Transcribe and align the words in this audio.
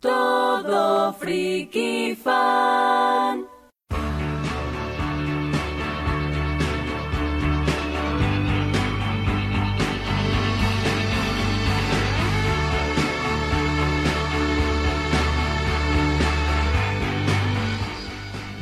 Todo 0.00 1.12
friki 1.14 2.14
fan. 2.14 3.46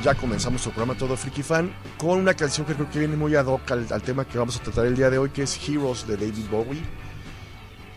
Ya 0.02 0.16
comenzamos 0.16 0.54
nuestro 0.54 0.73
programa 0.73 0.98
Todo 0.98 1.16
Freaky 1.16 1.45
Fan 1.45 1.73
con 1.96 2.18
una 2.18 2.34
canción 2.34 2.66
que 2.66 2.75
creo 2.75 2.91
que 2.91 2.98
viene 2.98 3.14
muy 3.14 3.36
ad 3.36 3.46
hoc 3.46 3.70
al, 3.70 3.86
al 3.89 4.02
tema 4.02 4.25
que 4.25 4.36
vamos 4.36 4.57
a 4.57 4.62
tratar 4.62 4.86
el 4.86 4.96
día 4.96 5.09
de 5.11 5.18
hoy, 5.18 5.30
que 5.30 5.45
es 5.45 5.68
Heroes 5.68 6.09
de 6.09 6.16
David 6.16 6.50
Bowie. 6.50 6.82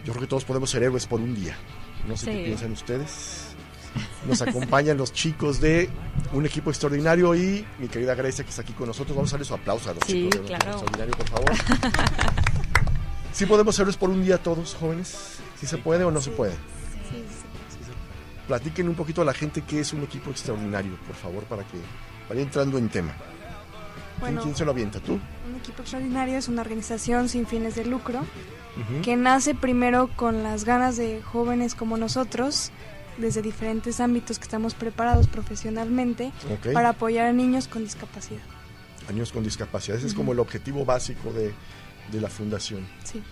Yo 0.05 0.13
creo 0.13 0.21
que 0.21 0.27
todos 0.27 0.45
podemos 0.45 0.69
ser 0.69 0.83
héroes 0.83 1.07
por 1.07 1.19
un 1.19 1.33
día. 1.33 1.57
No 2.07 2.15
sé 2.17 2.31
qué 2.31 2.43
piensan 2.45 2.71
ustedes. 2.73 3.41
Nos 4.27 4.41
acompañan 4.41 4.97
los 4.97 5.13
chicos 5.13 5.61
de 5.61 5.89
un 6.33 6.45
equipo 6.45 6.69
extraordinario 6.69 7.33
y 7.35 7.65
mi 7.79 7.87
querida 7.87 8.13
Grecia 8.15 8.43
que 8.43 8.49
está 8.49 8.61
aquí 8.63 8.73
con 8.73 8.87
nosotros. 8.87 9.15
Vamos 9.15 9.31
a 9.31 9.35
darle 9.35 9.45
su 9.45 9.53
aplauso 9.53 9.89
a 9.89 9.93
los 9.93 10.03
Sí, 10.05 10.13
chicos 10.29 10.31
de 10.31 10.39
un 10.39 10.45
equipo 10.45 10.57
claro. 10.59 10.71
extraordinario, 10.79 11.17
por 11.17 11.29
favor. 11.29 11.51
¿Sí 13.33 13.45
podemos 13.45 13.77
héroes 13.79 13.97
por 13.97 14.09
un 14.09 14.23
día 14.23 14.37
todos, 14.37 14.75
jóvenes? 14.75 15.37
¿Sí 15.59 15.65
se 15.67 15.77
puede 15.77 16.03
o 16.03 16.11
no 16.11 16.21
se 16.21 16.31
puede? 16.31 16.53
Platiquen 18.47 18.87
un 18.89 18.95
poquito 18.95 19.21
a 19.21 19.25
la 19.25 19.33
gente 19.33 19.61
qué 19.67 19.79
es 19.79 19.91
un 19.93 20.03
equipo 20.03 20.29
extraordinario, 20.29 20.97
por 21.07 21.15
favor, 21.15 21.43
para 21.45 21.63
que 21.63 21.77
vaya 22.29 22.41
entrando 22.41 22.77
en 22.77 22.89
tema. 22.89 23.13
¿Quién, 24.19 24.21
Bueno, 24.21 24.41
quién 24.43 24.55
se 24.55 24.65
lo 24.65 24.71
avienta? 24.71 24.99
¿Tú? 24.99 25.13
un 25.13 25.55
equipo 25.57 25.81
extraordinario 25.81 26.37
es 26.37 26.47
una 26.47 26.61
organización 26.61 27.29
sin 27.29 27.45
fines 27.45 27.75
de 27.75 27.85
lucro 27.85 28.21
que 29.03 29.15
nace 29.15 29.55
primero 29.55 30.09
con 30.15 30.43
las 30.43 30.65
ganas 30.65 30.97
de 30.97 31.21
jóvenes 31.21 31.75
como 31.75 31.95
nosotros, 31.95 32.71
desde 33.17 33.41
diferentes 33.41 34.01
ámbitos 34.01 34.37
que 34.37 34.43
estamos 34.43 34.73
preparados 34.73 35.27
profesionalmente, 35.27 36.33
para 36.73 36.89
apoyar 36.89 37.27
a 37.27 37.31
niños 37.33 37.69
con 37.69 37.83
discapacidad. 37.83 38.41
Niños 39.09 39.31
con 39.31 39.43
discapacidad. 39.43 39.97
Ese 39.97 40.07
es 40.07 40.13
como 40.13 40.33
el 40.33 40.39
objetivo 40.39 40.83
básico 40.83 41.31
de, 41.31 41.53
de 42.11 42.21
la 42.21 42.29
fundación. 42.29 42.85
Sí. 43.05 43.23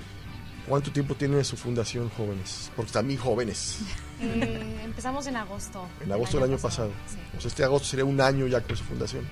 ¿Cuánto 0.68 0.92
tiempo 0.92 1.14
tiene 1.16 1.44
su 1.44 1.58
fundación, 1.58 2.10
jóvenes? 2.12 2.72
Porque 2.76 2.92
también 2.92 3.20
jóvenes. 3.20 3.80
Eh, 4.22 4.80
empezamos 4.86 5.28
en 5.28 5.36
agosto. 5.36 5.86
En 6.00 6.10
agosto 6.10 6.38
del 6.40 6.50
año 6.50 6.58
pasado. 6.58 6.92
Sí. 7.08 7.18
O 7.38 7.42
sea, 7.42 7.50
este 7.50 7.64
agosto 7.66 7.90
sería 7.90 8.06
un 8.06 8.22
año 8.22 8.48
ya 8.48 8.62
con 8.62 8.78
su 8.78 8.86
fundación. 8.86 9.28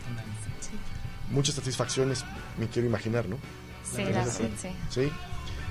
Muchas 1.32 1.56
satisfacciones, 1.56 2.26
me 2.58 2.68
quiero 2.68 2.88
imaginar, 2.88 3.28
¿no? 3.28 3.38
Sí, 3.84 4.04
la- 4.06 4.26
sí. 4.26 4.50
sí. 4.62 4.70
Sí. 4.90 5.12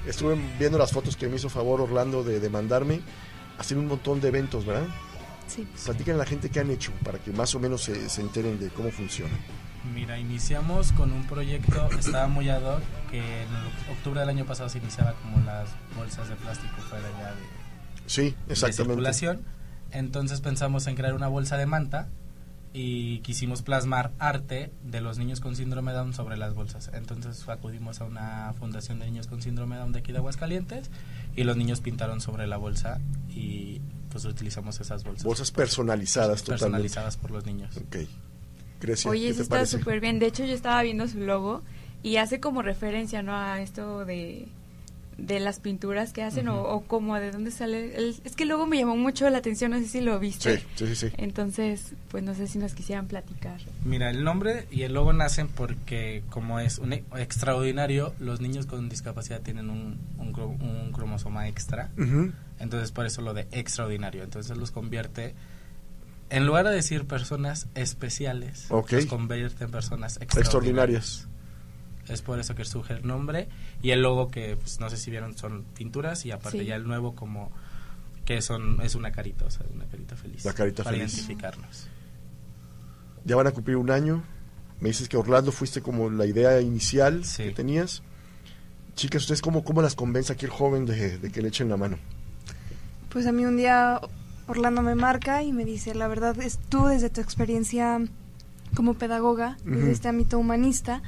Estuve 0.06 0.36
viendo 0.58 0.78
las 0.78 0.92
fotos 0.92 1.16
que 1.16 1.28
me 1.28 1.36
hizo 1.36 1.48
favor 1.50 1.80
Orlando 1.80 2.22
de, 2.24 2.40
de 2.40 2.48
mandarme. 2.50 3.00
Hacen 3.58 3.78
un 3.78 3.86
montón 3.86 4.20
de 4.20 4.28
eventos, 4.28 4.64
¿verdad? 4.64 4.86
Sí. 5.46 5.66
Platiquen 5.84 6.14
a 6.14 6.18
la 6.18 6.24
gente 6.26 6.48
que 6.48 6.60
han 6.60 6.70
hecho 6.70 6.92
para 7.04 7.18
que 7.18 7.30
más 7.32 7.54
o 7.54 7.60
menos 7.60 7.82
se, 7.82 8.08
se 8.08 8.20
enteren 8.22 8.58
de 8.58 8.68
cómo 8.70 8.90
funciona. 8.90 9.32
Mira, 9.94 10.18
iniciamos 10.18 10.92
con 10.92 11.10
un 11.12 11.26
proyecto, 11.26 11.88
estaba 11.98 12.28
muy 12.28 12.48
ad 12.48 12.62
hoc, 12.62 12.80
que 13.10 13.18
en 13.42 13.48
octubre 13.92 14.20
del 14.20 14.28
año 14.28 14.44
pasado 14.46 14.68
se 14.68 14.78
iniciaba 14.78 15.14
como 15.14 15.44
las 15.44 15.68
bolsas 15.96 16.28
de 16.28 16.36
plástico 16.36 16.74
fuera 16.88 17.08
ya 17.18 17.28
de, 17.34 17.42
Sí, 18.06 18.34
de 18.46 18.52
exactamente. 18.52 18.92
circulación. 18.94 19.42
Entonces 19.90 20.40
pensamos 20.40 20.86
en 20.86 20.94
crear 20.96 21.14
una 21.14 21.28
bolsa 21.28 21.56
de 21.56 21.66
manta 21.66 22.08
y 22.72 23.18
quisimos 23.20 23.62
plasmar 23.62 24.12
arte 24.18 24.70
de 24.84 25.00
los 25.00 25.18
niños 25.18 25.40
con 25.40 25.56
síndrome 25.56 25.90
de 25.92 25.98
Down 25.98 26.14
sobre 26.14 26.36
las 26.36 26.54
bolsas. 26.54 26.90
Entonces 26.94 27.48
acudimos 27.48 28.00
a 28.00 28.04
una 28.04 28.54
fundación 28.58 29.00
de 29.00 29.06
niños 29.06 29.26
con 29.26 29.42
síndrome 29.42 29.76
de 29.76 29.80
Down 29.80 29.92
de 29.92 29.98
aquí 29.98 30.12
de 30.12 30.18
Aguascalientes 30.18 30.90
y 31.34 31.44
los 31.44 31.56
niños 31.56 31.80
pintaron 31.80 32.20
sobre 32.20 32.46
la 32.46 32.56
bolsa 32.56 33.00
y 33.28 33.80
pues 34.10 34.24
utilizamos 34.24 34.80
esas 34.80 35.04
bolsas. 35.04 35.24
Bolsas 35.24 35.50
personalizadas 35.50 36.42
totalmente. 36.42 36.64
personalizadas 36.64 37.16
por 37.16 37.30
los 37.30 37.44
niños. 37.44 37.76
Ok. 37.76 37.96
Grecia, 38.80 39.10
Oye, 39.10 39.24
¿qué 39.24 39.30
eso 39.30 39.42
está 39.42 39.66
súper 39.66 40.00
bien. 40.00 40.18
De 40.18 40.26
hecho, 40.26 40.44
yo 40.44 40.54
estaba 40.54 40.82
viendo 40.82 41.06
su 41.06 41.18
logo 41.18 41.62
y 42.02 42.16
hace 42.16 42.40
como 42.40 42.62
referencia, 42.62 43.22
¿no? 43.22 43.36
A 43.36 43.60
esto 43.60 44.04
de, 44.04 44.48
de 45.20 45.38
las 45.40 45.60
pinturas 45.60 46.12
que 46.12 46.22
hacen 46.22 46.48
o, 46.48 46.62
o 46.62 46.80
como 46.82 47.14
de 47.16 47.30
dónde 47.30 47.50
sale. 47.50 47.96
el- 47.96 48.16
es 48.24 48.34
que 48.36 48.44
luego 48.46 48.66
me 48.66 48.78
llamó 48.78 48.96
mucho 48.96 49.28
la 49.30 49.38
atención, 49.38 49.70
no 49.72 49.78
sé 49.78 49.86
si 49.86 50.00
lo 50.00 50.18
viste. 50.18 50.58
Sí, 50.58 50.64
sí, 50.76 50.86
sí, 50.86 50.94
sí. 51.08 51.14
Entonces, 51.18 51.92
pues 52.10 52.22
no 52.24 52.34
sé 52.34 52.46
si 52.46 52.58
nos 52.58 52.74
quisieran 52.74 53.06
platicar. 53.06 53.60
Mira, 53.84 54.10
el 54.10 54.24
nombre 54.24 54.66
y 54.70 54.82
el 54.82 54.94
logo 54.94 55.12
nacen 55.12 55.48
porque 55.48 56.22
como 56.30 56.58
es 56.60 56.78
un 56.78 56.92
e- 56.94 57.04
extraordinario, 57.16 58.14
los 58.18 58.40
niños 58.40 58.66
con 58.66 58.88
discapacidad 58.88 59.40
tienen 59.42 59.70
un, 59.70 59.98
un, 60.18 60.34
un 60.38 60.92
cromosoma 60.92 61.48
extra. 61.48 61.90
Entonces 62.58 62.90
por 62.92 63.06
eso 63.06 63.22
lo 63.22 63.34
de 63.34 63.46
extraordinario. 63.52 64.22
Entonces 64.22 64.56
los 64.56 64.70
convierte, 64.70 65.34
en 66.30 66.46
lugar 66.46 66.66
de 66.68 66.74
decir 66.74 67.04
personas 67.06 67.66
especiales, 67.74 68.66
los 68.96 69.06
convierte 69.06 69.64
en 69.64 69.70
personas 69.70 70.18
extraordinarias. 70.20 70.44
Extraordinarias. 70.46 71.26
Es 72.10 72.22
por 72.22 72.38
eso 72.40 72.54
que 72.54 72.64
surge 72.64 72.94
el 72.94 73.06
nombre 73.06 73.48
y 73.82 73.90
el 73.90 74.02
logo 74.02 74.28
que 74.30 74.56
pues, 74.56 74.80
no 74.80 74.90
sé 74.90 74.96
si 74.96 75.10
vieron 75.10 75.36
son 75.38 75.64
pinturas 75.76 76.24
y 76.26 76.30
aparte 76.32 76.58
Sí. 76.60 76.64
ya 76.66 76.76
el 76.76 76.86
nuevo 76.86 77.14
como 77.14 77.50
que 78.24 78.42
son 78.42 78.80
es 78.82 78.94
una 78.94 79.10
carita, 79.12 79.44
o 79.46 79.50
sea, 79.50 79.64
una 79.74 79.86
carita 79.86 80.16
feliz. 80.16 80.44
La 80.44 80.52
carita 80.52 80.82
para 80.84 80.96
feliz. 80.96 81.14
identificarnos. 81.14 81.86
Ya 83.24 83.36
van 83.36 83.46
a 83.46 83.50
cumplir 83.52 83.76
un 83.76 83.90
año. 83.90 84.22
Me 84.80 84.88
dices 84.88 85.08
que 85.08 85.16
Orlando 85.16 85.52
fuiste 85.52 85.82
como 85.82 86.08
la 86.10 86.26
idea 86.26 86.60
inicial 86.60 87.24
Sí. 87.24 87.44
que 87.44 87.50
tenías. 87.52 88.02
Chicas, 88.94 89.22
¿ustedes 89.22 89.42
cómo, 89.42 89.62
cómo 89.64 89.82
las 89.82 89.94
convence 89.94 90.32
aquí 90.32 90.44
el 90.46 90.50
joven 90.50 90.86
de, 90.86 91.18
de 91.18 91.30
que 91.30 91.42
le 91.42 91.48
echen 91.48 91.68
la 91.68 91.76
mano? 91.76 91.98
Pues 93.10 93.26
a 93.26 93.32
mí 93.32 93.44
un 93.44 93.56
día 93.56 94.00
Orlando 94.46 94.82
me 94.82 94.94
marca 94.94 95.42
y 95.42 95.52
me 95.52 95.64
dice, 95.64 95.94
la 95.94 96.08
verdad 96.08 96.38
es 96.40 96.58
tú 96.68 96.86
desde 96.86 97.10
tu 97.10 97.20
experiencia 97.20 98.00
como 98.74 98.94
pedagoga, 98.94 99.58
desde 99.64 99.90
este 99.90 100.08
ámbito 100.08 100.38
humanista, 100.38 101.02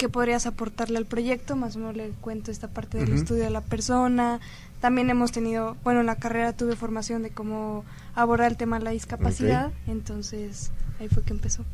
¿qué 0.00 0.08
podrías 0.08 0.46
aportarle 0.46 0.96
al 0.96 1.04
proyecto? 1.04 1.56
Más 1.56 1.76
o 1.76 1.78
menos 1.78 1.94
le 1.94 2.08
cuento 2.22 2.50
esta 2.50 2.68
parte 2.68 2.96
del 2.96 3.12
estudio 3.12 3.44
de 3.44 3.50
la 3.50 3.60
persona. 3.60 4.40
También 4.80 5.10
hemos 5.10 5.30
tenido, 5.30 5.76
bueno, 5.84 6.00
en 6.00 6.06
la 6.06 6.16
carrera 6.16 6.54
tuve 6.54 6.74
formación 6.74 7.22
de 7.22 7.28
cómo 7.28 7.84
abordar 8.14 8.50
el 8.50 8.56
tema 8.56 8.78
de 8.78 8.84
la 8.86 8.92
discapacidad, 8.92 9.72
entonces 9.86 10.70
ahí 10.98 11.08
fue 11.08 11.22
que 11.22 11.34
empezó. 11.34 11.66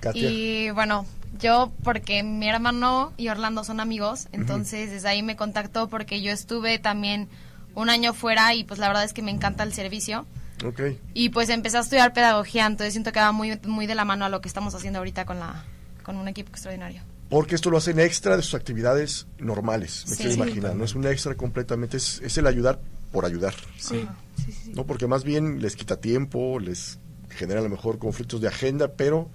Katia. 0.00 0.30
Y 0.30 0.70
bueno, 0.70 1.04
yo 1.38 1.70
porque 1.84 2.22
mi 2.22 2.48
hermano 2.48 3.12
y 3.18 3.28
Orlando 3.28 3.64
son 3.64 3.80
amigos, 3.80 4.28
entonces 4.32 4.90
desde 4.90 5.06
ahí 5.06 5.22
me 5.22 5.36
contactó 5.36 5.90
porque 5.90 6.22
yo 6.22 6.32
estuve 6.32 6.78
también 6.78 7.28
un 7.74 7.90
año 7.90 8.14
fuera 8.14 8.54
y 8.54 8.64
pues 8.64 8.80
la 8.80 8.88
verdad 8.88 9.04
es 9.04 9.12
que 9.12 9.20
me 9.20 9.30
encanta 9.30 9.62
el 9.62 9.74
servicio. 9.74 10.24
Ok. 10.64 10.80
Y 11.12 11.28
pues 11.28 11.50
empecé 11.50 11.76
a 11.76 11.80
estudiar 11.80 12.14
pedagogía, 12.14 12.64
entonces 12.64 12.94
siento 12.94 13.12
que 13.12 13.20
va 13.20 13.30
muy, 13.30 13.60
muy 13.66 13.86
de 13.86 13.94
la 13.94 14.06
mano 14.06 14.24
a 14.24 14.30
lo 14.30 14.40
que 14.40 14.48
estamos 14.48 14.74
haciendo 14.74 15.00
ahorita 15.00 15.26
con, 15.26 15.38
la, 15.38 15.64
con 16.02 16.16
un 16.16 16.26
equipo 16.26 16.48
extraordinario. 16.48 17.02
Porque 17.30 17.54
esto 17.54 17.70
lo 17.70 17.78
hacen 17.78 17.98
extra 18.00 18.36
de 18.36 18.42
sus 18.42 18.54
actividades 18.54 19.26
normales, 19.38 20.04
me 20.08 20.16
Sí. 20.16 20.22
quiero 20.22 20.32
Sí. 20.32 20.40
imaginar. 20.40 20.74
No 20.76 20.84
es 20.84 20.94
un 20.94 21.06
extra 21.06 21.34
completamente, 21.36 21.96
es, 21.96 22.20
es 22.22 22.36
el 22.36 22.46
ayudar 22.46 22.80
por 23.12 23.24
ayudar. 23.24 23.54
Sí, 23.78 24.04
sí, 24.44 24.52
sí. 24.52 24.72
¿no? 24.74 24.84
Porque 24.84 25.06
más 25.06 25.24
bien 25.24 25.62
les 25.62 25.76
quita 25.76 25.96
tiempo, 26.00 26.58
les 26.58 26.98
genera 27.28 27.60
a 27.60 27.62
lo 27.62 27.68
mejor 27.70 27.98
conflictos 27.98 28.40
de 28.40 28.48
agenda, 28.48 28.88
pero 28.92 29.30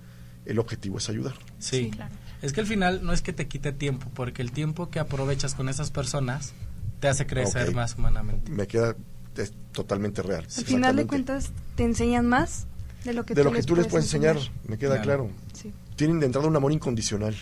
el 0.46 0.60
objetivo 0.60 0.98
es 0.98 1.10
ayudar. 1.10 1.34
Sí. 1.60 1.86
Sí, 1.86 1.90
claro. 1.92 2.14
Es 2.42 2.52
que 2.54 2.60
al 2.62 2.68
final 2.68 3.00
no 3.04 3.14
es 3.14 3.22
que 3.22 3.34
te 3.34 3.48
quite 3.48 3.72
tiempo, 3.72 4.12
porque 4.14 4.42
el 4.42 4.52
tiempo 4.52 4.90
que 4.90 5.00
aprovechas 5.00 5.56
con 5.56 5.70
esas 5.70 5.90
personas 5.90 6.54
te 7.00 7.08
hace 7.08 7.26
crecer 7.26 7.74
más 7.74 7.96
humanamente. 7.98 8.52
Me 8.52 8.68
queda 8.68 8.96
es 9.38 9.54
totalmente 9.72 10.22
real. 10.22 10.46
Al 10.58 10.64
final 10.66 10.96
de 10.96 11.08
cuentas 11.08 11.52
te 11.76 11.84
enseñan 11.84 12.28
más 12.28 12.68
de 13.04 13.14
lo 13.14 13.26
que 13.26 13.34
de 13.36 13.42
tú 13.42 13.50
lo 13.50 13.54
que 13.56 13.64
tú 13.64 13.76
les 13.76 13.88
puedes 13.88 14.06
enseñar, 14.06 14.38
me 14.68 14.78
queda 14.78 15.02
Claro. 15.02 15.26
claro. 15.28 15.30
Sí, 15.54 15.74
Tienen 15.96 16.20
de 16.20 16.26
entrada 16.26 16.48
un 16.48 16.56
amor 16.56 16.72
incondicional, 16.74 17.36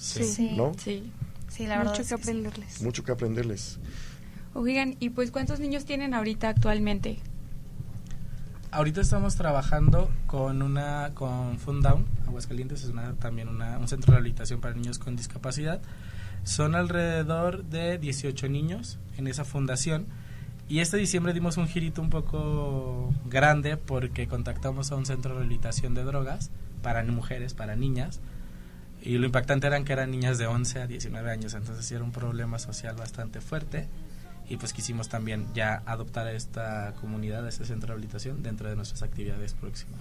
sí. 0.00 0.24
Sí, 0.24 0.54
¿no? 0.56 0.72
Sí. 0.78 1.12
sí, 1.48 1.66
la 1.66 1.78
verdad. 1.78 1.92
Mucho 1.92 2.02
es 2.02 2.08
que 2.08 2.14
aprenderles. 2.14 2.82
Mucho 2.82 3.04
que 3.04 3.12
aprenderles. 3.12 3.78
Oigan, 4.54 4.96
¿y 4.98 5.10
pues 5.10 5.30
cuántos 5.30 5.60
niños 5.60 5.84
tienen 5.84 6.14
ahorita 6.14 6.48
actualmente? 6.48 7.18
Ahorita 8.72 9.00
estamos 9.00 9.36
trabajando 9.36 10.10
con 10.26 10.62
una 10.62 11.10
con 11.14 11.58
Fundown, 11.58 12.06
Aguascalientes 12.26 12.84
es 12.84 12.90
una, 12.90 13.14
también 13.14 13.48
una, 13.48 13.78
un 13.78 13.88
centro 13.88 14.12
de 14.12 14.18
rehabilitación 14.18 14.60
para 14.60 14.74
niños 14.74 14.98
con 14.98 15.16
discapacidad. 15.16 15.80
Son 16.44 16.74
alrededor 16.74 17.64
de 17.64 17.98
18 17.98 18.48
niños 18.48 18.98
en 19.18 19.26
esa 19.26 19.44
fundación 19.44 20.06
y 20.68 20.78
este 20.78 20.96
diciembre 20.96 21.32
dimos 21.32 21.56
un 21.56 21.66
girito 21.66 22.00
un 22.00 22.10
poco 22.10 23.12
grande 23.26 23.76
porque 23.76 24.28
contactamos 24.28 24.92
a 24.92 24.96
un 24.96 25.04
centro 25.04 25.32
de 25.32 25.40
rehabilitación 25.40 25.94
de 25.94 26.04
drogas 26.04 26.50
para 26.80 27.02
mujeres, 27.02 27.54
para 27.54 27.74
niñas. 27.74 28.20
Y 29.02 29.18
lo 29.18 29.26
impactante 29.26 29.66
eran 29.66 29.84
que 29.84 29.92
eran 29.92 30.10
niñas 30.10 30.38
de 30.38 30.46
11 30.46 30.80
a 30.80 30.86
19 30.86 31.30
años, 31.30 31.54
entonces 31.54 31.86
sí 31.86 31.94
era 31.94 32.04
un 32.04 32.12
problema 32.12 32.58
social 32.58 32.96
bastante 32.96 33.40
fuerte. 33.40 33.88
Y 34.48 34.56
pues 34.56 34.72
quisimos 34.72 35.08
también 35.08 35.46
ya 35.54 35.82
adoptar 35.86 36.26
a 36.26 36.32
esta 36.32 36.94
comunidad, 37.00 37.46
a 37.46 37.48
este 37.48 37.64
centro 37.64 37.86
de 37.86 37.86
rehabilitación 37.88 38.42
dentro 38.42 38.68
de 38.68 38.74
nuestras 38.74 39.02
actividades 39.02 39.54
próximas. 39.54 40.00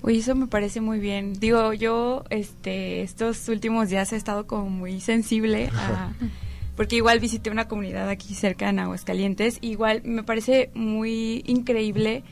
Oye, 0.00 0.18
eso 0.18 0.34
me 0.34 0.46
parece 0.46 0.80
muy 0.80 1.00
bien. 1.00 1.34
Digo, 1.34 1.72
yo 1.74 2.24
este 2.30 3.02
estos 3.02 3.48
últimos 3.48 3.90
días 3.90 4.12
he 4.12 4.16
estado 4.16 4.46
como 4.46 4.70
muy 4.70 5.00
sensible 5.00 5.70
a 5.74 6.12
porque 6.76 6.96
igual 6.96 7.20
visité 7.20 7.50
una 7.50 7.68
comunidad 7.68 8.08
aquí 8.08 8.34
cerca 8.34 8.68
en 8.68 8.78
Aguascalientes, 8.78 9.58
igual 9.60 10.02
me 10.04 10.22
parece 10.22 10.70
muy 10.74 11.42
increíble 11.46 12.24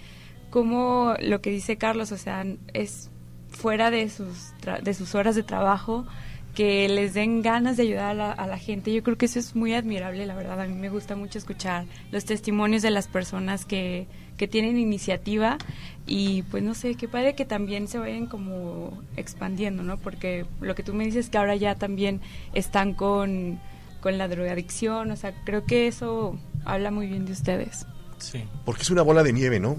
como 0.50 1.14
lo 1.20 1.40
que 1.40 1.50
dice 1.50 1.78
Carlos, 1.78 2.12
o 2.12 2.18
sea, 2.18 2.44
es 2.74 3.10
fuera 3.52 3.90
de 3.90 4.08
sus, 4.08 4.52
de 4.82 4.94
sus 4.94 5.14
horas 5.14 5.34
de 5.34 5.42
trabajo, 5.42 6.06
que 6.54 6.88
les 6.88 7.14
den 7.14 7.40
ganas 7.42 7.76
de 7.76 7.84
ayudar 7.84 8.10
a 8.10 8.14
la, 8.14 8.32
a 8.32 8.46
la, 8.46 8.58
gente. 8.58 8.92
Yo 8.92 9.02
creo 9.02 9.16
que 9.16 9.26
eso 9.26 9.38
es 9.38 9.56
muy 9.56 9.72
admirable, 9.74 10.26
la 10.26 10.34
verdad. 10.34 10.60
A 10.60 10.66
mí 10.66 10.74
me 10.74 10.90
gusta 10.90 11.16
mucho 11.16 11.38
escuchar 11.38 11.86
los 12.10 12.24
testimonios 12.24 12.82
de 12.82 12.90
las 12.90 13.06
personas 13.06 13.64
que, 13.64 14.06
que 14.36 14.48
tienen 14.48 14.78
iniciativa 14.78 15.58
y 16.06 16.42
pues 16.42 16.62
no 16.62 16.74
sé, 16.74 16.94
qué 16.96 17.08
padre 17.08 17.34
que 17.34 17.44
también 17.44 17.88
se 17.88 17.98
vayan 17.98 18.26
como 18.26 19.00
expandiendo, 19.16 19.82
¿no? 19.82 19.98
Porque 19.98 20.44
lo 20.60 20.74
que 20.74 20.82
tú 20.82 20.94
me 20.94 21.04
dices 21.04 21.30
que 21.30 21.38
ahora 21.38 21.56
ya 21.56 21.76
también 21.76 22.20
están 22.52 22.94
con, 22.94 23.60
con 24.00 24.18
la 24.18 24.28
drogadicción, 24.28 25.10
o 25.10 25.16
sea, 25.16 25.32
creo 25.44 25.64
que 25.64 25.86
eso 25.86 26.38
habla 26.64 26.90
muy 26.90 27.06
bien 27.06 27.24
de 27.24 27.32
ustedes. 27.32 27.86
Sí. 28.18 28.44
Porque 28.64 28.82
es 28.82 28.90
una 28.90 29.02
bola 29.02 29.22
de 29.22 29.32
nieve, 29.32 29.60
¿no? 29.60 29.78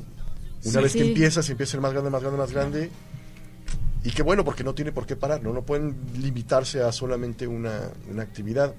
Una 0.63 0.71
sí, 0.71 0.77
vez 0.77 0.93
que 0.93 0.99
sí. 0.99 1.07
empieza, 1.09 1.43
se 1.43 1.51
empieza 1.51 1.71
a 1.71 1.73
ser 1.73 1.81
más 1.81 1.91
grande, 1.91 2.09
más 2.09 2.21
grande, 2.21 2.37
más 2.37 2.51
grande. 2.51 2.89
Y 4.03 4.11
qué 4.11 4.21
bueno, 4.21 4.43
porque 4.43 4.63
no 4.63 4.73
tiene 4.73 4.91
por 4.91 5.05
qué 5.05 5.15
parar, 5.15 5.41
¿no? 5.41 5.53
No 5.53 5.61
pueden 5.63 5.95
limitarse 6.17 6.81
a 6.81 6.91
solamente 6.91 7.47
una, 7.47 7.89
una 8.09 8.23
actividad. 8.23 8.73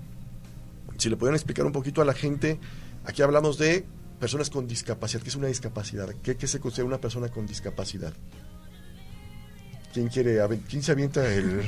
Si 0.99 1.09
le 1.09 1.17
pueden 1.17 1.35
explicar 1.35 1.65
un 1.65 1.73
poquito 1.73 2.03
a 2.03 2.05
la 2.05 2.13
gente, 2.13 2.59
aquí 3.07 3.23
hablamos 3.23 3.57
de 3.59 3.87
personas 4.21 4.51
con 4.51 4.67
discapacidad. 4.67 5.23
¿Qué 5.23 5.31
es 5.31 5.37
una 5.37 5.49
discapacidad? 5.49 6.11
¿Qué, 6.23 6.37
qué 6.37 6.47
se 6.47 6.61
considera 6.61 6.87
una 6.87 6.99
persona 6.99 7.29
con 7.29 7.47
discapacidad? 7.47 8.13
¿Quién 9.95 10.09
quiere? 10.09 10.41
¿Quién 10.69 10.83
se 10.83 10.93
avienta 10.93 11.27
el...? 11.33 11.63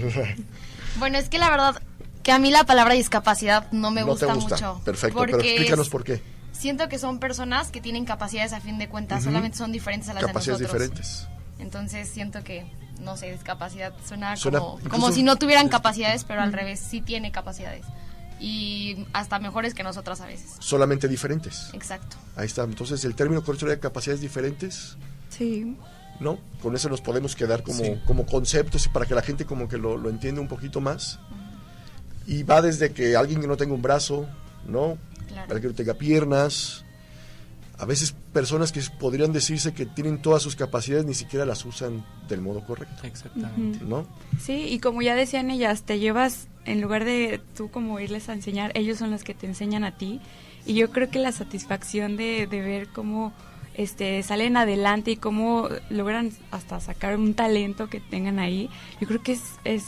bueno, 0.98 1.16
es 1.16 1.28
que 1.28 1.38
la 1.38 1.48
verdad 1.48 1.80
que 2.26 2.32
a 2.32 2.40
mí 2.40 2.50
la 2.50 2.64
palabra 2.64 2.94
discapacidad 2.94 3.70
no 3.70 3.92
me 3.92 4.00
no 4.00 4.08
gusta, 4.08 4.26
te 4.26 4.32
gusta, 4.34 4.54
mucho. 4.56 4.80
Perfecto, 4.84 5.20
pero 5.20 5.40
explícanos 5.40 5.88
por 5.88 6.02
qué. 6.02 6.20
Siento 6.50 6.88
que 6.88 6.98
son 6.98 7.20
personas 7.20 7.70
que 7.70 7.80
tienen 7.80 8.04
capacidades 8.04 8.52
a 8.52 8.60
fin 8.60 8.78
de 8.78 8.88
cuentas, 8.88 9.20
uh 9.20 9.22
-huh. 9.22 9.26
solamente 9.26 9.56
son 9.58 9.70
diferentes 9.70 10.08
a 10.08 10.14
las 10.14 10.24
capacidades 10.24 10.58
de 10.58 10.66
nosotros. 10.66 10.90
diferentes. 10.90 11.28
Entonces 11.60 12.08
siento 12.08 12.42
que, 12.42 12.66
no 13.00 13.16
sé, 13.16 13.32
discapacidad 13.32 13.92
suena, 14.04 14.36
suena 14.36 14.58
como, 14.60 14.78
como 14.88 15.12
si 15.12 15.22
no 15.22 15.36
tuvieran 15.36 15.68
capacidades, 15.68 16.24
pero 16.24 16.42
al 16.42 16.52
revés, 16.52 16.80
sí 16.80 17.00
tiene 17.00 17.32
capacidades 17.32 17.84
y 18.38 19.06
hasta 19.12 19.38
mejores 19.38 19.74
que 19.74 19.82
nosotras 19.82 20.20
a 20.20 20.26
veces. 20.26 20.56
Solamente 20.58 21.08
diferentes. 21.08 21.70
Exacto. 21.72 22.16
Ahí 22.36 22.46
está. 22.46 22.64
Entonces, 22.64 23.04
el 23.04 23.14
término 23.14 23.42
correcto 23.42 23.66
de 23.66 23.78
capacidades 23.78 24.20
diferentes. 24.20 24.96
Sí. 25.30 25.76
¿No? 26.20 26.38
Con 26.62 26.74
eso 26.74 26.88
nos 26.88 27.00
podemos 27.00 27.36
quedar 27.36 27.62
como, 27.62 27.84
sí. 27.84 28.00
como 28.06 28.26
conceptos 28.26 28.86
y 28.86 28.88
para 28.88 29.06
que 29.06 29.14
la 29.14 29.22
gente 29.22 29.44
como 29.44 29.68
que 29.68 29.76
lo, 29.76 29.96
lo 29.96 30.08
entienda 30.08 30.40
un 30.40 30.48
poquito 30.48 30.80
más. 30.80 31.16
Uh 31.16 31.34
-huh. 32.28 32.32
Y 32.38 32.42
va 32.42 32.62
desde 32.62 32.92
que 32.92 33.16
alguien 33.16 33.40
que 33.40 33.46
no 33.46 33.56
tenga 33.56 33.74
un 33.74 33.82
brazo, 33.82 34.26
¿no? 34.66 34.98
Claro. 35.28 35.42
Alguien 35.42 35.60
que 35.60 35.68
no 35.68 35.74
tenga 35.74 35.94
piernas. 35.94 36.84
A 37.78 37.84
veces 37.84 38.14
personas 38.32 38.72
que 38.72 38.80
podrían 38.98 39.32
decirse 39.32 39.74
que 39.74 39.86
tienen 39.86 40.22
todas 40.22 40.42
sus 40.42 40.56
capacidades 40.56 41.04
ni 41.04 41.14
siquiera 41.14 41.44
las 41.44 41.64
usan 41.64 42.04
del 42.28 42.40
modo 42.40 42.64
correcto. 42.64 43.06
Exactamente. 43.06 43.84
¿No? 43.84 44.06
Sí, 44.40 44.66
y 44.68 44.78
como 44.78 45.02
ya 45.02 45.14
decían 45.14 45.50
ellas, 45.50 45.82
te 45.82 45.98
llevas 45.98 46.48
en 46.64 46.80
lugar 46.80 47.04
de 47.04 47.40
tú 47.56 47.70
como 47.70 48.00
irles 48.00 48.28
a 48.28 48.32
enseñar, 48.32 48.72
ellos 48.74 48.98
son 48.98 49.10
los 49.10 49.24
que 49.24 49.34
te 49.34 49.46
enseñan 49.46 49.84
a 49.84 49.96
ti. 49.96 50.20
Y 50.64 50.74
yo 50.74 50.90
creo 50.90 51.10
que 51.10 51.18
la 51.18 51.32
satisfacción 51.32 52.16
de, 52.16 52.46
de 52.46 52.60
ver 52.60 52.88
cómo 52.88 53.32
este, 53.76 54.22
salen 54.22 54.56
adelante 54.56 55.12
y 55.12 55.16
cómo 55.16 55.68
logran 55.90 56.32
hasta 56.50 56.80
sacar 56.80 57.16
un 57.16 57.34
talento 57.34 57.88
que 57.88 58.00
tengan 58.00 58.38
ahí, 58.38 58.70
yo 59.00 59.06
creo 59.06 59.22
que 59.22 59.32
es, 59.32 59.42
es 59.64 59.84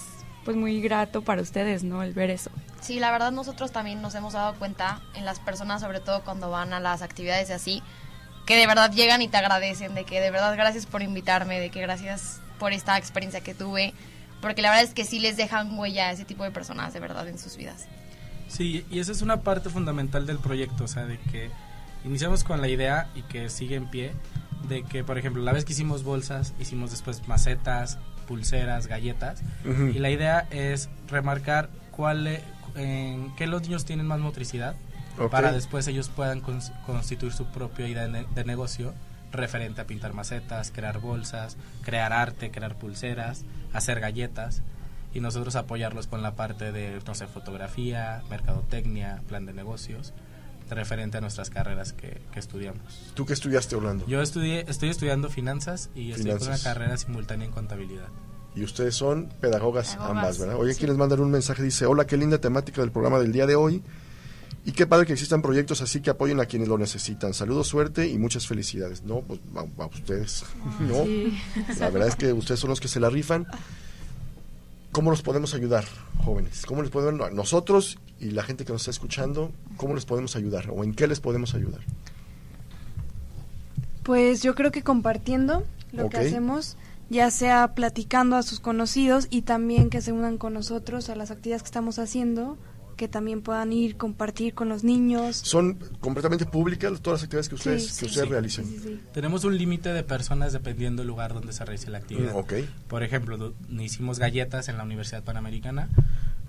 pues 0.48 0.56
muy 0.56 0.80
grato 0.80 1.20
para 1.20 1.42
ustedes, 1.42 1.84
¿no? 1.84 2.02
El 2.02 2.14
ver 2.14 2.30
eso. 2.30 2.50
Sí, 2.80 2.98
la 2.98 3.10
verdad 3.10 3.32
nosotros 3.32 3.70
también 3.70 4.00
nos 4.00 4.14
hemos 4.14 4.32
dado 4.32 4.54
cuenta 4.54 5.02
en 5.14 5.26
las 5.26 5.40
personas, 5.40 5.82
sobre 5.82 6.00
todo 6.00 6.24
cuando 6.24 6.48
van 6.48 6.72
a 6.72 6.80
las 6.80 7.02
actividades 7.02 7.50
y 7.50 7.52
así, 7.52 7.82
que 8.46 8.56
de 8.56 8.66
verdad 8.66 8.90
llegan 8.90 9.20
y 9.20 9.28
te 9.28 9.36
agradecen, 9.36 9.94
de 9.94 10.04
que 10.04 10.22
de 10.22 10.30
verdad 10.30 10.56
gracias 10.56 10.86
por 10.86 11.02
invitarme, 11.02 11.60
de 11.60 11.68
que 11.68 11.82
gracias 11.82 12.40
por 12.58 12.72
esta 12.72 12.96
experiencia 12.96 13.42
que 13.42 13.52
tuve 13.52 13.92
porque 14.40 14.62
la 14.62 14.70
verdad 14.70 14.84
es 14.84 14.94
que 14.94 15.04
sí 15.04 15.18
les 15.18 15.36
dejan 15.36 15.78
huella 15.78 16.08
a 16.08 16.12
ese 16.12 16.24
tipo 16.24 16.44
de 16.44 16.50
personas 16.50 16.94
de 16.94 17.00
verdad 17.00 17.28
en 17.28 17.38
sus 17.38 17.58
vidas. 17.58 17.86
Sí, 18.48 18.86
y 18.90 19.00
esa 19.00 19.12
es 19.12 19.20
una 19.20 19.42
parte 19.42 19.68
fundamental 19.68 20.26
del 20.26 20.38
proyecto, 20.38 20.84
o 20.84 20.88
sea, 20.88 21.04
de 21.04 21.18
que 21.18 21.50
iniciamos 22.06 22.42
con 22.42 22.62
la 22.62 22.68
idea 22.68 23.10
y 23.14 23.20
que 23.20 23.50
sigue 23.50 23.76
en 23.76 23.90
pie, 23.90 24.12
de 24.66 24.82
que, 24.82 25.04
por 25.04 25.18
ejemplo, 25.18 25.42
la 25.42 25.52
vez 25.52 25.66
que 25.66 25.74
hicimos 25.74 26.04
bolsas, 26.04 26.54
hicimos 26.58 26.90
después 26.90 27.28
macetas, 27.28 27.98
pulseras, 28.28 28.86
galletas, 28.86 29.40
uh 29.64 29.69
-huh. 29.69 29.94
y 29.96 29.98
la 29.98 30.10
idea 30.10 30.46
es 30.50 30.88
remarcar 31.08 31.70
cuál, 31.90 32.40
en 32.76 33.34
qué 33.36 33.46
los 33.46 33.62
niños 33.62 33.84
tienen 33.84 34.06
más 34.06 34.20
motricidad, 34.20 34.76
okay. 35.16 35.28
para 35.28 35.52
después 35.52 35.88
ellos 35.88 36.10
puedan 36.10 36.40
cons 36.40 36.70
constituir 36.86 37.32
su 37.32 37.46
propia 37.46 37.88
idea 37.88 38.06
de, 38.06 38.26
de 38.34 38.44
negocio 38.44 38.94
referente 39.32 39.80
a 39.80 39.86
pintar 39.86 40.12
macetas, 40.14 40.70
crear 40.70 41.00
bolsas, 41.00 41.56
crear 41.82 42.12
arte, 42.12 42.50
crear 42.50 42.76
pulseras, 42.76 43.44
hacer 43.72 44.00
galletas 44.00 44.62
y 45.12 45.20
nosotros 45.20 45.56
apoyarlos 45.56 46.06
con 46.06 46.22
la 46.22 46.34
parte 46.34 46.72
de, 46.72 47.00
no 47.06 47.14
sé, 47.14 47.26
fotografía, 47.26 48.22
mercadotecnia, 48.31 49.22
plan 49.28 49.46
de 49.46 49.52
negocios, 49.52 50.12
referente 50.75 51.19
a 51.19 51.20
nuestras 51.20 51.50
carreras 51.50 51.93
que, 51.93 52.20
que 52.32 52.38
estudiamos. 52.38 53.12
¿Tú 53.15 53.26
qué 53.26 53.32
estudiaste, 53.32 53.76
Orlando? 53.76 54.06
Yo 54.06 54.23
estudié, 54.23 54.65
estoy 54.69 54.88
estudiando 54.91 55.29
finanzas 55.29 55.91
y 55.94 56.12
finanzas. 56.12 56.19
estoy 56.19 56.38
con 56.38 56.49
una 56.49 56.62
carrera 56.62 56.97
simultánea 56.97 57.47
en 57.47 57.53
contabilidad. 57.53 58.09
Y 58.55 58.65
ustedes 58.65 58.94
son 58.94 59.29
pedagogas, 59.41 59.93
pedagogas. 59.93 60.17
ambas, 60.17 60.38
¿verdad? 60.38 60.56
Oye, 60.56 60.73
sí. 60.73 60.81
quienes 60.81 60.97
mandan 60.97 61.20
un 61.20 61.31
mensaje, 61.31 61.62
dice, 61.62 61.87
hola, 61.87 62.06
qué 62.06 62.17
linda 62.17 62.38
temática 62.38 62.81
del 62.81 62.91
programa 62.91 63.19
del 63.19 63.32
día 63.32 63.47
de 63.47 63.55
hoy. 63.55 63.82
Y 64.65 64.73
qué 64.73 64.87
padre 64.87 65.06
que 65.06 65.12
existan 65.12 65.41
proyectos 65.41 65.81
así 65.81 66.00
que 66.00 66.11
apoyen 66.11 66.41
a 66.41 66.47
quienes 66.47 66.69
lo 66.69 66.76
necesitan. 66.76 67.32
Saludos, 67.32 67.69
suerte 67.69 68.09
y 68.09 68.19
muchas 68.19 68.47
felicidades. 68.47 69.03
No, 69.03 69.23
pues 69.23 69.41
a, 69.55 69.82
a 69.82 69.87
ustedes. 69.87 70.44
Oh, 70.62 70.82
no, 70.82 71.05
sí. 71.05 71.38
la 71.79 71.91
verdad 71.91 72.09
es 72.09 72.17
que 72.17 72.32
ustedes 72.32 72.61
son 72.61 72.70
los 72.70 72.81
que 72.81 72.88
se 72.88 73.00
la 73.00 73.09
rifan. 73.09 73.47
¿Cómo 74.93 75.11
nos 75.11 75.23
podemos 75.23 75.55
ayudar, 75.55 75.85
jóvenes? 76.25 76.64
¿Cómo 76.67 76.82
les 76.82 76.90
podemos 76.90 77.32
nosotros 77.32 77.99
y 78.19 78.31
la 78.31 78.43
gente 78.43 78.64
que 78.64 78.73
nos 78.73 78.82
está 78.82 78.90
escuchando, 78.90 79.52
cómo 79.76 79.94
les 79.94 80.05
podemos 80.05 80.35
ayudar 80.35 80.70
o 80.70 80.82
en 80.82 80.94
qué 80.94 81.06
les 81.06 81.20
podemos 81.20 81.55
ayudar? 81.55 81.81
Pues 84.02 84.43
yo 84.43 84.55
creo 84.55 84.73
que 84.73 84.82
compartiendo 84.82 85.64
lo 85.93 86.06
okay. 86.06 86.20
que 86.20 86.26
hacemos, 86.29 86.76
ya 87.11 87.31
sea 87.31 87.75
platicando 87.75 88.37
a 88.37 88.43
sus 88.43 88.61
conocidos 88.61 89.26
y 89.31 89.43
también 89.43 89.90
que 89.90 90.00
se 90.00 90.12
unan 90.12 90.38
con 90.38 90.55
nosotros 90.55 91.11
a 91.11 91.17
las 91.17 91.31
actividades 91.31 91.62
que 91.62 91.69
estamos 91.69 91.99
haciendo 91.99 92.56
que 92.98 93.08
también 93.08 93.40
puedan 93.40 93.72
ir, 93.72 93.96
compartir 93.96 94.52
con 94.52 94.68
los 94.68 94.84
niños. 94.84 95.36
¿Son 95.36 95.78
completamente 96.00 96.44
públicas 96.44 97.00
todas 97.00 97.20
las 97.20 97.24
actividades 97.24 97.48
que 97.48 97.54
ustedes, 97.54 97.86
sí, 97.86 98.06
que 98.06 98.12
sí, 98.12 98.20
ustedes 98.20 98.52
sí? 98.52 98.64
Sí, 98.64 99.00
Tenemos 99.14 99.44
un 99.44 99.56
límite 99.56 99.94
de 99.94 100.02
personas 100.02 100.52
dependiendo 100.52 101.00
del 101.00 101.06
lugar 101.08 101.32
donde 101.32 101.54
se 101.54 101.64
realice 101.64 101.90
la 101.90 101.98
actividad. 101.98 102.34
Mm, 102.34 102.36
okay. 102.36 102.69
Por 102.88 103.02
ejemplo, 103.05 103.55
hicimos 103.78 104.19
galletas 104.19 104.69
en 104.69 104.76
la 104.76 104.82
Universidad 104.82 105.22
Panamericana, 105.22 105.88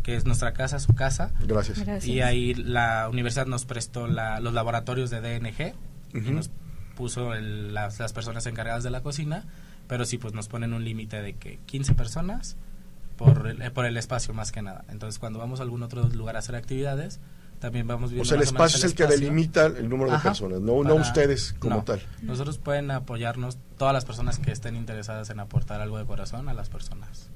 que 0.04 0.16
es 0.16 0.26
nuestra 0.26 0.52
casa, 0.54 0.80
su 0.80 0.96
casa. 0.96 1.32
Gracias. 1.46 1.80
Gracias. 1.80 2.08
Y 2.08 2.22
ahí 2.22 2.56
la 2.56 3.08
universidad 3.10 3.46
nos 3.46 3.66
prestó 3.66 4.08
la, 4.08 4.40
los 4.40 4.54
laboratorios 4.54 5.12
de 5.12 5.22
DNG 5.22 5.46
uh 5.46 6.18
-huh. 6.18 6.28
y 6.28 6.32
nos 6.32 6.50
puso 6.96 7.36
el, 7.36 7.76
las, 7.76 8.00
las 8.00 8.12
personas 8.12 8.46
encargadas 8.48 8.84
de 8.84 8.90
la 8.90 9.02
cocina, 9.02 9.46
pero 9.88 10.04
sí, 10.04 10.18
pues 10.18 10.34
nos 10.34 10.48
ponen 10.48 10.74
un 10.74 10.84
límite 10.84 11.22
de 11.22 11.34
que 11.34 11.60
15 11.68 11.94
personas 11.94 12.58
por 13.20 13.48
el, 13.48 13.72
por 13.74 13.86
el 13.86 13.98
espacio 13.98 14.34
más 14.34 14.52
que 14.52 14.62
nada. 14.62 14.86
Entonces, 14.90 15.20
cuando 15.20 15.40
vamos 15.40 15.60
a 15.60 15.64
algún 15.64 15.84
otro 15.84 16.08
lugar 16.08 16.38
a 16.38 16.40
hacer 16.40 16.56
actividades, 16.56 17.20
también 17.60 17.86
vamos 17.86 18.12
viendo. 18.12 18.22
O 18.22 18.26
sea, 18.26 18.38
el 18.38 18.44
espacio 18.44 18.78
es 18.78 18.84
el, 18.86 18.92
espacio. 18.92 19.08
que 19.08 19.14
delimita 19.14 19.66
el 19.66 19.90
número 19.90 20.12
Ajá, 20.12 20.20
de 20.20 20.30
personas, 20.30 20.62
no, 20.62 20.78
para, 20.78 20.90
no 20.90 20.96
ustedes 20.96 21.54
como 21.60 21.76
no. 21.78 21.84
tal. 21.84 22.02
Nosotros 22.22 22.58
pueden 22.58 22.90
apoyarnos, 22.92 23.58
todas 23.78 23.94
las 23.94 24.06
personas 24.06 24.40
que 24.40 24.52
estén 24.52 24.78
interesadas 24.78 25.30
en 25.30 25.42
aportar 25.42 25.82
algo 25.82 25.98
de 25.98 26.06
corazón 26.06 26.48
a 26.48 26.54
las 26.54 26.70
personas. 26.70 27.30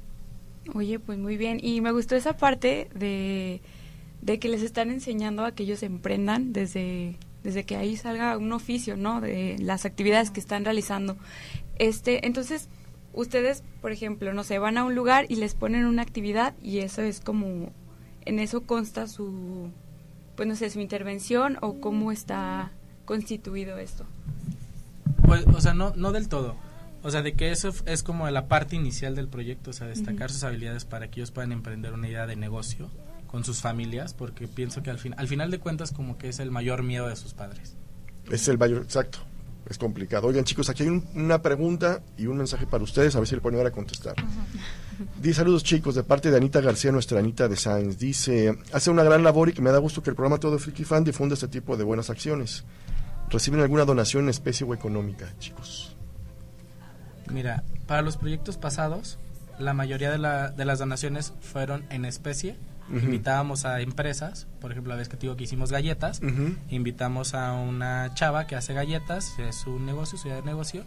Oye, 0.74 1.00
pues 1.00 1.20
muy 1.20 1.36
bien. 1.36 1.60
Y 1.62 1.82
me 1.82 1.92
gustó 1.92 2.16
esa 2.16 2.38
parte 2.38 2.90
de, 2.96 3.62
de 4.22 4.40
que 4.40 4.48
les 4.48 4.62
están 4.62 4.90
enseñando 4.90 5.44
a 5.44 5.52
que 5.52 5.64
ellos 5.64 5.84
emprendan 5.84 6.54
desde, 6.54 7.18
desde 7.44 7.66
que 7.66 7.76
ahí 7.76 7.98
salga 7.98 8.38
un 8.38 8.54
oficio, 8.54 8.96
¿no? 8.96 9.20
De 9.20 9.58
las 9.60 9.84
actividades 9.84 10.32
que 10.32 10.40
están 10.40 10.64
realizando. 10.64 11.18
Este, 11.78 12.26
entonces, 12.26 12.70
ustedes, 13.14 13.64
por 13.82 13.92
ejemplo, 13.92 14.34
no 14.34 14.44
sé, 14.44 14.60
van 14.60 14.78
a 14.78 14.84
un 14.84 14.96
lugar 14.96 15.26
y 15.30 15.36
les 15.36 15.54
ponen 15.54 15.86
una 15.86 16.02
actividad 16.02 16.56
y 16.62 16.80
eso 16.80 17.02
es 17.02 17.20
como, 17.20 17.72
en 18.26 18.40
eso 18.40 18.62
consta 18.62 19.08
su, 19.08 19.70
pues 20.36 20.48
no 20.48 20.56
sé, 20.56 20.70
su 20.70 20.80
intervención 20.80 21.58
o 21.62 21.80
cómo 21.80 22.12
está 22.12 22.72
constituido 23.06 23.78
esto. 23.78 24.06
Pues, 25.26 25.46
o 25.48 25.62
sea, 25.62 25.74
no, 25.74 25.94
no 25.96 26.12
del 26.12 26.28
todo. 26.28 26.56
O 27.04 27.12
sea, 27.12 27.22
de 27.22 27.34
que 27.34 27.52
eso 27.52 27.74
es 27.86 28.02
como 28.02 28.30
la 28.30 28.48
parte 28.48 28.76
inicial 28.76 29.16
del 29.16 29.28
proyecto, 29.28 29.72
o 29.72 29.74
sea, 29.74 29.88
destacar 29.88 30.30
uh 30.30 30.32
-huh. 30.32 30.34
sus 30.34 30.44
habilidades 30.44 30.86
para 30.86 31.10
que 31.10 31.20
ellos 31.20 31.32
puedan 31.32 31.52
emprender 31.52 31.94
una 31.94 32.08
idea 32.08 32.26
de 32.28 32.36
negocio 32.36 32.90
con 33.28 33.44
sus 33.44 33.62
familias, 33.62 34.14
porque 34.14 34.48
pienso 34.48 34.84
que 34.84 34.90
al, 34.90 35.00
fin, 35.00 35.14
al 35.18 35.28
final 35.28 35.52
de 35.52 35.60
cuentas 35.60 35.92
como 35.92 36.18
que 36.18 36.30
es 36.30 36.40
el 36.40 36.52
mayor 36.52 36.84
miedo 36.84 37.08
de 37.08 37.16
sus 37.16 37.34
padres. 37.34 37.76
Es 38.32 38.48
el 38.48 38.58
mayor, 38.58 38.84
exacto 38.84 39.20
es 39.70 39.78
complicado. 39.78 40.28
Oigan, 40.28 40.44
chicos, 40.44 40.70
aquí 40.70 40.84
hay 40.84 40.90
un, 40.90 41.08
una 41.16 41.42
pregunta 41.42 42.02
y 42.18 42.28
un 42.28 42.38
mensaje 42.38 42.68
para 42.68 42.84
ustedes, 42.84 43.16
a 43.16 43.20
ver 43.20 43.28
si 43.28 43.36
le 43.36 43.42
pueden 43.42 43.58
llegar 43.58 43.72
a 43.72 43.76
contestar. 43.76 44.16
Dice 45.22 45.36
saludos 45.36 45.64
chicos 45.64 45.96
de 45.96 46.04
parte 46.04 46.30
de 46.30 46.38
Anita 46.38 46.62
García, 46.62 46.92
nuestra 46.92 47.20
Anita 47.20 47.48
de 47.48 47.56
Science. 47.56 47.98
Dice, 47.98 48.58
hace 48.72 48.90
una 48.90 49.04
gran 49.04 49.24
labor 49.24 49.50
y 49.50 49.54
que 49.54 49.62
me 49.62 49.72
da 49.72 49.78
gusto 49.78 50.04
que 50.04 50.10
el 50.10 50.16
programa 50.16 50.40
Todo 50.40 50.60
Friki 50.60 50.84
Fan 50.84 51.04
difunda 51.04 51.34
este 51.34 51.48
tipo 51.48 51.78
de 51.78 51.84
buenas 51.84 52.10
acciones. 52.10 52.64
¿Reciben 53.30 53.62
alguna 53.62 53.86
donación 53.86 54.24
en 54.24 54.30
especie 54.30 54.66
o 54.66 54.74
económica, 54.74 55.34
chicos? 55.40 55.96
Mira, 57.32 57.64
para 57.88 58.02
los 58.02 58.18
proyectos 58.18 58.58
pasados, 58.58 59.18
la 59.58 59.74
mayoría 59.74 60.12
de, 60.12 60.18
la, 60.18 60.50
de 60.50 60.66
las 60.66 60.80
donaciones 60.80 61.34
fueron 61.42 61.86
en 61.90 62.06
especie. 62.06 62.58
Invitábamos 62.92 63.66
a 63.66 63.82
empresas, 63.82 64.48
por 64.60 64.72
ejemplo, 64.72 64.92
la 64.92 64.98
vez 64.98 65.08
que 65.08 65.16
te 65.16 65.22
digo 65.22 65.36
que 65.36 65.46
hicimos 65.46 65.72
galletas, 65.72 66.22
invitamos 66.70 67.34
a 67.34 67.54
una 67.54 68.14
chava 68.14 68.46
que 68.46 68.56
hace 68.56 68.74
galletas, 68.74 69.38
es 69.40 69.56
su 69.56 69.80
negocio, 69.80 70.18
su 70.18 70.30
de 70.30 70.42
negocio, 70.42 70.84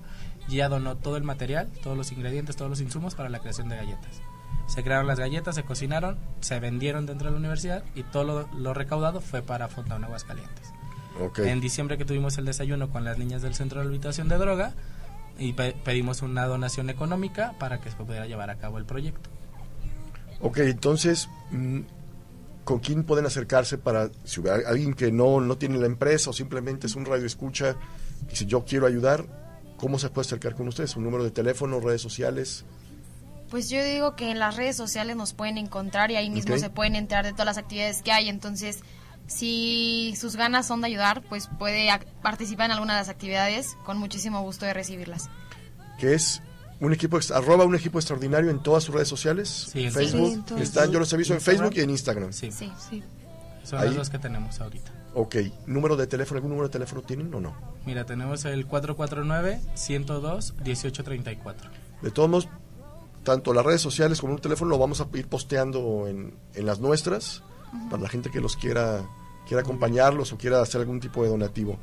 y 0.49 0.57
ya 0.57 0.69
donó 0.69 0.97
todo 0.97 1.17
el 1.17 1.25
material, 1.25 1.69
todos 1.83 1.97
los 1.97 2.12
ingredientes, 2.12 2.57
todos 2.57 2.71
los 2.71 2.81
insumos 2.81 3.15
para 3.15 3.29
la 3.29 3.38
creación 3.38 3.69
de 3.69 3.76
galletas. 3.76 4.21
Se 4.67 4.83
crearon 4.83 5.07
las 5.07 5.19
galletas, 5.19 5.55
se 5.55 5.62
cocinaron, 5.62 6.19
se 6.41 6.59
vendieron 6.61 7.07
dentro 7.07 7.26
de 7.29 7.33
la 7.33 7.38
universidad 7.38 7.85
y 7.95 8.03
todo 8.03 8.49
lo, 8.53 8.75
recaudado 8.75 9.21
fue 9.21 9.43
para 9.43 9.69
Fontaine 9.69 10.05
Aguascalientes. 10.05 10.73
En 11.38 11.61
diciembre 11.61 11.97
que 11.97 12.05
tuvimos 12.05 12.37
el 12.37 12.45
desayuno 12.45 12.91
con 12.91 13.05
las 13.05 13.17
niñas 13.17 13.43
del 13.43 13.55
Centro 13.55 13.81
de 13.81 13.87
Habitación 13.87 14.29
de 14.29 14.37
Droga 14.37 14.75
y 15.38 15.53
pedimos 15.53 16.23
una 16.23 16.47
donación 16.47 16.91
económica 16.91 17.55
para 17.59 17.81
que 17.81 17.91
se 17.91 17.97
pudiera 17.97 18.26
llevar 18.26 18.50
a 18.50 18.57
cabo 18.57 18.79
el 18.79 18.85
proyecto. 18.85 19.31
Ok, 20.40 20.59
entonces, 20.59 21.28
mm, 21.50 21.81
¿con 22.64 22.81
quién 22.81 23.05
pueden 23.05 23.26
acercarse 23.26 23.78
para, 23.78 24.11
si 24.25 24.40
hubiera 24.40 24.69
alguien 24.69 24.95
que 24.95 25.11
no, 25.12 25.40
no 25.40 25.57
tiene 25.57 25.78
la 25.78 25.87
empresa 25.87 26.31
o 26.31 26.33
simplemente 26.33 26.87
es 26.87 26.97
un 26.97 27.05
radio 27.05 27.26
escucha 27.26 27.76
y 28.31 28.37
si 28.37 28.47
yo 28.47 28.64
quiero 28.64 28.87
ayudar, 28.87 29.25
¿cómo 29.76 29.99
se 29.99 30.11
puede 30.11 30.26
acercar 30.26 30.55
con 30.55 30.69
ustedes? 30.69 30.97
¿Un 30.97 31.05
número 31.05 31.25
de 31.25 31.31
teléfono, 31.31 31.81
redes 31.81 32.02
sociales? 32.02 32.64
Pues 33.50 33.71
yo 33.71 33.83
digo 33.85 34.16
que 34.16 34.31
en 34.31 34.38
las 34.38 34.57
redes 34.57 34.76
sociales 34.76 35.16
nos 35.16 35.33
pueden 35.33 35.57
encontrar 35.57 36.11
y 36.11 36.16
ahí 36.16 36.28
mismo 36.31 36.59
se 36.59 36.69
pueden 36.69 36.97
enterar 36.97 37.25
de 37.25 37.33
todas 37.33 37.47
las 37.47 37.59
actividades 37.59 38.02
que 38.02 38.11
hay, 38.12 38.28
entonces 38.28 38.81
si 39.26 40.14
sus 40.16 40.37
ganas 40.37 40.66
son 40.66 40.81
de 40.81 40.88
ayudar, 40.88 41.23
pues 41.28 41.49
puede 41.59 41.88
participar 42.23 42.66
en 42.66 42.73
alguna 42.73 42.95
de 42.95 43.00
las 43.00 43.09
actividades 43.09 43.76
con 43.85 43.99
muchísimo 43.99 44.43
gusto 44.43 44.66
de 44.66 44.75
recibirlas. 44.75 45.28
Que 45.99 46.14
es 46.14 46.43
un 46.80 46.92
equipo 46.92 47.18
arroba 47.35 47.64
un 47.64 47.75
equipo 47.75 47.99
extraordinario 47.99 48.50
en 48.50 48.62
todas 48.62 48.85
sus 48.85 48.95
redes 48.95 49.09
sociales 49.09 49.68
sí, 49.73 49.90
Facebook 49.90 50.45
están 50.59 50.90
yo 50.90 50.99
los 50.99 51.12
he 51.12 51.16
visto 51.16 51.35
en 51.35 51.40
Facebook 51.40 51.73
y 51.75 51.80
en 51.80 51.90
Instagram. 51.90 52.33
Sí, 52.33 52.50
sí. 52.52 52.71
son 53.62 53.85
las 53.85 53.95
dos 53.95 54.11
que 54.11 54.18
tenemos 54.18 54.61
ahorita. 54.61 54.92
Ok 55.14 55.37
número 55.66 55.97
de 55.97 56.06
teléfono 56.06 56.38
algún 56.38 56.50
número 56.50 56.68
de 56.68 56.73
teléfono 56.73 57.02
tienen 57.02 57.33
o 57.35 57.40
no 57.40 57.54
mira 57.87 58.04
tenemos 58.04 58.45
el 58.45 58.66
449 58.66 59.61
102 59.75 60.54
1834 60.64 61.71
de 62.02 62.11
todos 62.11 62.28
modos 62.28 62.49
tanto 63.25 63.54
las 63.54 63.64
redes 63.64 63.80
sociales 63.80 64.21
como 64.21 64.35
un 64.35 64.40
teléfono 64.40 64.71
lo 64.71 64.78
vamos 64.78 65.00
a 65.00 65.09
ir 65.14 65.26
posteando 65.28 66.06
en, 66.06 66.35
en 66.54 66.66
las 66.66 66.80
nuestras 66.80 67.42
para 67.90 68.02
la 68.02 68.09
gente 68.09 68.30
que 68.30 68.40
los 68.40 68.56
quiera 68.56 69.04
quiera 69.49 69.62
acompañarlos 69.62 70.33
o 70.33 70.38
quiera 70.38 70.61
hacer 70.61 70.83
algún 70.83 71.00
tipo 71.00 71.23
de 71.23 71.30
donativo 71.30 71.78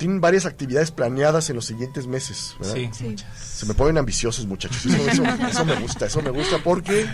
tienen 0.00 0.18
varias 0.22 0.46
actividades 0.46 0.90
planeadas 0.90 1.50
en 1.50 1.56
los 1.56 1.66
siguientes 1.66 2.06
meses. 2.06 2.56
Sí, 2.62 2.90
Se 3.38 3.66
me 3.66 3.74
ponen 3.74 3.98
ambiciosos, 3.98 4.46
muchachos. 4.46 4.86
Eso, 4.86 5.22
me 5.66 5.74
gusta, 5.78 6.06
eso 6.06 6.22
me 6.22 6.30
gusta 6.30 6.56
porque 6.64 7.06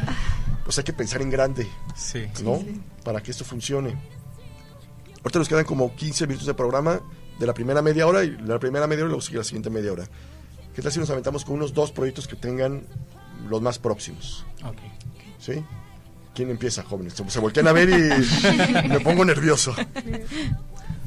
pues 0.62 0.78
hay 0.78 0.84
que 0.84 0.92
pensar 0.92 1.20
en 1.20 1.28
grande, 1.28 1.66
sí. 1.96 2.26
¿no? 2.44 2.64
Para 3.02 3.20
que 3.20 3.32
esto 3.32 3.44
funcione. 3.44 3.98
Ahorita 5.16 5.40
nos 5.40 5.48
quedan 5.48 5.64
como 5.64 5.96
15 5.96 6.28
minutos 6.28 6.46
de 6.46 6.54
programa 6.54 7.00
de 7.40 7.46
la 7.46 7.54
primera 7.54 7.82
media 7.82 8.06
hora 8.06 8.22
y 8.22 8.30
la 8.38 8.60
primera 8.60 8.86
media 8.86 9.02
hora 9.02 9.08
y 9.08 9.14
luego 9.14 9.20
sigue 9.20 9.38
la 9.38 9.44
siguiente 9.44 9.68
media 9.68 9.92
hora. 9.92 10.04
¿Qué 10.72 10.80
tal 10.80 10.92
si 10.92 11.00
nos 11.00 11.10
aventamos 11.10 11.44
con 11.44 11.56
unos 11.56 11.74
dos 11.74 11.90
proyectos 11.90 12.28
que 12.28 12.36
tengan 12.36 12.84
los 13.48 13.60
más 13.60 13.80
próximos? 13.80 14.46
Ok. 14.64 14.78
¿Sí? 15.40 15.64
¿Quién 16.36 16.50
empieza, 16.50 16.84
jóvenes? 16.84 17.14
Se 17.14 17.40
voltean 17.40 17.66
a 17.66 17.72
ver 17.72 17.88
y 17.88 18.88
me 18.88 19.00
pongo 19.00 19.24
nervioso. 19.24 19.74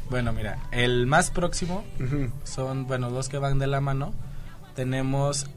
Bueno, 0.10 0.34
mira, 0.34 0.58
el 0.72 1.06
más 1.06 1.30
próximo 1.30 1.84
son, 2.44 2.88
bueno, 2.88 3.12
dos 3.12 3.30
que 3.30 3.38
van 3.38 3.60
de 3.60 3.68
la 3.68 3.80
mano. 3.80 4.14
Tenemos 4.76 5.48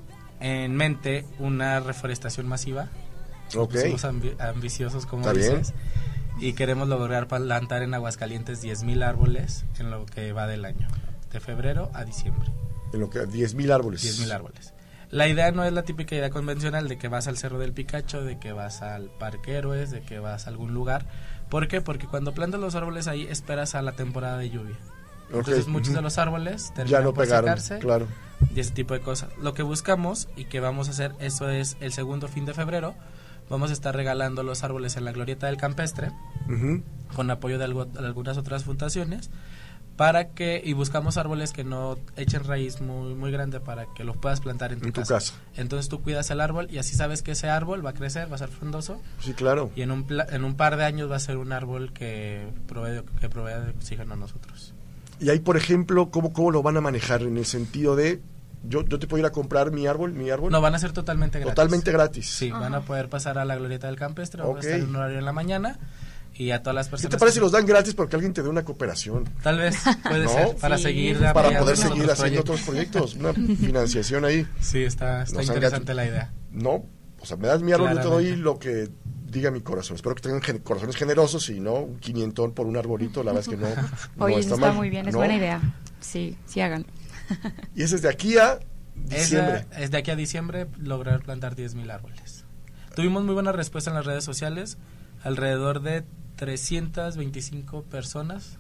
en 0.41 0.77
mente 0.77 1.25
una 1.39 1.81
reforestación 1.81 2.47
masiva. 2.49 2.89
Okay. 3.55 3.97
Somos 3.97 4.05
ambiciosos, 4.39 5.07
como 5.07 5.33
dices. 5.33 5.73
Y 6.39 6.55
queremos 6.55 6.89
lograr 6.89 7.29
plantar 7.29 7.83
en 7.83 7.95
Aguascalientes 7.95 8.65
10.000 8.65 9.05
árboles 9.05 9.65
en 9.79 9.91
lo 9.91 10.07
que 10.07 10.33
va 10.33 10.47
del 10.47 10.65
año, 10.65 10.89
de 11.31 11.41
febrero 11.41 11.91
a 11.95 12.05
diciembre. 12.05 12.51
En 12.93 13.01
lo 13.01 13.11
que 13.11 13.21
10.000 13.21 13.73
árboles. 13.73 14.21
10.000 14.21 14.33
árboles. 14.33 14.75
La 15.11 15.29
idea 15.29 15.53
no 15.53 15.63
es 15.63 15.73
la 15.75 15.83
típica 15.83 16.15
idea 16.15 16.31
convencional 16.31 16.89
de 16.89 16.97
que 16.97 17.09
vas 17.09 17.29
al 17.29 17.37
Cerro 17.37 17.59
del 17.59 17.73
Picacho, 17.73 18.25
de 18.25 18.39
que 18.39 18.53
vas 18.53 18.81
al 18.81 19.11
Parque 19.11 19.53
Héroes, 19.53 19.91
de 19.91 20.01
que 20.01 20.19
vas 20.19 20.47
a 20.47 20.51
algún 20.51 20.73
lugar 20.73 21.05
¿Por 21.53 21.69
qué? 21.69 21.83
Porque 21.83 22.07
cuando 22.07 22.33
plantas 22.33 22.59
los 22.59 22.75
árboles 22.77 23.09
ahí 23.09 23.27
esperas 23.29 23.75
a 23.75 23.83
la 23.83 23.93
temporada 23.93 24.39
de 24.39 24.49
lluvia. 24.49 24.75
Entonces 25.31 25.69
muchos 25.69 25.93
de 25.93 26.01
los 26.01 26.17
árboles 26.17 26.73
terminan 26.75 27.03
ya 27.03 27.05
no 27.05 27.13
por 27.13 27.25
pegaron, 27.25 27.45
secarse 27.45 27.79
claro. 27.79 28.07
y 28.57 28.59
ese 28.59 28.71
tipo 28.71 28.95
de 28.95 29.01
cosas. 29.01 29.29
Lo 29.37 29.53
que 29.53 29.63
buscamos 29.63 30.29
y 30.35 30.47
que 30.47 30.61
vamos 30.61 30.89
a 30.89 30.93
hacer, 30.93 31.13
eso 31.21 31.51
es 31.51 31.77
el 31.81 31.93
segundo 31.93 32.29
fin 32.29 32.47
de 32.47 32.55
febrero, 32.55 32.95
vamos 33.51 33.69
a 33.69 33.75
estar 33.75 33.95
regalando 33.95 34.43
los 34.43 34.65
árboles 34.65 34.97
en 34.97 35.05
la 35.05 35.13
glorieta 35.13 35.47
del 35.49 35.59
campestre 35.59 36.11
con 37.15 37.31
apoyo 37.31 37.59
de 37.59 37.65
algunas 37.65 38.39
otras 38.39 38.65
fundaciones 38.65 39.29
para 40.03 40.31
que 40.31 40.61
y 40.65 40.73
buscamos 40.73 41.17
árboles 41.17 41.53
que 41.53 41.63
no 41.63 41.97
echen 42.17 42.43
raíz 42.43 42.81
muy 42.81 43.15
muy 43.15 43.31
grande 43.31 43.61
para 43.61 43.87
que 43.95 44.03
los 44.03 44.17
puedas 44.17 44.41
plantar 44.41 44.73
en 44.73 44.81
tu, 44.81 44.91
casa. 44.91 45.33
Entonces 45.55 45.89
tú 45.89 46.03
cuidas 46.03 46.29
el 46.33 46.41
árbol 46.41 46.67
y 46.73 46.79
así 46.79 46.97
sabes 46.97 47.23
que 47.23 47.31
ese 47.31 47.49
árbol 47.49 47.87
va 47.87 47.91
a 47.91 47.95
crecer, 47.95 48.29
va 48.29 48.35
a 48.35 48.39
ser 48.39 48.49
frondoso. 48.49 49.01
Sí, 49.21 49.33
claro. 49.33 49.71
Y 49.77 49.83
en 49.83 49.93
un 49.93 50.05
en 50.29 50.43
un 50.43 50.57
par 50.57 50.77
de 50.77 50.87
años 50.87 51.09
va 51.09 51.15
a 51.15 51.21
ser 51.21 51.37
un 51.37 51.53
árbol 51.53 51.93
que 51.93 52.49
provee 52.67 53.05
que 53.21 53.29
provee 53.29 53.65
de 53.65 53.71
oxígeno 53.71 54.15
a 54.15 54.17
nosotros. 54.17 54.75
Y 55.21 55.31
ahí, 55.31 55.39
por 55.39 55.57
ejemplo, 55.57 56.11
¿cómo, 56.11 56.33
cómo 56.33 56.51
lo 56.51 56.65
van 56.65 56.77
a 56.77 56.81
manejar 56.81 57.23
en 57.23 57.37
el 57.37 57.47
sentido 57.47 57.95
de 57.95 58.21
yo, 58.65 58.85
yo 58.85 58.99
te 58.99 59.07
puedo 59.07 59.21
ir 59.21 59.27
a 59.27 59.31
comprar 59.31 59.71
mi 59.71 59.87
árbol, 59.87 60.15
mi 60.15 60.31
árbol. 60.31 60.51
No, 60.51 60.61
van 60.61 60.75
a 60.75 60.81
ser 60.81 60.91
totalmente 60.91 61.39
gratis. 61.39 61.55
Totalmente 61.55 61.93
gratis. 61.93 62.29
Sí, 62.29 62.51
van 62.51 62.75
a 62.75 62.81
poder 62.81 63.09
pasar 63.09 63.39
a 63.39 63.45
la 63.45 63.55
glorieta 63.55 63.87
del 63.87 63.97
campestre, 63.97 64.43
okay. 64.43 64.57
a 64.57 64.59
estar 64.59 64.81
en 64.81 64.89
un 64.89 64.97
horario 64.97 65.21
en 65.21 65.25
la 65.25 65.33
mañana 65.33 65.79
y 66.43 66.51
a 66.51 66.63
todas 66.63 66.75
las 66.75 66.89
personas. 66.89 67.11
¿Qué 67.11 67.17
te 67.17 67.19
parece 67.19 67.35
si 67.37 67.41
los 67.41 67.53
dan 67.53 67.67
gratis 67.67 67.95
porque 67.95 68.17
alguien 68.17 68.33
te 68.33 68.43
dé 68.43 68.49
una 68.49 68.65
cooperación? 68.65 69.29
Tal 69.43 69.59
vez, 69.59 69.77
puede 70.03 70.29
ser, 70.29 70.57
para 70.57 70.79
seguir 70.79 71.19
Para 71.33 71.59
poder 71.59 71.77
seguir 71.77 72.11
haciendo 72.11 72.41
otros 72.41 72.63
proyectos, 72.63 73.15
una 73.15 73.33
financiación 73.33 74.25
ahí. 74.25 74.47
Sí, 74.61 74.83
está, 74.83 75.23
está 75.23 75.43
interesante 75.43 75.95
la 75.95 76.07
idea. 76.07 76.33
No, 76.51 76.85
o 77.21 77.27
sea, 77.27 77.37
me 77.37 77.49
das 77.49 77.63
mi 77.63 77.73
árbol, 77.73 77.91
yo 77.95 78.01
te 78.01 78.09
doy 78.09 78.37
lo 78.37 78.59
que 78.59 78.89
diga 79.33 79.51
mi 79.51 79.61
corazón. 79.61 79.97
Espero 79.97 80.15
que 80.15 80.23
tengan 80.23 80.59
corazones 80.59 80.97
generosos 80.97 81.49
y 81.51 81.61
no 81.61 81.75
un 81.75 81.99
quinientón 81.99 82.53
por 82.53 82.67
un 82.67 82.77
arbolito, 82.77 83.23
la 83.23 83.33
verdad 83.33 83.53
es 83.53 83.59
que 83.59 83.65
no, 83.65 83.69
Oye, 84.25 84.41
está, 84.41 84.73
muy 84.73 84.91
bien, 84.91 85.09
es 85.09 85.15
buena 85.15 85.37
idea. 85.37 85.61
Sí, 86.01 86.37
sí 86.47 86.61
hagan. 86.61 86.85
y 87.75 87.83
ese 87.83 87.97
es 87.97 88.03
de 88.03 88.09
aquí 88.09 88.37
a 88.37 88.59
diciembre. 88.95 89.67
Es, 89.79 89.91
de 89.91 89.99
aquí 89.99 90.11
a 90.11 90.17
diciembre 90.17 90.67
lograr 90.79 91.23
plantar 91.23 91.57
10.000 91.57 91.91
árboles. 91.91 92.45
Tuvimos 92.95 93.25
muy 93.25 93.35
buena 93.35 93.53
respuesta 93.53 93.91
en 93.91 93.97
las 93.97 94.05
redes 94.05 94.25
sociales. 94.25 94.77
Alrededor 95.23 95.81
de 95.81 96.05
325 96.43 97.85
personas 97.85 98.59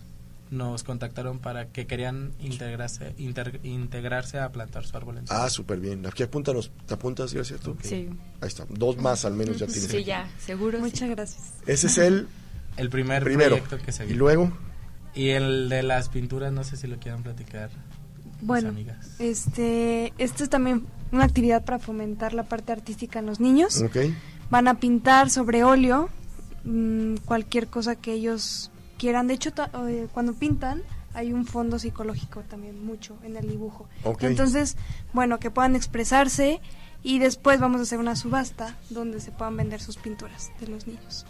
nos 0.53 0.85
contactaron 0.85 1.41
para 1.41 1.67
que 1.71 1.89
querían 1.89 2.31
integrarse 2.39 3.13
integrarse 3.19 4.39
a 4.39 4.53
plantar 4.53 4.87
su 4.87 4.97
árbol. 4.97 5.19
En 5.19 5.25
ah, 5.31 5.51
súper 5.51 5.81
bien. 5.81 6.07
Aquí 6.07 6.23
apúntanos, 6.23 6.71
¿te 6.87 6.95
apuntas, 6.95 7.35
gracias 7.35 7.59
tú? 7.59 7.77
Sí. 7.83 8.09
Ahí 8.41 8.47
está, 8.47 8.67
dos 8.69 8.99
más 8.99 9.25
al 9.25 9.35
menos 9.35 9.59
ya 9.59 9.67
tienes. 9.67 9.91
Sí, 9.91 10.05
ya, 10.05 10.31
seguro. 10.39 10.79
Muchas 10.79 11.11
gracias. 11.11 11.55
Ese 11.67 11.89
es 11.89 11.99
el... 11.99 12.29
el 12.77 12.89
primer 12.89 13.25
proyecto 13.25 13.79
que 13.79 13.91
se 13.91 14.07
¿Y 14.07 14.15
luego? 14.15 14.53
Y 15.13 15.31
el 15.31 15.69
de 15.69 15.83
las 15.83 16.09
pinturas, 16.09 16.53
no 16.53 16.63
sé 16.63 16.77
si 16.77 16.87
lo 16.87 17.01
quieran 17.01 17.25
platicar. 17.25 17.71
Bueno, 18.43 18.73
este, 19.19 20.13
esto 20.19 20.45
es 20.45 20.51
también 20.51 20.87
una 21.11 21.25
actividad 21.25 21.65
para 21.65 21.81
fomentar 21.81 22.33
la 22.33 22.45
parte 22.45 22.71
artística 22.71 23.19
en 23.19 23.27
los 23.27 23.41
niños. 23.41 23.83
Okay. 23.83 24.17
Van 24.51 24.69
a 24.69 24.79
pintar 24.79 25.31
sobre 25.31 25.65
óleo 25.65 26.11
Mm, 26.65 27.17
cualquier 27.25 27.69
cosa 27.69 27.97
que 27.97 28.13
ellos 28.13 28.71
quieran. 28.99 29.27
De 29.27 29.35
hecho, 29.35 29.51
eh, 29.89 30.09
cuando 30.13 30.35
pintan 30.35 30.83
hay 31.15 31.33
un 31.33 31.45
fondo 31.45 31.79
psicológico 31.79 32.41
también 32.41 32.85
mucho 32.85 33.17
en 33.23 33.37
el 33.37 33.49
dibujo. 33.49 33.89
Entonces, 34.21 34.77
bueno, 35.13 35.39
que 35.39 35.51
puedan 35.51 35.77
expresarse 35.77 36.61
y 37.03 37.19
después 37.19 37.61
vamos 37.61 37.81
a 37.81 37.83
hacer 37.83 37.99
una 37.99 38.17
subasta 38.17 38.77
donde 38.91 39.21
se 39.21 39.31
puedan 39.31 39.57
vender 39.57 39.81
sus 39.81 39.97
pinturas 39.97 40.51
de 40.61 40.69
los 40.69 40.87
niños. 40.87 41.27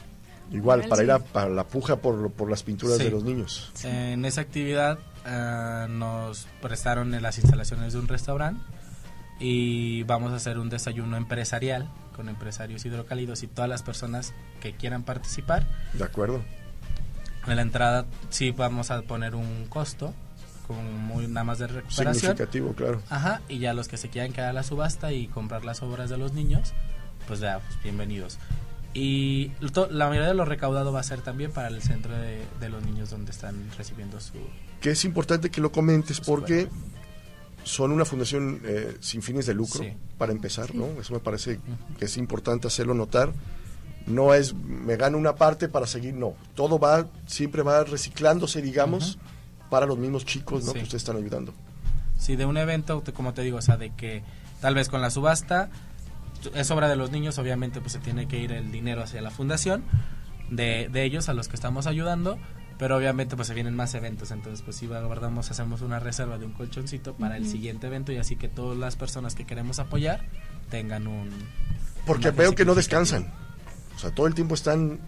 Igual, 0.51 0.87
para 0.87 1.03
ir 1.03 1.11
a 1.11 1.19
para 1.19 1.49
la 1.49 1.65
puja 1.65 1.97
por, 1.97 2.31
por 2.31 2.51
las 2.51 2.62
pinturas 2.62 2.99
de 2.99 3.11
los 3.11 3.25
niños. 3.25 3.73
En 3.83 4.25
esa 4.25 4.43
actividad 4.43 4.99
ah, 5.25 5.87
nos 5.89 6.47
prestaron 6.61 7.11
las 7.23 7.39
instalaciones 7.39 7.95
de 7.95 7.99
un 7.99 8.07
restaurante 8.07 8.62
y 9.43 10.05
vamos 10.05 10.33
a 10.33 10.37
hacer 10.37 10.57
un 10.59 10.71
desayuno 10.71 11.17
empresarial 11.17 11.89
con 12.15 12.29
empresarios 12.29 12.85
hidrocálidos 12.85 13.43
y 13.43 13.49
todas 13.49 13.69
las 13.69 13.83
personas 13.83 14.35
que 14.61 14.73
quieran 14.73 15.03
participar. 15.03 15.67
De 15.95 16.05
acuerdo. 16.05 16.43
En 17.49 17.57
la 17.57 17.63
entrada 17.63 18.07
sí 18.31 18.53
vamos 18.53 18.93
a 18.93 19.03
poner 19.03 19.35
un 19.35 19.67
costo 19.69 20.15
con 20.69 20.97
muy 20.97 21.27
nada 21.27 21.43
más 21.43 21.59
de 21.59 21.67
recuperación. 21.67 22.15
Significativo, 22.15 22.73
claro. 22.75 23.03
Ajá, 23.11 23.41
y 23.49 23.59
ya 23.59 23.75
los 23.75 23.89
que 23.89 23.97
se 23.97 24.09
quieran 24.09 24.33
quedar 24.33 24.51
a 24.51 24.53
la 24.53 24.63
subasta 24.63 25.13
y 25.13 25.27
comprar 25.27 25.65
las 25.65 25.83
obras 25.83 26.09
de 26.09 26.19
los 26.19 26.35
niños, 26.35 26.73
pues 27.27 27.41
ya, 27.41 27.59
pues 27.59 27.83
bienvenidos. 27.83 28.39
Y 28.95 29.51
la 29.91 30.09
mayoría 30.09 30.29
de 30.29 30.35
lo 30.35 30.45
recaudado 30.45 30.93
va 30.93 31.01
a 31.01 31.03
ser 31.03 31.21
también 31.21 31.51
para 31.51 31.67
el 31.67 31.83
centro 31.83 32.13
de, 32.17 32.69
los 32.69 32.85
niños 32.85 33.11
donde 33.11 33.33
están 33.33 33.57
recibiendo 33.77 34.21
su... 34.21 34.35
Que 34.81 34.91
es 34.91 35.05
importante 35.05 35.51
que 35.51 35.61
lo 35.61 35.73
comentes 35.73 36.21
porque 36.21 36.69
son 37.64 37.92
una 37.92 38.04
fundación 38.04 38.61
eh, 38.64 38.97
sin 39.00 39.23
fines 39.23 39.47
de 39.47 39.54
lucro, 39.54 39.85
para 40.19 40.33
empezar, 40.33 40.75
¿no? 40.75 40.87
Eso 41.00 41.14
me 41.14 41.21
parece 41.21 41.61
que 41.99 42.07
es 42.07 42.16
importante 42.16 42.66
hacerlo 42.66 42.95
notar. 42.95 43.33
No 44.07 44.35
es, 44.35 44.54
me 44.54 44.97
gano 44.97 45.16
una 45.16 45.37
parte 45.37 45.69
para 45.69 45.87
seguir, 45.87 46.14
no. 46.14 46.35
Todo 46.54 46.78
va, 46.78 47.07
siempre 47.26 47.62
va 47.62 47.85
reciclándose, 47.85 48.61
digamos, 48.61 49.19
para 49.71 49.87
los 49.87 49.97
mismos 49.97 50.25
chicos, 50.25 50.64
¿no? 50.64 50.73
Que 50.73 50.83
ustedes 50.83 51.02
están 51.02 51.16
ayudando. 51.16 51.54
Sí, 52.19 52.37
de 52.37 52.45
un 52.45 52.57
evento, 52.57 53.02
como 53.14 53.33
te 53.33 53.42
digo, 53.42 53.59
o 53.59 53.62
sea, 53.62 53.76
de 53.76 53.90
que 53.90 54.23
tal 54.61 54.75
vez 54.75 54.88
con 54.88 55.00
la 55.00 55.11
subasta 55.11 55.71
es 56.54 56.71
obra 56.71 56.88
de 56.88 56.97
los 56.97 57.11
niños, 57.11 57.38
obviamente 57.38 57.81
pues 57.81 57.92
se 57.92 57.99
tiene 57.99 58.26
que 58.26 58.38
ir 58.38 58.52
el 58.52 58.73
dinero 58.73 59.02
hacia 59.02 59.23
la 59.23 59.31
fundación 59.31 59.85
de, 60.50 60.88
de 60.90 61.04
ellos 61.04 61.28
a 61.28 61.35
los 61.35 61.49
que 61.49 61.57
estamos 61.57 61.87
ayudando, 61.87 62.38
pero 62.79 62.97
obviamente 62.97 63.37
pues 63.37 63.49
se 63.49 63.55
vienen 63.55 63.75
más 63.75 63.95
eventos, 63.95 64.31
entonces 64.31 64.62
pues 64.62 64.76
si 64.76 64.87
guardamos, 64.87 65.50
hacemos 65.50 65.83
una 65.83 65.99
reserva 66.00 66.38
de 66.38 66.47
un 66.47 66.52
colchoncito 66.52 67.14
para 67.14 67.37
el 67.37 67.47
siguiente 67.47 67.87
evento 67.87 68.12
y 68.12 68.17
así 68.17 68.37
que 68.37 68.49
todas 68.49 68.79
las 68.79 68.97
personas 68.97 69.35
que 69.35 69.45
queremos 69.45 69.79
apoyar 69.79 70.25
tengan 70.71 71.07
un... 71.07 71.31
Porque 72.07 72.31
veo 72.31 72.55
que 72.55 72.64
no 72.64 72.75
descansan, 72.75 73.33
o 73.97 73.99
sea, 73.99 74.11
todo 74.11 74.26
el 74.26 74.35
tiempo 74.35 74.55
están 74.55 74.99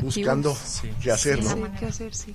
buscando 0.00 0.56
qué 1.00 1.12
hacer, 1.12 1.40
qué 1.78 1.86
hacer, 1.86 2.14
sí. 2.14 2.34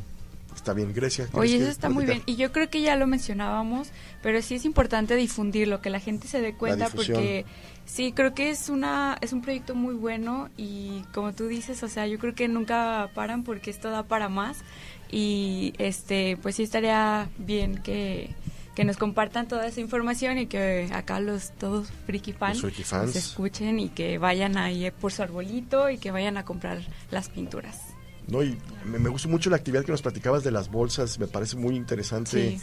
Está 0.55 0.73
bien, 0.73 0.91
Grecia. 0.91 1.29
Oye, 1.33 1.57
eso 1.57 1.69
está 1.69 1.87
muy 1.87 2.05
bien. 2.05 2.23
Y 2.25 2.35
yo 2.35 2.51
creo 2.51 2.67
que 2.69 2.81
ya 2.81 2.95
lo 2.95 3.05
mencionábamos, 3.05 3.89
pero 4.23 4.41
sí 4.41 4.55
es 4.55 4.65
importante 4.65 5.15
difundirlo, 5.15 5.81
que 5.81 5.91
la 5.91 5.99
gente 5.99 6.27
se 6.27 6.41
dé 6.41 6.55
cuenta, 6.55 6.89
porque 6.89 7.45
sí, 7.87 8.11
creo 8.11 8.35
que 8.35 8.51
es, 8.51 8.69
una, 8.69 9.17
es 9.21 9.33
un 9.33 9.41
proyecto 9.41 9.73
muy 9.73 9.95
bueno 9.95 10.49
y 10.55 11.01
como 11.13 11.33
tú 11.33 11.47
dices, 11.47 11.81
o 11.81 11.87
sea, 11.87 12.05
yo 12.05 12.19
creo 12.19 12.35
que 12.35 12.47
nunca 12.47 13.09
paran 13.15 13.43
porque 13.43 13.71
esto 13.71 13.89
da 13.89 14.03
para 14.03 14.29
más. 14.29 14.57
Y 15.09 15.73
este 15.77 16.37
pues 16.41 16.55
sí 16.55 16.63
estaría 16.63 17.29
bien 17.37 17.81
que, 17.81 18.35
nos 18.85 18.97
compartan 18.97 19.47
toda 19.47 19.65
esa 19.65 19.81
información 19.81 20.37
y 20.37 20.45
que 20.45 20.87
acá 20.93 21.19
los 21.19 21.51
todos 21.53 21.87
friki 22.05 22.33
fans, 22.33 22.61
pues, 22.61 23.15
escuchen 23.15 23.79
y 23.79 23.89
que 23.89 24.19
vayan 24.19 24.55
ahí 24.55 24.91
por 24.91 25.11
su 25.11 25.23
arbolito 25.23 25.89
y 25.89 25.97
que 25.97 26.11
vayan 26.11 26.37
a 26.37 26.45
comprar 26.45 26.81
las 27.09 27.29
pinturas. 27.29 27.79
No, 28.27 28.43
y 28.43 28.55
me, 28.85 28.99
me, 28.99 29.09
gustó 29.09 29.29
mucho 29.29 29.49
la 29.49 29.55
actividad 29.55 29.83
que 29.83 29.91
nos 29.91 30.03
platicabas 30.03 30.43
de 30.43 30.51
las 30.51 30.69
bolsas, 30.69 31.17
me 31.17 31.25
parece 31.25 31.55
muy 31.55 31.75
interesante. 31.75 32.59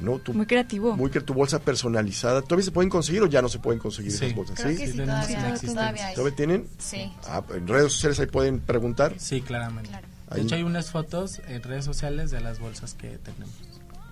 ¿No? 0.00 0.20
muy 0.32 0.46
creativo. 0.46 0.96
Muy 0.96 1.10
que 1.10 1.20
tu 1.20 1.34
bolsa 1.34 1.58
personalizada. 1.58 2.42
¿Todavía 2.42 2.64
se 2.64 2.72
pueden 2.72 2.90
conseguir 2.90 3.22
o 3.22 3.26
ya 3.26 3.42
no 3.42 3.48
se 3.48 3.58
pueden 3.58 3.78
conseguir 3.78 4.12
esas 4.12 4.34
bolsas? 4.34 4.58
sí, 4.60 4.76
sí, 4.76 4.98
todavía, 4.98 5.54
todavía, 5.54 6.14
¿Todavía 6.14 6.36
tienen? 6.36 6.68
Sí. 6.78 7.12
Ah, 7.26 7.42
en 7.54 7.66
redes 7.66 7.92
sociales 7.92 8.20
ahí 8.20 8.26
pueden 8.26 8.60
preguntar. 8.60 9.14
Sí, 9.18 9.40
claramente. 9.40 9.90
De 10.34 10.42
hecho 10.42 10.54
hay 10.54 10.62
unas 10.62 10.90
fotos 10.90 11.40
en 11.48 11.62
redes 11.62 11.84
sociales 11.84 12.30
de 12.30 12.40
las 12.40 12.60
bolsas 12.60 12.94
que 12.94 13.18
tenemos. 13.18 13.54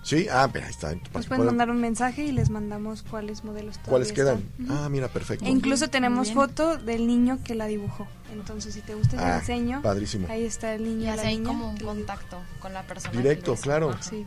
Sí, 0.01 0.27
ah, 0.31 0.49
pero 0.51 0.65
ahí 0.65 0.71
está. 0.71 0.95
Nos 1.13 1.27
pueden 1.27 1.45
mandar 1.45 1.69
un 1.69 1.81
mensaje 1.81 2.23
y 2.23 2.31
les 2.31 2.49
mandamos 2.49 3.03
cuáles 3.03 3.43
modelos 3.43 3.77
¿Cuáles 3.85 4.13
quedan? 4.13 4.43
Ah, 4.69 4.87
mira, 4.89 5.07
perfecto. 5.09 5.45
E 5.45 5.49
incluso 5.49 5.89
tenemos 5.89 6.31
foto 6.33 6.77
del 6.77 7.05
niño 7.05 7.39
que 7.43 7.53
la 7.53 7.67
dibujó. 7.67 8.07
Entonces, 8.31 8.73
si 8.73 8.81
te 8.81 8.95
gusta 8.95 9.17
el 9.17 9.23
ah, 9.23 9.39
diseño, 9.39 9.81
padrísimo. 9.81 10.27
ahí 10.29 10.45
está 10.45 10.73
el 10.73 10.83
niño. 10.83 11.13
Y 11.13 11.15
la 11.15 11.21
ahí 11.23 11.39
como 11.39 11.69
un 11.69 11.77
contacto 11.77 12.39
con 12.59 12.73
la 12.73 12.83
persona. 12.83 13.17
Directo, 13.17 13.55
claro. 13.55 13.95
Sí. 14.01 14.25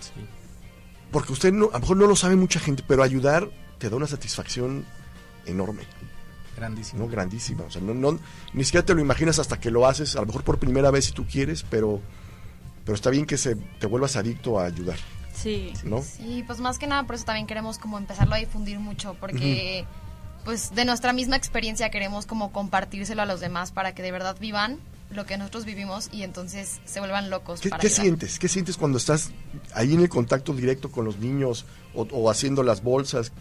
sí. 0.00 0.20
Porque 1.12 1.32
usted 1.32 1.52
no, 1.52 1.66
a 1.66 1.74
lo 1.74 1.80
mejor 1.80 1.96
no 1.98 2.06
lo 2.06 2.16
sabe 2.16 2.36
mucha 2.36 2.58
gente, 2.58 2.82
pero 2.86 3.02
ayudar 3.02 3.48
te 3.78 3.90
da 3.90 3.96
una 3.96 4.06
satisfacción 4.06 4.84
enorme. 5.46 5.82
Grandísima. 6.56 7.00
No, 7.00 7.08
grandísima. 7.08 7.64
O 7.64 7.70
sea, 7.70 7.82
no, 7.82 7.94
no, 7.94 8.18
ni 8.52 8.64
siquiera 8.64 8.84
te 8.84 8.94
lo 8.94 9.00
imaginas 9.00 9.38
hasta 9.38 9.60
que 9.60 9.70
lo 9.70 9.86
haces, 9.86 10.16
a 10.16 10.20
lo 10.20 10.26
mejor 10.26 10.42
por 10.42 10.58
primera 10.58 10.90
vez 10.90 11.06
si 11.06 11.12
tú 11.12 11.26
quieres, 11.26 11.64
pero, 11.68 12.00
pero 12.84 12.94
está 12.94 13.10
bien 13.10 13.26
que 13.26 13.36
se, 13.36 13.56
te 13.56 13.86
vuelvas 13.86 14.16
adicto 14.16 14.58
a 14.58 14.64
ayudar. 14.64 14.96
Sí. 15.34 15.72
¿No? 15.84 16.02
Sí, 16.02 16.44
pues 16.46 16.60
más 16.60 16.78
que 16.78 16.86
nada 16.86 17.04
por 17.04 17.16
eso 17.16 17.24
también 17.24 17.46
queremos 17.46 17.78
como 17.78 17.98
empezarlo 17.98 18.34
a 18.34 18.38
difundir 18.38 18.78
mucho, 18.78 19.14
porque 19.18 19.86
pues 20.44 20.74
de 20.74 20.84
nuestra 20.84 21.12
misma 21.12 21.36
experiencia 21.36 21.90
queremos 21.90 22.26
como 22.26 22.52
compartírselo 22.52 23.22
a 23.22 23.26
los 23.26 23.40
demás 23.40 23.72
para 23.72 23.94
que 23.94 24.02
de 24.02 24.12
verdad 24.12 24.36
vivan 24.40 24.78
lo 25.14 25.26
que 25.26 25.36
nosotros 25.36 25.64
vivimos 25.64 26.08
y 26.12 26.22
entonces 26.22 26.80
se 26.84 27.00
vuelvan 27.00 27.30
locos. 27.30 27.60
¿Qué, 27.60 27.70
¿qué 27.70 27.88
sientes? 27.88 28.38
¿Qué 28.38 28.48
sientes 28.48 28.76
cuando 28.76 28.98
estás 28.98 29.30
ahí 29.74 29.94
en 29.94 30.00
el 30.00 30.08
contacto 30.08 30.52
directo 30.54 30.90
con 30.90 31.04
los 31.04 31.18
niños 31.18 31.64
o, 31.94 32.30
haciendo 32.30 32.62
las 32.62 32.82
bolsas? 32.82 33.32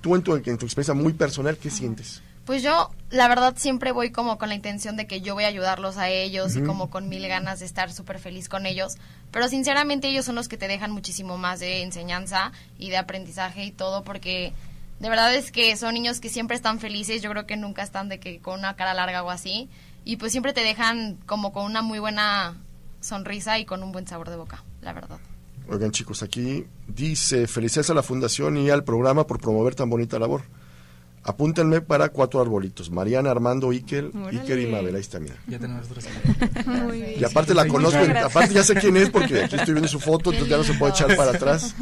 Tú 0.00 0.14
en 0.14 0.22
tu, 0.22 0.34
en 0.36 0.58
tu 0.58 0.66
experiencia 0.66 0.94
muy 0.94 1.12
personal, 1.12 1.56
¿qué 1.56 1.70
sientes? 1.70 2.22
Pues 2.48 2.62
yo, 2.62 2.90
la 3.10 3.28
verdad, 3.28 3.54
siempre 3.58 3.92
voy 3.92 4.10
como 4.10 4.38
con 4.38 4.48
la 4.48 4.54
intención 4.54 4.96
de 4.96 5.06
que 5.06 5.20
yo 5.20 5.34
voy 5.34 5.44
a 5.44 5.48
ayudarlos 5.48 5.98
a 5.98 6.08
ellos 6.08 6.56
y 6.56 6.62
como 6.62 6.88
con 6.88 7.10
mil 7.10 7.28
ganas 7.28 7.60
de 7.60 7.66
estar 7.66 7.92
súper 7.92 8.18
feliz 8.18 8.48
con 8.48 8.64
ellos. 8.64 8.96
Pero 9.30 9.48
sinceramente 9.48 10.08
ellos 10.08 10.24
son 10.24 10.34
los 10.34 10.48
que 10.48 10.56
te 10.56 10.66
dejan 10.66 10.90
muchísimo 10.90 11.36
más 11.36 11.60
de 11.60 11.82
enseñanza 11.82 12.52
y 12.78 12.88
de 12.88 12.96
aprendizaje 12.96 13.64
y 13.64 13.70
todo 13.70 14.02
porque 14.02 14.54
de 14.98 15.10
verdad 15.10 15.34
es 15.34 15.52
que 15.52 15.76
son 15.76 15.92
niños 15.92 16.20
que 16.20 16.30
siempre 16.30 16.56
están 16.56 16.80
felices. 16.80 17.20
Yo 17.20 17.28
creo 17.30 17.46
que 17.46 17.58
nunca 17.58 17.82
están 17.82 18.08
de 18.08 18.18
que 18.18 18.38
con 18.40 18.58
una 18.60 18.76
cara 18.76 18.94
larga 18.94 19.22
o 19.22 19.30
así. 19.30 19.68
Y 20.08 20.16
pues 20.16 20.32
siempre 20.32 20.54
te 20.54 20.62
dejan 20.62 21.18
como 21.26 21.52
con 21.52 21.66
una 21.66 21.82
muy 21.82 21.98
buena 21.98 22.56
sonrisa 22.98 23.58
y 23.58 23.66
con 23.66 23.82
un 23.82 23.92
buen 23.92 24.06
sabor 24.06 24.30
de 24.30 24.36
boca, 24.36 24.64
la 24.80 24.94
verdad. 24.94 25.18
Oigan 25.68 25.90
chicos, 25.90 26.22
aquí 26.22 26.64
dice 26.86 27.46
felicidades 27.46 27.90
a 27.90 27.94
la 27.94 28.02
fundación 28.02 28.56
y 28.56 28.70
al 28.70 28.84
programa 28.84 29.26
por 29.26 29.38
promover 29.38 29.74
tan 29.74 29.90
bonita 29.90 30.18
labor. 30.18 30.44
Apúntenme 31.24 31.82
para 31.82 32.08
cuatro 32.08 32.40
arbolitos. 32.40 32.90
Mariana, 32.90 33.30
Armando, 33.30 33.68
Iker, 33.68 34.10
Iker 34.32 34.58
y 34.58 34.66
Mabel. 34.68 34.94
Ahí 34.94 35.02
está, 35.02 35.20
mira. 35.20 35.34
Ya 35.46 35.58
tenemos. 35.58 35.86
Y 37.18 37.22
aparte 37.22 37.52
la 37.52 37.68
conozco, 37.68 38.00
aparte 38.24 38.54
ya 38.54 38.64
sé 38.64 38.76
quién 38.76 38.96
es 38.96 39.10
porque 39.10 39.44
aquí 39.44 39.56
estoy 39.56 39.74
viendo 39.74 39.88
su 39.88 40.00
foto, 40.00 40.30
entonces 40.30 40.48
ya 40.48 40.56
no 40.56 40.64
se 40.64 40.72
puede 40.72 40.92
echar 40.92 41.14
para 41.16 41.32
atrás. 41.32 41.74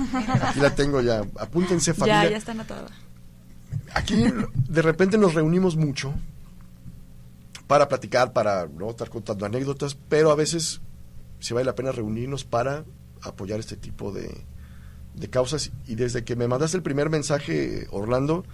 Aquí 0.43 0.59
la 0.59 0.75
tengo 0.75 1.01
ya. 1.01 1.23
Apúntense, 1.39 1.95
familia. 1.95 2.25
Ya, 2.25 2.31
ya 2.31 2.37
está 2.39 2.51
anotada. 2.51 2.89
Aquí 3.95 4.17
de 4.69 4.83
repente 4.83 5.17
nos 5.17 5.33
reunimos 5.33 5.77
mucho 5.77 6.13
para 7.67 7.89
platicar, 7.89 8.33
para 8.33 8.67
no 8.67 8.91
estar 8.91 9.11
contando 9.11 9.47
anécdotas, 9.47 9.97
pero 10.09 10.31
a 10.31 10.37
veces 10.37 10.81
se 11.41 11.55
vale 11.55 11.67
la 11.67 11.75
pena 11.75 11.93
reunirnos 11.93 12.45
para 12.45 12.85
apoyar 13.23 13.61
este 13.61 13.77
tipo 13.77 14.13
de, 14.13 14.45
de 15.15 15.31
causas. 15.31 15.73
Y 15.87 15.97
desde 15.97 16.25
que 16.25 16.37
me 16.37 16.49
mandaste 16.49 16.77
el 16.77 16.83
primer 16.83 17.11
mensaje, 17.11 17.87
Orlando, 17.91 18.45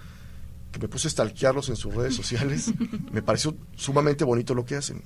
que 0.71 0.79
me 0.79 0.87
puse 0.87 1.07
a 1.07 1.11
stalkearlos 1.11 1.69
en 1.69 1.75
sus 1.75 1.93
redes 1.93 2.15
sociales, 2.15 2.73
me 3.11 3.21
pareció 3.21 3.55
sumamente 3.75 4.23
bonito 4.23 4.55
lo 4.55 4.65
que 4.65 4.75
hacen. 4.75 5.03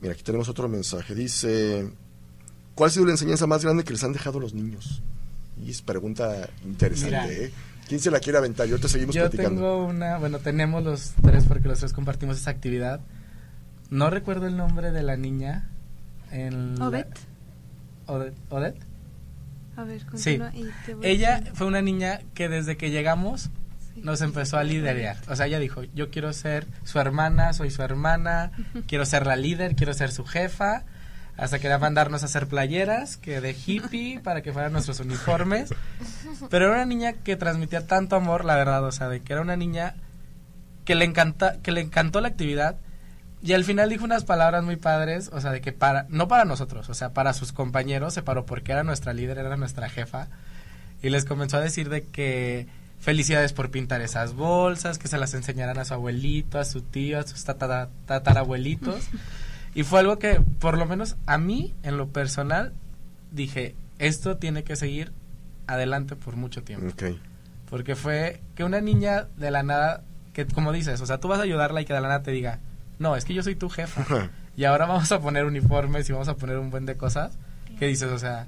Mira, 0.00 0.14
aquí 0.14 0.22
tenemos 0.22 0.48
otro 0.48 0.68
mensaje. 0.68 1.14
Dice, 1.14 1.90
¿cuál 2.74 2.88
ha 2.88 2.92
sido 2.92 3.06
la 3.06 3.12
enseñanza 3.12 3.46
más 3.46 3.64
grande 3.64 3.84
que 3.84 3.92
les 3.92 4.04
han 4.04 4.12
dejado 4.12 4.40
los 4.40 4.54
niños? 4.54 5.02
Y 5.62 5.70
es 5.70 5.82
pregunta 5.82 6.48
interesante, 6.64 7.46
¿eh? 7.46 7.50
¿Quién 7.86 8.00
se 8.00 8.10
la 8.10 8.20
quiere 8.20 8.38
aventar? 8.38 8.68
Y 8.68 8.70
ahorita 8.70 8.88
seguimos 8.88 9.16
Yo 9.16 9.28
tengo 9.28 9.84
una, 9.84 10.16
bueno, 10.18 10.38
tenemos 10.38 10.82
los 10.84 11.12
tres 11.22 11.44
porque 11.46 11.66
los 11.66 11.80
tres 11.80 11.92
compartimos 11.92 12.38
esa 12.38 12.50
actividad. 12.50 13.00
No 13.90 14.10
recuerdo 14.10 14.46
el 14.46 14.56
nombre 14.56 14.92
de 14.92 15.02
la 15.02 15.16
niña. 15.16 15.68
En 16.30 16.80
Odette. 16.80 17.18
Odette. 18.06 18.80
A 19.76 19.84
ver, 19.84 20.04
continúa 20.04 20.52
sí. 20.52 20.68
Ella 21.02 21.42
fue 21.54 21.66
una 21.66 21.82
niña 21.82 22.20
que 22.34 22.48
desde 22.48 22.76
que 22.76 22.90
llegamos 22.90 23.50
nos 23.96 24.20
empezó 24.20 24.58
a 24.58 24.64
liderar. 24.64 25.16
O 25.28 25.36
sea, 25.36 25.46
ella 25.46 25.58
dijo, 25.58 25.82
yo 25.94 26.10
quiero 26.10 26.32
ser 26.32 26.66
su 26.84 26.98
hermana, 26.98 27.52
soy 27.52 27.70
su 27.70 27.82
hermana, 27.82 28.52
quiero 28.86 29.04
ser 29.04 29.26
la 29.26 29.36
líder, 29.36 29.74
quiero 29.76 29.94
ser 29.94 30.10
su 30.10 30.24
jefa. 30.24 30.84
Hasta 31.36 31.58
que 31.58 31.68
era 31.68 31.78
mandarnos 31.78 32.22
a 32.22 32.26
hacer 32.26 32.48
playeras, 32.48 33.16
que 33.16 33.40
de 33.40 33.52
hippie, 33.52 34.20
para 34.24 34.42
que 34.42 34.52
fueran 34.52 34.72
nuestros 34.72 35.00
uniformes. 35.00 35.72
Pero 36.50 36.66
era 36.66 36.74
una 36.74 36.84
niña 36.84 37.14
que 37.14 37.36
transmitía 37.36 37.86
tanto 37.86 38.16
amor, 38.16 38.44
la 38.44 38.56
verdad, 38.56 38.84
o 38.84 38.92
sea, 38.92 39.08
de 39.08 39.20
que 39.20 39.32
era 39.32 39.40
una 39.40 39.56
niña 39.56 39.94
que 40.84 40.94
le, 40.94 41.06
encanta, 41.06 41.58
que 41.62 41.72
le 41.72 41.80
encantó 41.80 42.20
la 42.20 42.28
actividad. 42.28 42.76
Y 43.42 43.54
al 43.54 43.64
final 43.64 43.88
dijo 43.88 44.04
unas 44.04 44.24
palabras 44.24 44.62
muy 44.64 44.76
padres, 44.76 45.30
o 45.32 45.40
sea, 45.40 45.50
de 45.50 45.60
que 45.60 45.72
para, 45.72 46.06
no 46.10 46.28
para 46.28 46.44
nosotros, 46.44 46.88
o 46.90 46.94
sea, 46.94 47.14
para 47.14 47.32
sus 47.32 47.52
compañeros, 47.52 48.12
se 48.12 48.22
paró 48.22 48.44
porque 48.44 48.72
era 48.72 48.84
nuestra 48.84 49.14
líder, 49.14 49.38
era 49.38 49.56
nuestra 49.56 49.88
jefa. 49.88 50.28
Y 51.02 51.08
les 51.08 51.24
comenzó 51.24 51.56
a 51.56 51.60
decir 51.60 51.88
de 51.88 52.04
que 52.04 52.66
felicidades 53.00 53.54
por 53.54 53.70
pintar 53.70 54.02
esas 54.02 54.34
bolsas, 54.34 54.98
que 54.98 55.08
se 55.08 55.16
las 55.16 55.32
enseñaran 55.32 55.78
a 55.78 55.86
su 55.86 55.94
abuelito, 55.94 56.58
a 56.58 56.64
su 56.64 56.82
tío, 56.82 57.18
a 57.18 57.26
sus 57.26 57.44
tatarabuelitos. 57.44 59.08
y 59.74 59.84
fue 59.84 60.00
algo 60.00 60.18
que, 60.18 60.42
por 60.58 60.76
lo 60.76 60.84
menos 60.84 61.16
a 61.24 61.38
mí, 61.38 61.74
en 61.82 61.96
lo 61.96 62.08
personal, 62.08 62.74
dije, 63.32 63.74
esto 63.98 64.36
tiene 64.36 64.64
que 64.64 64.76
seguir 64.76 65.12
adelante 65.66 66.14
por 66.14 66.36
mucho 66.36 66.62
tiempo. 66.62 66.86
Porque 67.70 67.96
fue 67.96 68.42
que 68.54 68.64
una 68.64 68.82
niña 68.82 69.28
de 69.36 69.50
la 69.50 69.62
nada, 69.62 70.02
que 70.34 70.44
como 70.46 70.72
dices, 70.72 71.00
o 71.00 71.06
sea, 71.06 71.18
tú 71.18 71.28
vas 71.28 71.38
a 71.38 71.44
ayudarla 71.44 71.80
y 71.80 71.86
que 71.86 71.94
de 71.94 72.00
la 72.00 72.08
nada 72.08 72.22
te 72.22 72.32
diga, 72.32 72.58
no, 73.00 73.16
es 73.16 73.24
que 73.24 73.34
yo 73.34 73.42
soy 73.42 73.56
tu 73.56 73.68
jefa. 73.68 74.30
y 74.56 74.64
ahora 74.64 74.86
vamos 74.86 75.10
a 75.10 75.18
poner 75.20 75.44
uniformes 75.44 76.08
y 76.08 76.12
vamos 76.12 76.28
a 76.28 76.36
poner 76.36 76.58
un 76.58 76.70
buen 76.70 76.86
de 76.86 76.96
cosas. 76.96 77.32
Que 77.78 77.86
dices, 77.86 78.10
o 78.12 78.18
sea, 78.18 78.46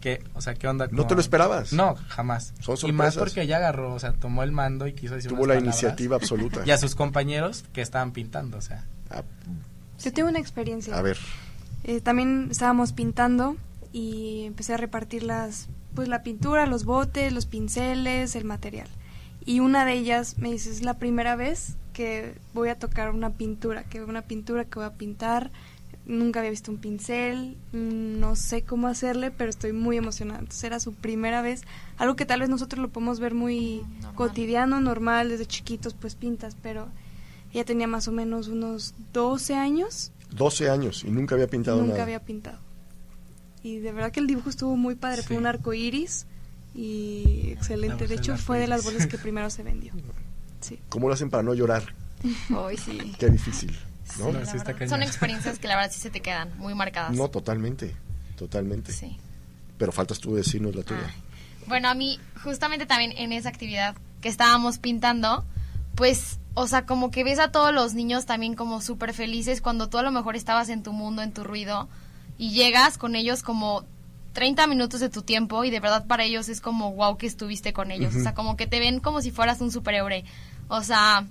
¿qué, 0.00 0.22
o 0.34 0.40
sea, 0.40 0.54
¿qué 0.54 0.66
onda? 0.68 0.88
¿No 0.90 1.06
te 1.06 1.14
lo 1.14 1.20
esperabas? 1.20 1.72
No, 1.72 1.94
jamás. 2.08 2.52
Son 2.60 2.76
y 2.82 2.92
más 2.92 3.16
porque 3.16 3.42
ella 3.42 3.56
agarró, 3.58 3.94
o 3.94 3.98
sea, 4.00 4.12
tomó 4.12 4.42
el 4.42 4.50
mando 4.52 4.86
y 4.86 4.92
quiso 4.94 5.14
decir 5.14 5.30
Tuvo 5.30 5.44
unas 5.44 5.48
la 5.56 5.60
palabras. 5.60 5.82
iniciativa 5.82 6.16
absoluta. 6.16 6.62
Y 6.66 6.70
a 6.72 6.76
sus 6.78 6.94
compañeros 6.94 7.64
que 7.72 7.80
estaban 7.82 8.10
pintando, 8.12 8.58
o 8.58 8.60
sea. 8.60 8.84
Ah, 9.10 9.22
Yo 10.02 10.12
tengo 10.12 10.28
una 10.28 10.40
experiencia. 10.40 10.96
a 10.96 11.02
ver, 11.02 11.16
Eh, 11.84 12.00
también 12.00 12.48
estábamos 12.50 12.92
pintando 12.92 13.56
y 13.92 14.44
empecé 14.46 14.74
a 14.74 14.76
repartir 14.76 15.22
las, 15.22 15.68
pues 15.94 16.08
la 16.08 16.24
pintura, 16.24 16.66
los 16.66 16.84
botes, 16.84 17.32
los 17.32 17.46
pinceles, 17.46 18.34
el 18.34 18.44
material. 18.44 18.88
Y 19.46 19.60
una 19.60 19.84
de 19.84 19.92
ellas 19.92 20.36
me 20.38 20.50
dice, 20.50 20.70
es 20.70 20.82
la 20.82 20.94
primera 20.98 21.36
vez 21.36 21.76
que 21.94 22.34
voy 22.52 22.68
a 22.68 22.78
tocar 22.78 23.10
una 23.10 23.30
pintura, 23.30 23.84
que 23.84 24.02
una 24.02 24.20
pintura 24.20 24.66
que 24.66 24.74
voy 24.78 24.84
a 24.84 24.92
pintar. 24.92 25.50
Nunca 26.06 26.40
había 26.40 26.50
visto 26.50 26.70
un 26.70 26.76
pincel, 26.76 27.56
mm, 27.72 28.20
no 28.20 28.36
sé 28.36 28.60
cómo 28.60 28.88
hacerle, 28.88 29.30
pero 29.30 29.48
estoy 29.48 29.72
muy 29.72 29.96
emocionada. 29.96 30.40
Entonces 30.40 30.62
era 30.64 30.78
su 30.78 30.92
primera 30.92 31.40
vez, 31.40 31.62
algo 31.96 32.14
que 32.14 32.26
tal 32.26 32.40
vez 32.40 32.50
nosotros 32.50 32.82
lo 32.82 32.90
podemos 32.90 33.20
ver 33.20 33.32
muy 33.32 33.78
Normal. 34.02 34.14
cotidiano, 34.14 34.80
normal, 34.82 35.30
desde 35.30 35.46
chiquitos 35.46 35.94
pues 35.94 36.14
pintas, 36.14 36.58
pero 36.62 36.88
ella 37.54 37.64
tenía 37.64 37.86
más 37.86 38.06
o 38.06 38.12
menos 38.12 38.48
unos 38.48 38.92
12 39.14 39.54
años 39.54 40.10
12 40.30 40.68
años 40.68 41.04
y 41.04 41.10
nunca 41.10 41.36
había 41.36 41.46
pintado 41.46 41.78
Nunca 41.78 41.92
nada. 41.92 42.02
había 42.02 42.20
pintado. 42.20 42.58
Y 43.62 43.78
de 43.78 43.92
verdad 43.92 44.10
que 44.12 44.20
el 44.20 44.26
dibujo 44.26 44.50
estuvo 44.50 44.76
muy 44.76 44.96
padre. 44.96 45.22
Fue 45.22 45.38
un 45.38 45.46
arco 45.46 45.72
iris 45.72 46.26
y 46.74 47.50
excelente. 47.52 48.08
De 48.08 48.16
hecho, 48.16 48.36
fue 48.36 48.58
de 48.58 48.66
las 48.66 48.84
bolas 48.84 49.06
que 49.06 49.16
primero 49.18 49.48
se 49.48 49.62
vendió. 49.62 49.92
Sí. 50.64 50.78
¿Cómo 50.88 51.08
lo 51.08 51.14
hacen 51.14 51.28
para 51.28 51.42
no 51.42 51.52
llorar? 51.52 51.94
Hoy 52.56 52.78
sí. 52.78 53.14
Qué 53.18 53.28
difícil, 53.28 53.70
¿no? 54.18 54.26
Sí. 54.28 54.32
La 54.32 54.46
Sí, 54.46 54.56
está 54.56 54.72
verdad, 54.72 54.74
cañón. 54.78 54.88
Son 54.88 55.02
experiencias 55.02 55.58
que 55.58 55.68
la 55.68 55.76
verdad 55.76 55.92
sí 55.92 56.00
se 56.00 56.08
te 56.08 56.20
quedan 56.20 56.56
muy 56.56 56.74
marcadas. 56.74 57.14
No, 57.14 57.28
totalmente, 57.28 57.94
totalmente. 58.36 58.90
Sí. 58.90 59.18
Pero 59.76 59.92
faltas 59.92 60.20
tú 60.20 60.34
decirnos 60.34 60.74
la 60.74 60.82
tuya. 60.82 61.02
Ay. 61.06 61.22
Bueno, 61.66 61.88
a 61.88 61.94
mí, 61.94 62.18
justamente 62.42 62.86
también 62.86 63.12
en 63.16 63.32
esa 63.32 63.50
actividad 63.50 63.94
que 64.22 64.30
estábamos 64.30 64.78
pintando, 64.78 65.44
pues, 65.96 66.38
o 66.54 66.66
sea, 66.66 66.86
como 66.86 67.10
que 67.10 67.24
ves 67.24 67.38
a 67.38 67.52
todos 67.52 67.74
los 67.74 67.92
niños 67.92 68.24
también 68.24 68.54
como 68.54 68.80
súper 68.80 69.12
felices 69.12 69.60
cuando 69.60 69.90
tú 69.90 69.98
a 69.98 70.02
lo 70.02 70.12
mejor 70.12 70.34
estabas 70.34 70.70
en 70.70 70.82
tu 70.82 70.94
mundo, 70.94 71.20
en 71.20 71.32
tu 71.32 71.44
ruido, 71.44 71.88
y 72.38 72.52
llegas 72.52 72.96
con 72.96 73.16
ellos 73.16 73.42
como 73.42 73.84
30 74.34 74.66
minutos 74.66 75.00
de 75.00 75.08
tu 75.08 75.22
tiempo 75.22 75.64
y 75.64 75.70
de 75.70 75.80
verdad 75.80 76.06
para 76.06 76.24
ellos 76.24 76.48
es 76.48 76.60
como 76.60 76.92
wow 76.92 77.16
que 77.16 77.26
estuviste 77.26 77.72
con 77.72 77.90
ellos. 77.90 78.14
O 78.16 78.20
sea, 78.20 78.34
como 78.34 78.56
que 78.56 78.66
te 78.66 78.80
ven 78.80 79.00
como 79.00 79.22
si 79.22 79.30
fueras 79.30 79.60
un 79.60 79.70
superhéroe. 79.70 80.24
O 80.68 80.82
sea, 80.82 81.26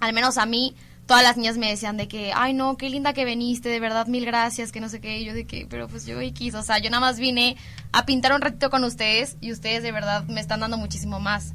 al 0.00 0.12
menos 0.12 0.38
a 0.38 0.46
mí, 0.46 0.74
todas 1.06 1.22
las 1.22 1.36
niñas 1.36 1.56
me 1.56 1.68
decían 1.68 1.96
de 1.96 2.08
que, 2.08 2.32
ay 2.34 2.52
no, 2.52 2.76
qué 2.76 2.90
linda 2.90 3.12
que 3.12 3.24
viniste, 3.24 3.68
de 3.68 3.80
verdad, 3.80 4.06
mil 4.06 4.26
gracias, 4.26 4.72
que 4.72 4.80
no 4.80 4.88
sé 4.88 5.00
qué, 5.00 5.18
y 5.20 5.24
yo 5.24 5.34
de 5.34 5.46
que, 5.46 5.66
pero 5.68 5.88
pues 5.88 6.04
yo 6.04 6.20
X, 6.20 6.54
o 6.54 6.62
sea, 6.62 6.78
yo 6.78 6.90
nada 6.90 7.00
más 7.00 7.18
vine 7.18 7.56
a 7.92 8.04
pintar 8.06 8.32
un 8.32 8.40
ratito 8.40 8.70
con 8.70 8.84
ustedes 8.84 9.36
y 9.40 9.52
ustedes 9.52 9.82
de 9.82 9.92
verdad 9.92 10.24
me 10.24 10.40
están 10.40 10.60
dando 10.60 10.76
muchísimo 10.76 11.20
más. 11.20 11.54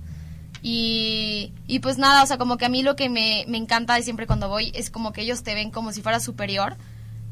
Y, 0.63 1.53
y 1.65 1.79
pues 1.79 1.97
nada, 1.97 2.23
o 2.23 2.27
sea, 2.27 2.37
como 2.37 2.57
que 2.57 2.65
a 2.65 2.69
mí 2.69 2.83
lo 2.83 2.95
que 2.95 3.09
me, 3.09 3.45
me 3.47 3.57
encanta 3.57 3.95
de 3.95 4.03
siempre 4.03 4.27
cuando 4.27 4.47
voy 4.47 4.71
es 4.75 4.91
como 4.91 5.11
que 5.11 5.21
ellos 5.21 5.43
te 5.43 5.55
ven 5.55 5.71
como 5.71 5.91
si 5.91 6.01
fueras 6.01 6.23
superior 6.23 6.77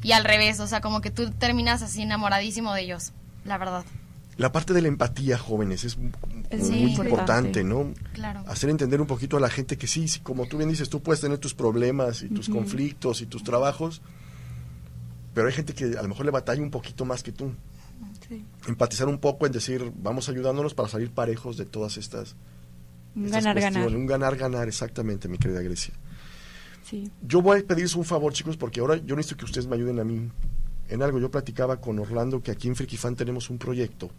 y 0.01 0.13
al 0.13 0.23
revés, 0.23 0.59
o 0.59 0.67
sea, 0.67 0.81
como 0.81 1.01
que 1.01 1.11
tú 1.11 1.29
terminas 1.31 1.81
así 1.83 2.01
enamoradísimo 2.01 2.73
de 2.73 2.81
ellos, 2.81 3.11
la 3.45 3.57
verdad. 3.57 3.85
La 4.39 4.51
parte 4.53 4.73
de 4.73 4.81
la 4.81 4.87
empatía, 4.87 5.37
jóvenes, 5.37 5.83
es 5.83 5.91
Sí. 5.93 5.99
muy 6.71 6.91
importante. 6.91 7.63
¿no? 7.63 7.93
Claro. 8.13 8.41
Hacer 8.47 8.69
entender 8.69 9.01
un 9.01 9.07
poquito 9.07 9.35
a 9.37 9.39
la 9.41 9.49
gente 9.49 9.77
que 9.77 9.85
sí, 9.85 10.07
sí, 10.07 10.21
como 10.21 10.47
tú 10.47 10.57
bien 10.57 10.69
dices, 10.69 10.89
tú 10.89 11.01
puedes 11.03 11.19
tener 11.21 11.37
tus 11.39 11.53
problemas 11.53 12.21
y 12.23 12.29
tus 12.29 12.47
conflictos 12.49 13.21
y 13.21 13.25
tus 13.25 13.43
trabajos, 13.43 14.01
pero 15.33 15.47
hay 15.47 15.53
gente 15.53 15.73
que 15.73 15.97
a 15.97 16.01
lo 16.01 16.07
mejor 16.07 16.25
le 16.25 16.31
batalla 16.31 16.61
un 16.61 16.71
poquito 16.71 17.03
más 17.05 17.21
que 17.21 17.31
tú. 17.33 17.51
sí. 18.27 18.45
Empatizar 18.67 19.07
un 19.09 19.17
poco 19.19 19.45
en 19.45 19.51
decir, 19.51 19.91
vamos 20.01 20.29
ayudándonos 20.29 20.73
para 20.73 20.87
salir 20.87 21.11
parejos 21.11 21.57
de 21.57 21.65
todas 21.65 21.97
estas, 21.97 22.35
Un 23.15 23.25
estas 23.25 23.43
ganar, 23.43 23.55
ganar. 23.59 23.73
cuestiones. 23.73 23.99
Un 23.99 24.05
ganar, 24.07 24.35
ganar, 24.37 24.67
exactamente, 24.69 25.27
mi 25.27 25.37
querida 25.37 25.61
Grecia. 25.61 25.93
Sí. 26.85 27.11
Yo 27.27 27.41
voy 27.41 27.59
a 27.59 27.63
pedirles 27.67 27.95
un 27.95 28.05
favor, 28.05 28.31
chicos, 28.33 28.55
porque 28.55 28.79
ahora 28.79 28.95
yo 28.97 29.15
necesito 29.17 29.37
que 29.37 29.45
ustedes 29.45 29.67
me 29.67 29.75
ayuden 29.75 29.99
a 29.99 30.03
mí 30.05 30.29
en 30.87 31.03
algo. 31.03 31.19
Yo 31.19 31.29
platicaba 31.29 31.81
con 31.81 31.99
Orlando 31.99 32.41
que 32.41 32.51
aquí 32.51 32.67
en 32.69 32.75
Friki 32.75 32.95
Fan 32.97 33.15
tenemos 33.15 33.49
un 33.49 33.57
proyecto 33.57 34.09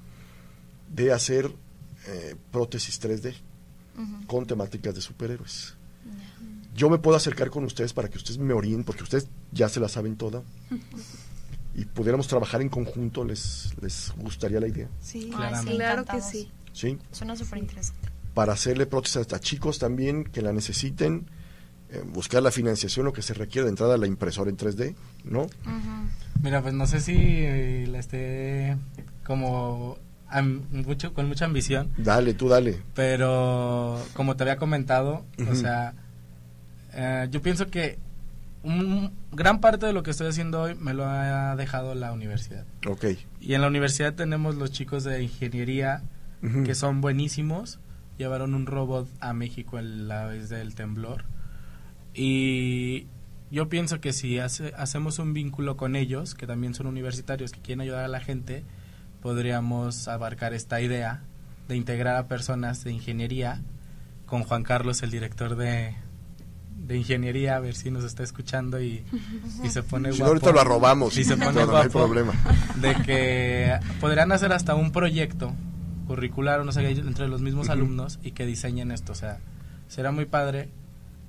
de 0.91 1.13
hacer 1.13 1.51
eh, 2.07 2.37
prótesis 2.53 3.01
3D 3.01 3.35
Ujú. 3.97 4.27
con 4.27 4.47
temáticas 4.47 4.95
de 4.95 5.01
superhéroes. 5.01 5.75
Yo 6.75 6.89
me 6.89 6.99
puedo 6.99 7.17
acercar 7.17 7.51
con 7.51 7.65
ustedes 7.65 7.93
para 7.93 8.09
que 8.09 8.17
ustedes 8.19 8.39
me 8.39 8.55
orienten, 8.55 8.85
porque 8.85 9.03
ustedes 9.03 9.29
ya 9.53 9.69
se 9.69 9.81
la 9.81 9.89
saben 9.89 10.17
toda. 10.17 10.43
Y 11.73 11.85
pudiéramos 11.85 12.27
trabajar 12.27 12.61
en 12.63 12.69
conjunto, 12.69 13.25
¿les, 13.25 13.73
les 13.81 14.13
gustaría 14.17 14.59
la 14.59 14.67
idea? 14.67 14.89
Sí, 15.01 15.31
Claramente. 15.31 15.77
claro 15.77 16.05
que 16.05 16.21
sí. 16.21 16.51
¿Sí? 16.73 16.99
Suena 17.13 17.37
súper 17.37 17.59
interesante. 17.61 18.09
Para 18.35 18.55
hacerle 18.55 18.87
prótesis 18.87 19.33
a 19.33 19.39
chicos 19.39 19.79
también 19.79 20.25
que 20.25 20.43
la 20.43 20.53
necesiten, 20.53 21.27
eh, 21.91 22.03
buscar 22.05 22.43
la 22.43 22.51
financiación, 22.51 23.07
lo 23.07 23.13
que 23.13 23.23
se 23.23 23.35
requiere 23.35 23.67
de 23.67 23.71
entrada 23.71 23.95
a 23.95 23.99
la 23.99 24.09
impresora 24.09 24.51
en 24.51 24.57
3D, 24.57 24.97
¿no? 25.25 25.47
Mira, 26.43 26.61
pues 26.61 26.75
no 26.75 26.89
sé 26.89 27.01
si 27.01 27.15
eh, 27.17 27.87
la 27.89 28.01
esté 28.01 28.77
como 29.25 29.97
mucho, 30.73 31.13
con 31.15 31.27
mucha 31.29 31.45
ambición, 31.45 31.91
Dale, 31.97 32.35
tú 32.35 32.49
dale. 32.49 32.83
pero 32.95 34.01
como 34.15 34.37
te 34.37 34.45
había 34.45 34.57
comentado, 34.57 35.25
o 35.51 35.55
sea, 35.55 35.95
eh, 36.93 37.29
yo 37.31 37.43
pienso 37.43 37.67
que 37.69 37.99
un 38.63 39.11
gran 39.33 39.61
parte 39.61 39.87
de 39.87 39.93
lo 39.93 40.03
que 40.03 40.11
estoy 40.11 40.29
haciendo 40.29 40.61
hoy 40.63 40.75
me 40.75 40.93
lo 40.95 41.07
ha 41.07 41.57
dejado 41.57 41.95
la 41.95 42.13
universidad. 42.13 42.65
Ok. 42.87 43.07
Y 43.41 43.55
en 43.55 43.63
la 43.63 43.69
universidad 43.69 44.15
tenemos 44.15 44.55
los 44.57 44.71
chicos 44.71 45.03
de 45.05 45.23
ingeniería 45.23 46.03
que 46.65 46.75
son 46.75 47.01
buenísimos. 47.01 47.79
Llevaron 48.19 48.55
un 48.55 48.67
robot 48.67 49.09
a 49.21 49.33
México 49.33 49.79
en 49.79 50.09
la 50.09 50.27
vez 50.27 50.49
del 50.51 50.75
temblor. 50.75 51.25
Y 52.15 53.07
yo 53.51 53.69
pienso 53.69 54.01
que 54.01 54.13
si 54.13 54.39
hace- 54.39 54.73
hacemos 54.77 55.19
un 55.19 55.33
vínculo 55.33 55.77
con 55.77 55.97
ellos, 55.97 56.35
que 56.35 56.47
también 56.47 56.75
son 56.75 56.87
universitarios, 56.87 57.53
que 57.53 57.61
quieren 57.61 57.81
ayudar 57.81 58.05
a 58.05 58.09
la 58.09 58.21
gente, 58.21 58.65
podríamos 59.23 60.09
abarcar 60.09 60.55
esta 60.55 60.81
idea 60.81 61.23
de 61.69 61.77
integrar 61.77 62.17
a 62.17 62.27
personas 62.27 62.85
de 62.85 62.93
ingeniería 62.93 63.61
con 64.27 64.45
Juan 64.45 64.63
Carlos, 64.63 65.03
el 65.03 65.11
director 65.11 65.57
de, 65.57 65.95
de 66.87 66.97
ingeniería, 66.97 67.57
a 67.57 67.61
ver 67.61 67.75
si 67.75 67.91
nos 67.91 68.05
está 68.05 68.23
escuchando 68.23 68.81
y, 68.81 69.05
y 69.63 69.69
se 69.71 69.83
pone 69.83 70.13
Si 70.13 70.19
no, 70.19 70.27
guapo. 70.27 70.29
ahorita 70.47 70.53
lo 70.53 70.61
se 71.25 71.37
No, 71.37 71.45
pone 71.47 71.61
no, 71.61 71.67
no 71.73 71.77
hay 71.77 71.89
problema. 71.89 72.33
de 72.77 72.95
que 73.05 73.79
podrían 74.01 74.33
hacer 74.33 74.53
hasta 74.53 74.75
un 74.75 74.93
proyecto 74.93 75.53
curricular, 76.07 76.65
no 76.65 76.73
sé, 76.73 76.89
entre 76.91 77.29
los 77.29 77.41
mismos 77.41 77.69
alumnos 77.69 78.19
y 78.23 78.33
que 78.33 78.47
diseñen 78.47 78.91
esto. 78.91 79.13
O 79.13 79.17
sea, 79.17 79.39
será 79.89 80.11
muy 80.13 80.25
padre, 80.27 80.69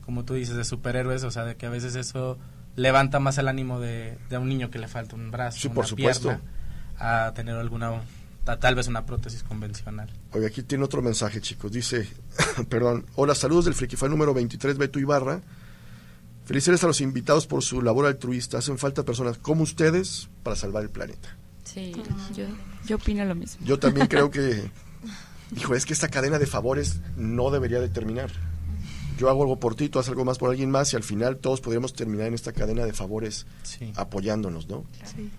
como 0.05 0.23
tú 0.25 0.33
dices, 0.33 0.55
de 0.55 0.63
superhéroes, 0.63 1.23
o 1.23 1.29
sea, 1.31 1.43
de 1.45 1.55
que 1.55 1.65
a 1.67 1.69
veces 1.69 1.95
eso 1.95 2.37
levanta 2.75 3.19
más 3.19 3.37
el 3.37 3.47
ánimo 3.47 3.79
de, 3.79 4.17
de 4.29 4.37
un 4.37 4.47
niño 4.49 4.69
que 4.71 4.79
le 4.79 4.87
falta 4.87 5.15
un 5.15 5.29
brazo, 5.29 5.59
Sí, 5.59 5.67
una 5.67 5.75
por 5.75 5.85
supuesto. 5.87 6.29
pierna, 6.29 6.43
a 7.01 7.33
tener 7.33 7.55
alguna, 7.55 8.01
ta- 8.43 8.59
tal 8.59 8.75
vez 8.75 8.87
una 8.87 9.05
prótesis 9.05 9.43
convencional. 9.43 10.09
Oye, 10.33 10.45
aquí 10.47 10.63
tiene 10.63 10.83
otro 10.83 11.01
mensaje, 11.01 11.41
chicos. 11.41 11.71
Dice, 11.71 12.07
perdón, 12.69 13.05
hola, 13.15 13.35
saludos 13.35 13.65
del 13.65 13.73
Frikifan 13.73 14.11
número 14.11 14.33
23, 14.33 14.77
Beto 14.77 14.99
Ibarra. 14.99 15.41
Felicidades 16.45 16.83
a 16.83 16.87
los 16.87 17.01
invitados 17.01 17.47
por 17.47 17.63
su 17.63 17.81
labor 17.81 18.05
altruista. 18.07 18.57
Hacen 18.57 18.77
falta 18.77 19.03
personas 19.03 19.37
como 19.37 19.63
ustedes 19.63 20.27
para 20.43 20.55
salvar 20.55 20.83
el 20.83 20.89
planeta. 20.89 21.37
Sí, 21.63 21.93
yo, 22.35 22.45
yo 22.85 22.95
opino 22.97 23.23
lo 23.25 23.35
mismo. 23.35 23.65
Yo 23.65 23.79
también 23.79 24.07
creo 24.07 24.29
que, 24.31 24.69
hijo, 25.55 25.75
es 25.75 25.85
que 25.85 25.93
esta 25.93 26.09
cadena 26.09 26.39
de 26.39 26.47
favores 26.47 26.99
no 27.15 27.51
debería 27.51 27.79
de 27.79 27.89
terminar. 27.89 28.31
Yo 29.17 29.29
hago 29.29 29.43
algo 29.43 29.59
por 29.59 29.75
ti, 29.75 29.87
tú 29.87 29.99
haces 29.99 30.09
algo 30.09 30.25
más 30.25 30.39
por 30.39 30.49
alguien 30.49 30.71
más 30.71 30.91
y 30.93 30.95
al 30.95 31.03
final 31.03 31.37
todos 31.37 31.61
podríamos 31.61 31.93
terminar 31.93 32.25
en 32.27 32.33
esta 32.33 32.51
cadena 32.53 32.83
de 32.85 32.91
favores 32.93 33.45
Sí. 33.61 33.93
apoyándonos, 33.95 34.67
¿no? 34.67 34.83
Sí. 35.15 35.29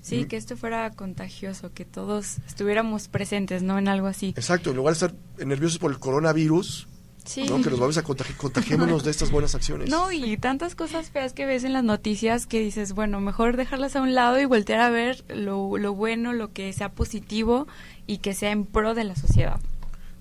Sí, 0.00 0.24
Mm. 0.24 0.28
que 0.28 0.36
esto 0.36 0.56
fuera 0.56 0.90
contagioso, 0.90 1.72
que 1.74 1.84
todos 1.84 2.38
estuviéramos 2.46 3.08
presentes, 3.08 3.62
¿no? 3.62 3.78
En 3.78 3.88
algo 3.88 4.06
así. 4.06 4.28
Exacto, 4.36 4.70
en 4.70 4.76
lugar 4.76 4.94
de 4.94 5.06
estar 5.06 5.46
nerviosos 5.46 5.78
por 5.78 5.90
el 5.90 5.98
coronavirus, 5.98 6.86
Sí. 7.24 7.44
¿no? 7.46 7.60
que 7.60 7.68
nos 7.68 7.78
vamos 7.78 7.98
a 7.98 8.02
contagiar, 8.02 8.38
contagiémonos 8.38 9.04
de 9.04 9.10
estas 9.10 9.30
buenas 9.30 9.54
acciones. 9.54 9.90
No, 9.90 10.10
y 10.12 10.38
tantas 10.38 10.74
cosas 10.74 11.10
feas 11.10 11.34
que 11.34 11.44
ves 11.44 11.64
en 11.64 11.74
las 11.74 11.84
noticias 11.84 12.46
que 12.46 12.58
dices, 12.60 12.92
bueno, 12.94 13.20
mejor 13.20 13.58
dejarlas 13.58 13.96
a 13.96 14.00
un 14.00 14.14
lado 14.14 14.40
y 14.40 14.46
voltear 14.46 14.80
a 14.80 14.88
ver 14.88 15.24
lo, 15.28 15.76
lo 15.76 15.92
bueno, 15.94 16.32
lo 16.32 16.52
que 16.54 16.72
sea 16.72 16.90
positivo 16.92 17.66
y 18.06 18.18
que 18.18 18.32
sea 18.32 18.50
en 18.50 18.64
pro 18.64 18.94
de 18.94 19.04
la 19.04 19.14
sociedad. 19.14 19.60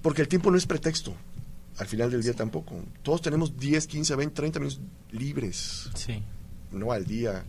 Porque 0.02 0.22
el 0.22 0.28
tiempo 0.28 0.52
no 0.52 0.58
es 0.58 0.66
pretexto. 0.66 1.14
Al 1.78 1.86
final 1.88 2.10
del 2.12 2.24
día 2.24 2.34
tampoco. 2.34 2.76
Todos 3.04 3.22
tenemos 3.22 3.56
10, 3.58 3.88
15, 3.88 4.16
20, 4.16 4.36
30 4.36 4.60
minutos 4.60 4.82
libres, 5.12 5.90
Sí. 5.94 6.22
no 6.72 6.92
al 6.92 7.06
día, 7.06 7.46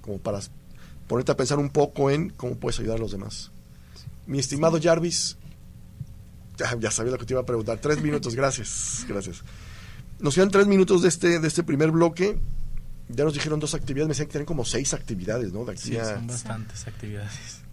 como 0.00 0.16
para 0.18 0.40
ponerte 1.06 1.32
a 1.32 1.36
pensar 1.36 1.58
un 1.58 1.70
poco 1.70 2.10
en 2.10 2.30
cómo 2.30 2.56
puedes 2.56 2.78
ayudar 2.80 2.96
a 2.96 3.00
los 3.00 3.12
demás. 3.12 3.50
Mi 4.26 4.38
estimado 4.38 4.78
Jarvis, 4.80 5.36
ya, 6.56 6.76
ya 6.78 6.90
sabía 6.90 7.12
lo 7.12 7.18
que 7.18 7.26
te 7.26 7.34
iba 7.34 7.42
a 7.42 7.46
preguntar. 7.46 7.78
Tres 7.78 8.00
minutos, 8.02 8.34
gracias, 8.36 9.04
gracias. 9.08 9.42
Nos 10.20 10.34
quedan 10.34 10.50
tres 10.50 10.66
minutos 10.66 11.02
de 11.02 11.08
este, 11.08 11.40
de 11.40 11.48
este 11.48 11.62
primer 11.62 11.90
bloque. 11.90 12.38
Ya 13.08 13.24
nos 13.24 13.34
dijeron 13.34 13.60
dos 13.60 13.74
actividades, 13.74 14.08
me 14.08 14.12
decían 14.12 14.28
que 14.28 14.32
tienen 14.32 14.46
como 14.46 14.64
seis 14.64 14.94
actividades, 14.94 15.52
¿no? 15.52 15.64
De 15.64 15.76
Sí, 15.76 15.94
son 15.94 16.26
bastantes 16.26 16.86
actividades. 16.86 17.64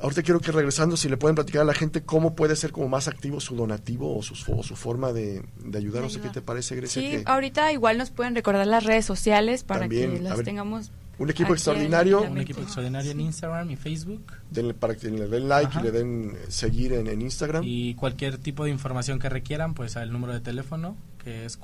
Ahorita 0.00 0.22
quiero 0.22 0.40
que 0.40 0.52
regresando, 0.52 0.96
si 0.96 1.08
le 1.08 1.16
pueden 1.16 1.34
platicar 1.36 1.62
a 1.62 1.64
la 1.64 1.72
gente 1.72 2.02
cómo 2.02 2.34
puede 2.34 2.56
ser 2.56 2.72
como 2.72 2.88
más 2.88 3.08
activo 3.08 3.40
su 3.40 3.54
donativo 3.54 4.18
o 4.18 4.22
su, 4.22 4.34
o 4.52 4.62
su 4.62 4.76
forma 4.76 5.12
de, 5.12 5.42
de 5.56 5.78
ayudar. 5.78 6.02
No 6.02 6.10
sé 6.10 6.20
qué 6.20 6.28
te 6.28 6.42
parece, 6.42 6.76
Grecia. 6.76 7.00
Sí, 7.00 7.08
que 7.08 7.22
ahorita 7.24 7.72
igual 7.72 7.96
nos 7.96 8.10
pueden 8.10 8.34
recordar 8.34 8.66
las 8.66 8.84
redes 8.84 9.06
sociales 9.06 9.62
para 9.64 9.80
También, 9.80 10.14
que 10.14 10.20
las 10.20 10.36
ver, 10.36 10.44
tengamos. 10.44 10.90
Un 11.18 11.30
equipo 11.30 11.48
aquí 11.52 11.58
extraordinario. 11.58 12.22
Un 12.22 12.38
equipo 12.38 12.60
extraordinario 12.60 13.10
en 13.12 13.20
Instagram 13.20 13.70
y 13.70 13.76
Facebook. 13.76 14.32
denle- 14.52 14.74
para 14.74 14.94
que 14.96 15.08
le 15.10 15.28
den 15.28 15.48
like 15.48 15.68
Ajá. 15.68 15.80
y 15.80 15.82
le 15.84 15.90
den 15.92 16.30
eh, 16.34 16.46
seguir 16.48 16.92
en, 16.92 17.06
en 17.06 17.22
Instagram. 17.22 17.62
Y 17.64 17.94
cualquier 17.94 18.38
tipo 18.38 18.64
de 18.64 18.70
información 18.70 19.18
que 19.18 19.28
requieran, 19.28 19.74
pues 19.74 19.96
al 19.96 20.12
número 20.12 20.32
de 20.32 20.40
teléfono, 20.40 20.96
que 21.22 21.44
es 21.46 21.58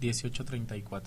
449-102-1834. 0.00 1.02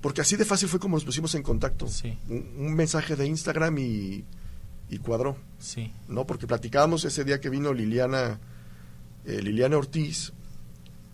Porque 0.00 0.20
así 0.20 0.36
de 0.36 0.44
fácil 0.44 0.68
fue 0.68 0.80
como 0.80 0.96
nos 0.96 1.04
pusimos 1.04 1.34
en 1.34 1.42
contacto. 1.42 1.86
Sí. 1.86 2.18
Un, 2.28 2.46
un 2.58 2.74
mensaje 2.74 3.14
de 3.16 3.26
Instagram 3.26 3.78
y, 3.78 4.24
y 4.90 4.98
cuadró. 4.98 5.36
Sí. 5.58 5.92
¿no? 6.08 6.26
Porque 6.26 6.46
platicábamos 6.46 7.04
ese 7.04 7.24
día 7.24 7.40
que 7.40 7.48
vino 7.50 7.72
Liliana, 7.72 8.38
eh, 9.24 9.40
Liliana 9.42 9.76
Ortiz, 9.76 10.32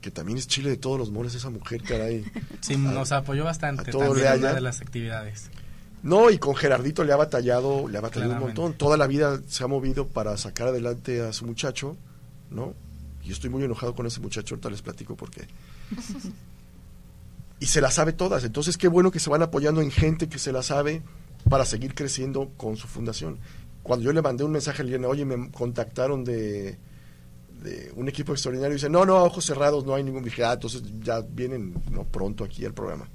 que 0.01 0.11
también 0.11 0.39
es 0.39 0.47
chile 0.47 0.71
de 0.71 0.77
todos 0.77 0.99
los 0.99 1.11
moles, 1.11 1.35
esa 1.35 1.51
mujer, 1.51 1.83
caray. 1.83 2.25
Sí, 2.61 2.77
nos 2.77 3.13
apoyó 3.13 3.45
bastante 3.45 3.91
también 3.93 4.27
en 4.27 4.39
una 4.39 4.55
de 4.55 4.61
las 4.61 4.81
actividades. 4.81 5.51
No, 6.03 6.31
y 6.31 6.39
con 6.39 6.55
Gerardito 6.55 7.03
le 7.05 7.13
ha 7.13 7.17
batallado, 7.17 7.89
le 7.89 7.99
ha 7.99 8.01
batallado 8.01 8.35
un 8.35 8.41
montón. 8.41 8.75
Toda 8.75 8.97
la 8.97 9.07
vida 9.07 9.41
se 9.49 9.65
ha 9.65 9.67
movido 9.67 10.07
para 10.07 10.37
sacar 10.37 10.69
adelante 10.69 11.23
a 11.23 11.33
su 11.33 11.45
muchacho, 11.45 11.97
¿no? 12.51 12.75
Y 13.25 13.33
estoy 13.33 13.51
muy 13.51 13.65
enojado 13.65 13.95
con 13.95 14.07
ese 14.07 14.21
muchacho, 14.21 14.55
ahorita 14.55 14.71
les 14.71 14.83
platico 14.83 15.17
por 15.17 15.31
qué. 15.31 15.47
y 17.61 17.67
se 17.67 17.81
las 17.81 17.95
sabe 17.95 18.13
todas, 18.13 18.45
entonces 18.45 18.77
qué 18.77 18.87
bueno 18.89 19.11
que 19.11 19.19
se 19.19 19.31
van 19.31 19.43
apoyando 19.43 19.81
en 19.81 19.91
gente 19.91 20.29
que 20.29 20.39
se 20.39 20.53
la 20.53 20.63
sabe 20.63 21.03
para 21.49 21.65
seguir 21.65 21.95
creciendo 21.95 22.51
con 22.57 22.77
su 22.77 22.87
fundación. 22.87 23.39
Cuando 23.83 24.05
yo 24.05 24.13
le 24.13 24.23
mandé 24.23 24.45
un 24.45 24.53
mensaje 24.53 24.83
a 24.83 24.85
Liliana, 24.85 25.09
oye, 25.09 25.25
me 25.25 25.51
contactaron 25.51 26.25
de, 26.25 26.79
de 27.63 27.93
un 27.97 28.09
equipo 28.09 28.33
extraordinario, 28.33 28.75
y 28.75 28.77
dice, 28.77 28.89
no, 28.89 29.05
no, 29.05 29.17
a 29.17 29.25
ojos 29.25 29.45
cerrados, 29.45 29.85
no 29.85 29.95
hay 29.95 30.03
ningún 30.03 30.23
dije, 30.23 30.45
ah, 30.45 30.55
entonces 30.55 30.83
ya 31.01 31.21
vienen 31.21 31.75
no, 31.91 32.05
pronto 32.05 32.45
aquí 32.45 32.65
al 32.65 32.75
programa. 32.75 33.09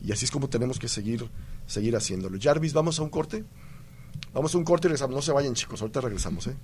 Y 0.00 0.12
así 0.12 0.24
es 0.24 0.30
como 0.30 0.48
tenemos 0.48 0.78
que 0.78 0.88
seguir, 0.88 1.28
seguir 1.66 1.96
haciéndolo. 1.96 2.38
Jarvis, 2.40 2.72
¿vamos 2.72 2.98
a 2.98 3.02
un 3.02 3.10
corte? 3.10 3.44
Vamos 4.32 4.54
a 4.54 4.58
un 4.58 4.64
corte 4.64 4.86
y 4.86 4.88
regresamos. 4.88 5.16
No 5.16 5.22
se 5.22 5.32
vayan, 5.32 5.54
chicos, 5.54 5.80
ahorita 5.80 6.00
regresamos, 6.00 6.46
¿eh? 6.46 6.56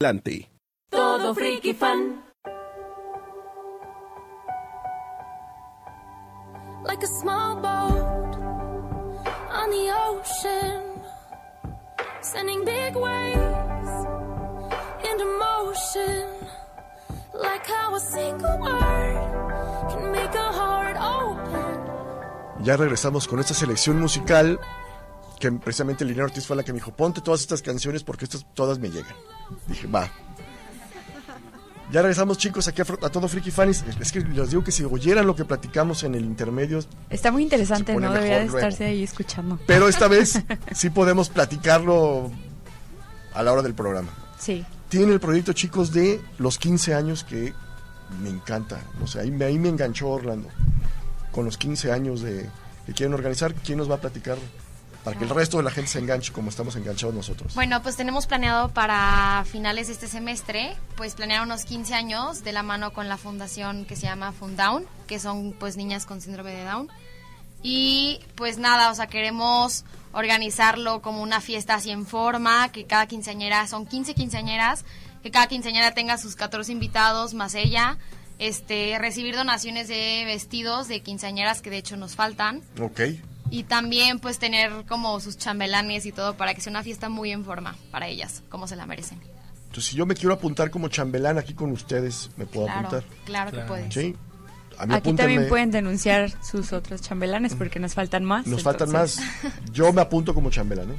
Adelante. 0.00 0.48
Todo 0.90 1.34
friki 1.34 1.74
fan. 1.74 2.32
like 6.84 7.02
a 7.02 7.06
small 7.06 7.56
boat 7.56 8.36
on 9.50 9.70
the 9.70 9.84
ocean, 10.06 10.91
sending 12.22 12.64
big 12.64 12.94
waves 12.94 13.92
into 15.10 15.24
motion, 15.38 16.24
like 17.34 17.66
how 17.66 17.94
a 17.94 18.00
single 18.00 18.58
word 18.58 19.90
can 19.90 20.12
make 20.12 20.34
a 20.34 20.52
heart 20.52 20.96
open. 20.96 22.64
Ya 22.64 22.76
regresamos 22.76 23.26
con 23.26 23.40
esta 23.40 23.54
selección 23.54 24.00
musical 24.00 24.60
que 25.40 25.50
precisamente 25.50 26.04
Liliana 26.04 26.26
Ortiz 26.26 26.46
fue 26.46 26.54
la 26.56 26.62
que 26.62 26.72
me 26.72 26.78
dijo, 26.78 26.92
ponte 26.92 27.20
todas 27.20 27.40
estas 27.40 27.60
canciones 27.62 28.04
porque 28.04 28.24
estas 28.26 28.46
todas 28.54 28.78
me 28.78 28.88
llegan. 28.88 29.16
Dije, 29.66 29.88
va. 29.88 30.08
Ya 31.92 32.00
regresamos 32.00 32.38
chicos 32.38 32.66
aquí 32.68 32.80
a, 32.80 32.84
a 32.84 33.10
todo 33.10 33.28
Freaky 33.28 33.50
Fans. 33.50 33.84
Es 34.00 34.10
que 34.10 34.20
les 34.20 34.50
digo 34.50 34.64
que 34.64 34.72
si 34.72 34.82
oyeran 34.82 35.26
lo 35.26 35.36
que 35.36 35.44
platicamos 35.44 36.02
en 36.04 36.14
el 36.14 36.24
intermedio, 36.24 36.80
Está 37.10 37.30
muy 37.30 37.42
interesante, 37.42 37.94
¿no? 37.94 38.10
Debería 38.12 38.38
de 38.40 38.46
estarse 38.46 38.86
ahí 38.86 39.02
escuchando. 39.02 39.58
pero 39.66 39.88
esta 39.88 40.08
vez 40.08 40.42
sí 40.72 40.88
podemos 40.88 41.28
platicarlo 41.28 42.30
a 43.34 43.42
la 43.42 43.52
hora 43.52 43.60
del 43.60 43.74
programa. 43.74 44.08
Sí. 44.38 44.64
Tienen 44.88 45.10
el 45.12 45.20
proyecto 45.20 45.52
chicos 45.52 45.92
de 45.92 46.20
los 46.38 46.58
15 46.58 46.94
años 46.94 47.24
que 47.24 47.52
me 48.22 48.30
encanta. 48.30 48.80
O 49.02 49.06
sea, 49.06 49.22
ahí 49.22 49.30
me, 49.30 49.44
ahí 49.44 49.58
me 49.58 49.68
enganchó 49.68 50.08
Orlando. 50.08 50.48
Con 51.30 51.44
los 51.44 51.58
15 51.58 51.92
años 51.92 52.22
de, 52.22 52.48
que 52.86 52.92
quieren 52.94 53.12
organizar, 53.12 53.54
¿quién 53.54 53.78
nos 53.78 53.90
va 53.90 53.96
a 53.96 54.00
platicar? 54.00 54.38
Para 55.04 55.18
que 55.18 55.24
el 55.24 55.30
resto 55.30 55.56
de 55.56 55.64
la 55.64 55.70
gente 55.70 55.90
se 55.90 55.98
enganche 55.98 56.32
como 56.32 56.48
estamos 56.48 56.76
enganchados 56.76 57.14
nosotros. 57.14 57.54
Bueno, 57.54 57.82
pues 57.82 57.96
tenemos 57.96 58.26
planeado 58.26 58.68
para 58.68 59.44
finales 59.50 59.88
de 59.88 59.94
este 59.94 60.06
semestre, 60.06 60.76
pues 60.96 61.14
planear 61.14 61.42
unos 61.42 61.64
15 61.64 61.94
años 61.94 62.44
de 62.44 62.52
la 62.52 62.62
mano 62.62 62.92
con 62.92 63.08
la 63.08 63.16
fundación 63.16 63.84
que 63.84 63.96
se 63.96 64.02
llama 64.02 64.32
Fundown, 64.32 64.86
que 65.08 65.18
son 65.18 65.54
pues 65.58 65.76
niñas 65.76 66.06
con 66.06 66.20
síndrome 66.20 66.52
de 66.52 66.64
Down. 66.64 66.88
Y 67.62 68.20
pues 68.36 68.58
nada, 68.58 68.90
o 68.90 68.94
sea, 68.94 69.06
queremos 69.06 69.84
organizarlo 70.12 71.00
como 71.00 71.22
una 71.22 71.40
fiesta 71.40 71.74
así 71.74 71.90
en 71.90 72.06
forma, 72.06 72.70
que 72.70 72.84
cada 72.84 73.06
quinceañera, 73.06 73.66
son 73.66 73.86
15 73.86 74.14
quinceañeras, 74.14 74.84
que 75.22 75.30
cada 75.30 75.46
quinceañera 75.46 75.94
tenga 75.94 76.18
sus 76.18 76.36
14 76.36 76.72
invitados 76.72 77.34
más 77.34 77.54
ella, 77.54 77.98
este, 78.38 78.98
recibir 78.98 79.36
donaciones 79.36 79.88
de 79.88 80.24
vestidos 80.26 80.88
de 80.88 81.00
quinceañeras 81.00 81.62
que 81.62 81.70
de 81.70 81.78
hecho 81.78 81.96
nos 81.96 82.16
faltan. 82.16 82.62
Ok. 82.80 83.00
Y 83.52 83.64
también 83.64 84.18
pues 84.18 84.38
tener 84.38 84.72
como 84.88 85.20
sus 85.20 85.36
chambelanes 85.36 86.06
y 86.06 86.12
todo 86.12 86.34
para 86.38 86.54
que 86.54 86.60
sea 86.62 86.70
una 86.70 86.82
fiesta 86.82 87.08
muy 87.10 87.30
en 87.32 87.44
forma 87.44 87.76
para 87.90 88.08
ellas, 88.08 88.42
como 88.48 88.66
se 88.66 88.76
la 88.76 88.86
merecen. 88.86 89.20
Entonces, 89.66 89.90
si 89.90 89.96
yo 89.96 90.06
me 90.06 90.14
quiero 90.14 90.32
apuntar 90.34 90.70
como 90.70 90.88
chambelán 90.88 91.36
aquí 91.38 91.52
con 91.54 91.70
ustedes, 91.70 92.30
¿me 92.36 92.46
puedo 92.46 92.66
Claro, 92.66 92.88
apuntar? 92.88 93.04
claro 93.26 93.50
que 93.50 93.56
Claro. 93.56 93.68
puedes. 93.68 93.92
Sí. 93.94 94.16
A 94.78 94.86
mí 94.86 94.94
Aquí 94.94 95.00
apúntenme. 95.10 95.16
también 95.34 95.48
pueden 95.50 95.70
denunciar 95.70 96.32
sus 96.42 96.72
otros 96.72 97.02
chambelanes 97.02 97.54
porque 97.54 97.78
nos 97.78 97.92
faltan 97.94 98.24
más. 98.24 98.46
Nos 98.46 98.62
faltan 98.62 98.88
entonces- 98.88 99.20
más. 99.44 99.52
Yo 99.70 99.92
me 99.92 100.00
apunto 100.00 100.32
como 100.34 100.50
chambelán, 100.50 100.90
¿eh? 100.90 100.96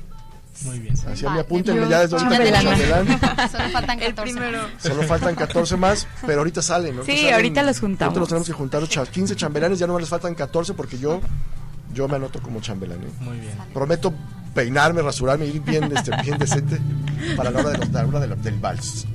Muy 0.66 0.78
bien. 0.80 0.94
Así 1.08 1.26
a 1.26 1.30
Va, 1.30 1.34
mí 1.36 1.40
apúntenme 1.42 1.90
ya 1.90 2.02
desde 2.02 2.16
ahorita 2.18 2.38
como 2.38 2.62
chambelán. 2.62 3.20
Solo 3.52 3.70
faltan 3.70 4.00
El 4.00 4.14
14. 4.14 4.22
primero. 4.34 4.60
Solo 4.78 5.04
faltan 5.04 5.36
14 5.36 5.76
más, 5.76 6.08
pero 6.26 6.38
ahorita 6.42 6.62
salen, 6.62 6.98
¿no? 6.98 7.04
Sí, 7.04 7.10
Ahorita 7.12 7.24
salen- 7.24 7.34
ahorita 7.34 7.64
los 7.64 7.80
juntamos. 7.80 8.10
Ahorita 8.12 8.20
los 8.20 8.30
tenemos 8.30 8.48
que 8.48 8.54
juntar, 8.54 8.82
los 8.82 8.90
cha- 8.92 9.06
15 9.08 9.36
chambelanes, 9.36 9.80
ya 9.80 9.88
no 9.88 9.98
les 9.98 10.08
faltan 10.08 10.36
14 10.36 10.74
porque 10.76 11.00
yo, 11.00 11.20
yo 11.94 12.08
me 12.08 12.16
anoto 12.18 12.42
como 12.42 12.60
chambelán, 12.62 13.02
¿eh? 13.04 13.12
Muy 13.20 13.38
bien. 13.40 13.54
Prometo 13.74 14.14
peinarme, 14.54 15.02
rasurarme, 15.02 15.46
ir 15.46 15.62
bien, 15.62 15.92
este, 15.96 16.12
bien 16.22 16.38
decente 16.38 16.80
para 17.36 17.50
la 17.52 17.60
hora, 17.60 17.70
de 17.72 17.78
los- 17.80 17.90
la 17.92 18.06
hora 18.06 18.20
de 18.20 18.28
la- 18.28 18.36
del 18.36 18.60
vals. 18.60 19.06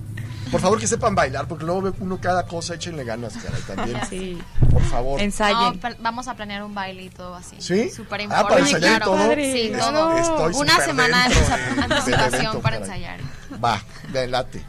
Por 0.50 0.62
favor 0.62 0.80
que 0.80 0.86
sepan 0.86 1.14
bailar, 1.14 1.46
porque 1.46 1.66
luego 1.66 1.82
ve 1.82 1.92
uno 2.00 2.18
cada 2.22 2.46
cosa, 2.46 2.74
échenle 2.74 3.04
ganas, 3.04 3.34
caray, 3.34 3.60
también. 3.66 4.00
Sí. 4.08 4.38
Por 4.72 4.82
favor. 4.84 5.20
Ensayen. 5.20 5.78
No, 5.82 5.90
vamos 6.00 6.26
a 6.26 6.34
planear 6.34 6.62
un 6.62 6.74
baile 6.74 7.04
y 7.04 7.10
todo 7.10 7.34
así. 7.34 7.56
¿Sí? 7.58 7.90
Súper 7.90 8.22
en 8.22 8.32
Ah, 8.32 8.48
¿para 8.48 8.60
ensayar 8.60 9.02
claro. 9.02 9.04
todo? 9.12 9.34
Sí, 9.34 9.72
todo. 9.78 10.16
estoy 10.16 10.54
Una 10.62 10.80
semana 10.80 11.28
de 11.28 11.34
anticipación 11.82 12.60
para 12.62 12.76
ensayar. 12.78 13.20
Va, 13.62 13.82
adelante. 14.08 14.62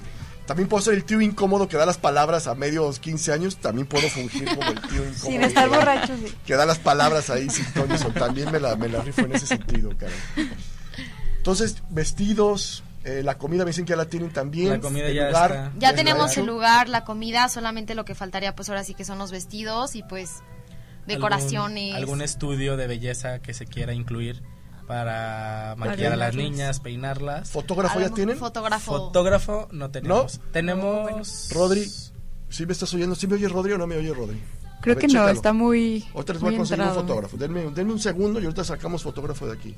También 0.49 0.67
puedo 0.67 0.81
ser 0.81 0.95
el 0.95 1.03
tío 1.03 1.21
incómodo 1.21 1.67
que 1.69 1.77
da 1.77 1.85
las 1.85 1.99
palabras 1.99 2.47
a 2.47 2.55
medios 2.55 2.97
15 2.97 3.33
años. 3.33 3.57
También 3.57 3.85
puedo 3.85 4.09
fungir 4.09 4.45
como 4.45 4.63
el 4.71 4.81
tío 4.81 4.97
incómodo. 5.07 5.13
Sin 5.13 5.43
estar 5.43 5.69
que- 5.69 5.75
borracho, 5.75 6.17
sí. 6.17 6.33
Que 6.43 6.55
da 6.55 6.65
las 6.65 6.79
palabras 6.79 7.29
ahí 7.29 7.47
sin 7.51 7.65
son. 7.99 8.13
También 8.15 8.51
me 8.51 8.59
la, 8.59 8.75
me 8.75 8.89
la 8.89 8.99
rifo 9.03 9.21
en 9.21 9.35
ese 9.35 9.45
sentido, 9.45 9.91
caray. 9.95 10.15
Entonces, 11.37 11.83
vestidos, 11.91 12.83
eh, 13.03 13.21
la 13.23 13.37
comida 13.37 13.63
me 13.63 13.69
dicen 13.69 13.85
que 13.85 13.91
ya 13.91 13.95
la 13.95 14.05
tienen 14.05 14.31
también. 14.33 14.69
La 14.71 14.79
comida 14.79 15.05
el 15.05 15.13
ya 15.13 15.27
lugar, 15.27 15.51
está. 15.51 15.71
Ya 15.77 15.93
tenemos 15.93 16.35
el 16.35 16.47
lugar, 16.47 16.89
la 16.89 17.03
comida, 17.03 17.47
solamente 17.47 17.93
lo 17.93 18.03
que 18.03 18.15
faltaría 18.15 18.55
pues 18.55 18.69
ahora 18.69 18.83
sí 18.83 18.95
que 18.95 19.05
son 19.05 19.19
los 19.19 19.29
vestidos 19.31 19.95
y 19.95 20.01
pues 20.01 20.37
decoraciones. 21.05 21.93
Algún, 21.93 21.97
algún 22.09 22.21
estudio 22.23 22.75
de 22.75 22.87
belleza 22.87 23.37
que 23.37 23.53
se 23.53 23.67
quiera 23.67 23.93
incluir 23.93 24.41
para 24.89 25.75
maquillar 25.77 26.13
a 26.13 26.15
las 26.15 26.33
niñas, 26.33 26.79
peinarlas. 26.79 27.51
¿Fotógrafo 27.51 27.99
ya 27.99 28.09
tienen? 28.09 28.37
Fotógrafo. 28.37 28.91
Fotógrafo 28.91 29.67
no 29.71 29.91
tenemos. 29.91 30.41
Tenemos. 30.51 31.47
Rodri, 31.53 31.87
¿sí 32.49 32.65
me 32.65 32.73
estás 32.73 32.91
oyendo? 32.95 33.13
¿Sí 33.13 33.27
me 33.27 33.35
oye 33.35 33.47
Rodri 33.47 33.73
o 33.73 33.77
no 33.77 33.85
me 33.85 33.97
oye 33.97 34.11
Rodri? 34.11 34.41
Creo 34.81 34.95
ver, 34.95 35.05
que 35.05 35.13
no, 35.13 35.29
está 35.29 35.53
muy. 35.53 36.07
Ahorita 36.15 36.33
les 36.33 36.41
voy 36.41 36.55
a 36.55 36.57
conseguir 36.57 36.85
un 36.85 36.93
fotógrafo. 36.95 37.37
Denme, 37.37 37.69
denme 37.69 37.93
un 37.93 37.99
segundo 37.99 38.39
y 38.39 38.45
ahorita 38.45 38.63
sacamos 38.63 39.03
fotógrafo 39.03 39.45
de 39.45 39.53
aquí. 39.53 39.75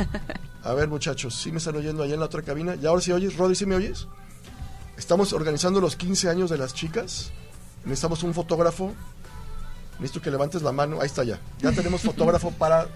A 0.64 0.72
ver, 0.72 0.88
muchachos, 0.88 1.34
¿sí 1.34 1.52
me 1.52 1.58
están 1.58 1.76
oyendo 1.76 2.02
allá 2.02 2.14
en 2.14 2.20
la 2.20 2.26
otra 2.26 2.40
cabina? 2.40 2.74
¿Y 2.74 2.86
ahora 2.86 3.02
sí 3.02 3.12
oyes? 3.12 3.36
Rodri, 3.36 3.54
¿sí 3.54 3.66
me 3.66 3.74
oyes? 3.74 4.08
Estamos 4.96 5.34
organizando 5.34 5.78
los 5.78 5.94
15 5.94 6.30
años 6.30 6.48
de 6.48 6.56
las 6.56 6.72
chicas. 6.72 7.32
Necesitamos 7.84 8.22
un 8.22 8.32
fotógrafo. 8.32 8.94
Necesito 9.98 10.22
que 10.22 10.30
levantes 10.30 10.62
la 10.62 10.72
mano. 10.72 11.02
Ahí 11.02 11.06
está 11.06 11.22
ya. 11.22 11.38
Ya 11.58 11.70
tenemos 11.72 12.00
fotógrafo 12.02 12.50
para 12.52 12.88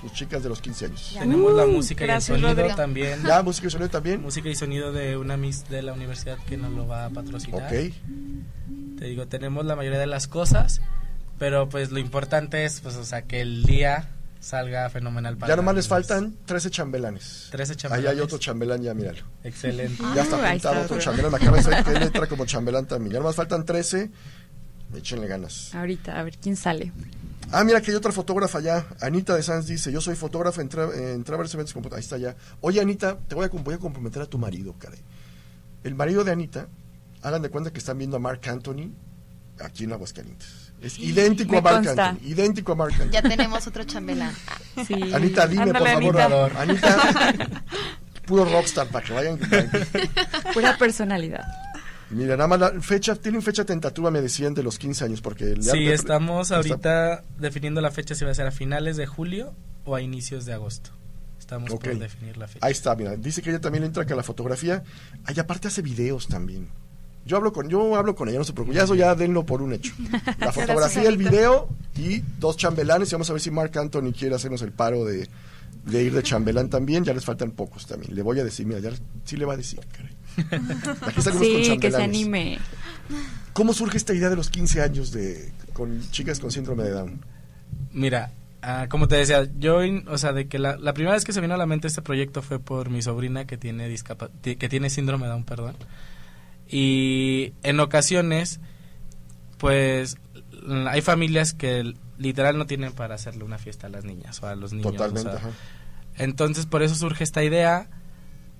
sus 0.00 0.12
chicas 0.12 0.42
de 0.42 0.48
los 0.48 0.60
15 0.60 0.86
años. 0.86 1.16
Tenemos 1.18 1.54
la 1.54 1.64
Uh, 1.66 1.70
música 1.72 2.06
y 2.06 2.10
el 2.10 2.22
sonido 2.22 2.54
Rodri. 2.54 2.74
también. 2.74 3.22
Ya, 3.26 3.42
música 3.42 3.66
y 3.66 3.70
sonido 3.70 3.90
también. 3.90 4.22
Música 4.22 4.48
y 4.48 4.54
sonido 4.54 4.92
de 4.92 5.16
una 5.16 5.36
Miss 5.36 5.68
de 5.68 5.82
la 5.82 5.92
universidad 5.92 6.38
que 6.46 6.56
nos 6.56 6.72
lo 6.72 6.86
va 6.86 7.06
a 7.06 7.10
patrocinar. 7.10 7.62
Ok. 7.64 7.92
Te 8.98 9.04
digo, 9.06 9.26
tenemos 9.26 9.64
la 9.66 9.76
mayoría 9.76 9.98
de 9.98 10.06
las 10.06 10.26
cosas, 10.28 10.80
pero 11.38 11.68
pues 11.68 11.90
lo 11.90 11.98
importante 11.98 12.64
es, 12.64 12.80
pues, 12.80 12.96
o 12.96 13.04
sea, 13.04 13.22
que 13.22 13.40
el 13.40 13.64
día 13.64 14.10
salga 14.40 14.88
fenomenal 14.88 15.36
para 15.36 15.50
Ya 15.52 15.56
nomás 15.56 15.74
les 15.74 15.88
faltan 15.88 16.36
13 16.46 16.70
chambelanes. 16.70 17.48
13 17.50 17.72
Ahí 17.72 17.76
chambelanes. 17.76 18.10
hay 18.12 18.20
otro 18.20 18.38
chambelán, 18.38 18.82
ya 18.82 18.94
míralo. 18.94 19.22
Excelente. 19.42 20.00
Ah, 20.04 20.12
ya 20.14 20.22
está 20.22 20.48
ahí 20.48 20.56
está 20.58 20.80
otro 20.80 20.98
chambelán. 21.00 21.30
Me 21.32 21.36
acaba 21.38 21.56
de 21.56 21.62
salir 21.64 21.84
que 21.84 21.90
él 21.90 22.02
entra 22.02 22.26
como 22.28 22.46
chambelán 22.46 22.86
también. 22.86 23.12
Ya 23.14 23.18
nomás 23.18 23.34
faltan 23.36 23.64
13. 23.64 24.10
Échenle 24.96 25.26
ganas. 25.26 25.74
Ahorita, 25.74 26.18
a 26.18 26.22
ver 26.22 26.38
quién 26.38 26.56
sale. 26.56 26.92
Ah, 27.52 27.64
mira 27.64 27.80
que 27.80 27.90
hay 27.90 27.96
otra 27.96 28.12
fotógrafa 28.12 28.60
ya. 28.60 28.86
Anita 29.00 29.34
de 29.34 29.42
Sanz 29.42 29.66
dice, 29.66 29.90
yo 29.90 30.00
soy 30.00 30.16
fotógrafa 30.16 30.60
en, 30.60 30.68
tra 30.68 30.88
en 30.94 31.24
Traverse 31.24 31.56
Events. 31.56 31.74
Ahí 31.92 32.00
está 32.00 32.18
ya. 32.18 32.36
Oye, 32.60 32.80
Anita, 32.80 33.16
te 33.26 33.34
voy 33.34 33.46
a, 33.46 33.48
com- 33.48 33.64
voy 33.64 33.74
a 33.74 33.78
comprometer 33.78 34.22
a 34.22 34.26
tu 34.26 34.38
marido, 34.38 34.74
caray. 34.78 35.00
El 35.84 35.94
marido 35.94 36.24
de 36.24 36.32
Anita, 36.32 36.68
hagan 37.22 37.42
de 37.42 37.48
cuenta 37.50 37.72
que 37.72 37.78
están 37.78 37.98
viendo 37.98 38.16
a 38.16 38.20
Mark 38.20 38.40
Anthony 38.48 38.92
aquí 39.60 39.84
en 39.84 39.92
Aguascalientes. 39.92 40.72
Es 40.80 40.98
idéntico 40.98 41.52
Me 41.52 41.58
a 41.58 41.62
Mark 41.62 41.84
consta. 41.84 42.08
Anthony. 42.10 42.26
Idéntico 42.28 42.72
a 42.72 42.74
Mark 42.76 42.92
Anthony. 42.94 43.10
Ya 43.10 43.22
tenemos 43.22 43.66
otro 43.66 43.84
chambelán. 43.84 44.34
Sí. 44.86 44.94
Anita, 45.12 45.46
dime, 45.48 45.62
Ándale, 45.64 46.00
por 46.00 46.16
favor. 46.16 46.52
Anita. 46.56 47.28
Anita, 47.28 47.64
puro 48.26 48.44
rockstar 48.44 48.86
para 48.88 49.04
que 49.04 49.12
vayan. 49.12 49.38
Pura 50.54 50.78
personalidad. 50.78 51.42
Mira, 52.10 52.36
nada 52.36 52.48
más 52.48 52.58
la 52.60 52.80
fecha, 52.80 53.14
tienen 53.16 53.42
fecha 53.42 53.64
tentativa, 53.64 54.10
me 54.10 54.22
decían, 54.22 54.54
de 54.54 54.62
los 54.62 54.78
15 54.78 55.04
años, 55.04 55.20
porque... 55.20 55.44
el 55.52 55.62
Sí, 55.62 55.88
estamos 55.88 56.50
está- 56.50 56.56
ahorita 56.56 57.24
definiendo 57.38 57.80
la 57.80 57.90
fecha 57.90 58.14
si 58.14 58.24
va 58.24 58.30
a 58.30 58.34
ser 58.34 58.46
a 58.46 58.50
finales 58.50 58.96
de 58.96 59.06
julio 59.06 59.52
o 59.84 59.94
a 59.94 60.00
inicios 60.00 60.46
de 60.46 60.54
agosto. 60.54 60.90
Estamos 61.38 61.70
Ok. 61.70 61.84
por 61.84 61.98
definir 61.98 62.36
la 62.36 62.48
fecha. 62.48 62.64
Ahí 62.64 62.72
está, 62.72 62.94
mira, 62.96 63.16
dice 63.16 63.42
que 63.42 63.50
ella 63.50 63.60
también 63.60 63.82
le 63.82 63.86
entra 63.88 64.06
que 64.06 64.12
a 64.12 64.16
la 64.16 64.22
fotografía. 64.22 64.82
Ay, 65.24 65.38
aparte 65.38 65.68
hace 65.68 65.82
videos 65.82 66.28
también. 66.28 66.68
Yo 67.26 67.36
hablo 67.36 67.52
con, 67.52 67.68
yo 67.68 67.94
hablo 67.96 68.14
con 68.14 68.28
ella, 68.30 68.38
no 68.38 68.44
se 68.44 68.54
preocupe. 68.54 68.74
Ya 68.76 68.84
eso 68.84 68.94
ya 68.94 69.14
denlo 69.14 69.44
por 69.44 69.60
un 69.60 69.74
hecho. 69.74 69.92
La 70.40 70.50
fotografía, 70.50 71.08
el 71.08 71.18
video 71.18 71.68
y 71.94 72.20
dos 72.38 72.56
chambelanes. 72.56 73.10
Y 73.10 73.14
vamos 73.16 73.28
a 73.28 73.34
ver 73.34 73.42
si 73.42 73.50
Mark 73.50 73.76
Anthony 73.78 74.12
quiere 74.18 74.34
hacernos 74.34 74.62
el 74.62 74.72
paro 74.72 75.04
de, 75.04 75.28
de 75.84 76.02
ir 76.02 76.14
de 76.14 76.22
chambelán 76.22 76.70
también. 76.70 77.04
Ya 77.04 77.12
les 77.12 77.26
faltan 77.26 77.50
pocos 77.50 77.86
también. 77.86 78.14
Le 78.14 78.22
voy 78.22 78.40
a 78.40 78.44
decir, 78.44 78.64
mira, 78.66 78.80
ya 78.80 78.90
sí 79.24 79.36
le 79.36 79.44
va 79.44 79.52
a 79.54 79.56
decir, 79.58 79.78
caray. 79.92 80.12
Aquí 81.06 81.22
Sí, 81.22 81.78
que 81.78 81.90
se 81.90 82.02
anime. 82.02 82.58
¿Cómo 83.52 83.72
surge 83.72 83.96
esta 83.96 84.14
idea 84.14 84.30
de 84.30 84.36
los 84.36 84.50
15 84.50 84.82
años 84.82 85.10
de 85.12 85.52
con 85.72 86.00
chicas 86.10 86.40
con 86.40 86.50
síndrome 86.50 86.84
de 86.84 86.90
Down? 86.90 87.20
Mira, 87.92 88.30
ah, 88.62 88.86
como 88.88 89.08
te 89.08 89.16
decía, 89.16 89.48
yo, 89.58 89.80
o 90.06 90.18
sea, 90.18 90.32
de 90.32 90.46
que 90.48 90.58
la, 90.58 90.76
la 90.76 90.92
primera 90.94 91.14
vez 91.14 91.24
que 91.24 91.32
se 91.32 91.40
vino 91.40 91.54
a 91.54 91.58
la 91.58 91.66
mente 91.66 91.88
este 91.88 92.02
proyecto 92.02 92.42
fue 92.42 92.58
por 92.60 92.90
mi 92.90 93.02
sobrina 93.02 93.46
que 93.46 93.56
tiene 93.56 93.88
discapa- 93.88 94.30
que 94.42 94.68
tiene 94.68 94.90
síndrome 94.90 95.24
de 95.24 95.30
Down, 95.32 95.44
perdón. 95.44 95.74
Y 96.68 97.54
en 97.62 97.80
ocasiones, 97.80 98.60
pues, 99.58 100.18
hay 100.88 101.00
familias 101.00 101.54
que 101.54 101.94
literal 102.18 102.58
no 102.58 102.66
tienen 102.66 102.92
para 102.92 103.14
hacerle 103.14 103.44
una 103.44 103.58
fiesta 103.58 103.86
a 103.86 103.90
las 103.90 104.04
niñas 104.04 104.42
o 104.42 104.46
a 104.46 104.54
los 104.54 104.72
niños. 104.72 104.86
o 104.86 104.92
Totalmente, 104.92 105.30
sea, 105.30 105.38
ajá. 105.38 105.50
entonces 106.16 106.66
por 106.66 106.82
eso 106.82 106.94
surge 106.94 107.24
esta 107.24 107.42
idea, 107.44 107.88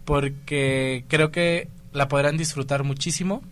porque 0.08 1.04
creo 1.08 1.30
que 1.30 1.68
la 1.92 2.08
podrán 2.08 2.38
disfrutar 2.38 2.82
muchísimo. 2.82 3.42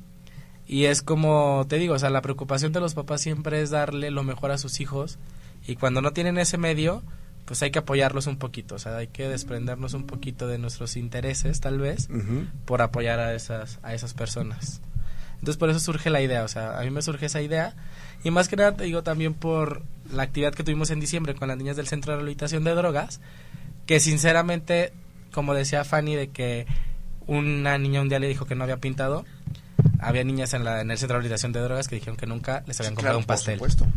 Y 0.67 0.87
es 0.87 1.03
como 1.03 1.67
te 1.69 1.77
digo, 1.77 1.93
o 1.93 1.99
sea, 1.99 2.09
la 2.09 2.23
preocupación 2.23 2.73
de 2.73 2.81
los 2.81 2.95
papás 2.95 3.21
siempre 3.21 3.61
es 3.61 3.69
darle 3.69 4.11
lo 4.11 4.25
mejor 4.25 4.51
a 4.51 4.57
sus 4.57 4.81
hijos. 4.81 5.19
Y 5.67 5.77
cuando 5.77 6.01
no 6.01 6.15
tienen 6.15 6.39
ese 6.39 6.57
medio, 6.57 7.03
pues 7.45 7.61
hay 7.61 7.71
que 7.71 7.81
apoyarlos 7.81 8.27
un 8.27 8.39
poquito. 8.39 8.77
O 8.77 8.79
sea, 8.79 8.97
hay 8.97 9.09
que 9.09 9.29
desprendernos 9.29 9.93
un 9.93 10.07
poquito 10.07 10.49
de 10.49 10.57
nuestros 10.57 10.97
intereses, 10.97 11.61
tal 11.61 11.79
vez, 11.79 12.09
por 12.65 12.81
apoyar 12.81 13.21
a 13.21 13.35
esas, 13.35 13.79
a 13.83 13.93
esas 13.93 14.15
personas. 14.15 14.81
Entonces 15.35 15.59
por 15.59 15.69
eso 15.69 15.79
surge 15.79 16.09
la 16.09 16.23
idea, 16.23 16.43
o 16.43 16.49
sea, 16.49 16.81
a 16.81 16.85
mí 16.85 16.91
me 16.91 17.03
surge 17.03 17.27
esa 17.27 17.43
idea. 17.43 17.75
Y 18.25 18.31
más 18.31 18.49
que 18.49 18.57
nada 18.57 18.75
te 18.75 18.85
digo 18.85 19.03
también 19.03 19.35
por 19.35 19.83
la 20.11 20.23
actividad 20.23 20.55
que 20.55 20.65
tuvimos 20.65 20.89
en 20.89 21.01
diciembre 21.01 21.35
con 21.35 21.49
las 21.49 21.59
niñas 21.59 21.77
del 21.77 21.87
Centro 21.87 22.13
de 22.13 22.17
Rehabilitación 22.17 22.65
de 22.65 22.75
Drogas, 22.75 23.21
que 23.85 24.01
sinceramente, 24.01 24.95
como 25.37 25.55
decía 25.55 25.85
Fanny, 25.85 26.17
de 26.17 26.31
que 26.31 26.67
una 27.29 27.77
niña 27.79 28.01
un 28.01 28.09
día 28.09 28.19
le 28.19 28.27
dijo 28.27 28.47
que 28.47 28.55
no 28.57 28.65
había 28.65 28.79
pintado, 28.79 29.25
había 30.01 30.25
niñas 30.25 30.55
en, 30.55 30.65
la, 30.65 30.81
en 30.81 30.91
el 30.91 30.97
Centro 30.99 31.15
de 31.15 31.19
Rehabilitación 31.21 31.53
de 31.53 31.61
Drogas 31.61 31.87
que 31.89 31.95
dijeron 31.97 32.17
que 32.17 32.27
nunca 32.27 32.65
les 32.67 32.81
habían 32.81 32.93
Sí, 32.93 32.97
comprado 32.97 33.03
claro, 33.03 33.19
un 33.19 33.25
pastel. 33.27 33.59
Por 33.59 33.71
supuesto. 33.71 33.95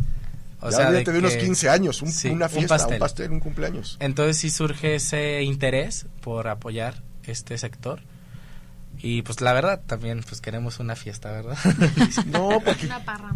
O 0.60 0.70
ya 0.70 0.76
sea, 0.76 0.90
de, 0.90 1.18
unos 1.18 1.32
que- 1.32 1.38
15 1.38 1.70
años, 1.70 2.02
un- 2.02 2.12
Sí, 2.12 2.28
una 2.28 2.44
un 2.46 2.50
fiesta, 2.52 2.74
un 2.74 2.78
pastel. 2.80 2.98
pastel. 2.98 3.30
un 3.32 3.40
cumpleaños. 3.40 3.96
Entonces 4.00 4.36
sí 4.36 4.50
surge 4.50 4.96
ese 4.96 5.42
interés 5.42 6.06
por 6.20 6.46
apoyar 6.48 7.02
este 7.24 7.56
sector. 7.56 8.02
Y 9.02 9.22
pues 9.22 9.40
la 9.40 9.54
verdad 9.54 9.80
también 9.86 10.22
pues 10.28 10.42
queremos 10.42 10.78
una 10.78 10.94
fiesta, 10.94 11.32
¿verdad? 11.32 11.56
No, 12.26 12.60
porque 12.62 12.86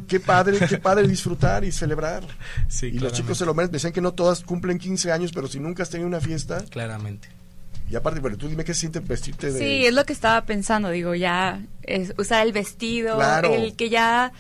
qué 0.06 0.20
padre, 0.20 0.58
qué 0.68 0.76
padre 0.76 1.08
disfrutar 1.08 1.64
y 1.64 1.72
celebrar. 1.72 2.22
sí, 2.68 2.88
y 2.88 2.98
los 2.98 3.14
chicos 3.14 3.38
se 3.38 3.46
lo 3.46 3.54
merecen. 3.54 3.72
Decían 3.72 3.92
que 3.94 4.02
no 4.02 4.12
todas 4.12 4.42
cumplen 4.44 4.78
15 4.78 5.10
años, 5.10 5.32
pero 5.32 5.48
si 5.48 5.60
nunca 5.60 5.82
has 5.82 5.88
tenido 5.88 6.06
una 6.06 6.20
fiesta. 6.20 6.62
Claramente. 6.68 7.28
Y 7.94 7.96
aparte, 7.96 8.18
bueno, 8.18 8.36
tú 8.36 8.48
dime 8.48 8.64
qué 8.64 8.74
se 8.74 8.80
siente 8.80 8.98
vestirte 8.98 9.52
de. 9.52 9.58
Sí, 9.60 9.86
es 9.86 9.94
lo 9.94 10.04
que 10.04 10.12
estaba 10.12 10.44
pensando, 10.46 10.90
digo, 10.90 11.14
ya 11.14 11.60
es 11.84 12.12
usar 12.18 12.44
el 12.44 12.52
vestido, 12.52 13.14
Claro. 13.14 13.54
el 13.54 13.76
que 13.76 13.88
ya, 13.88 14.32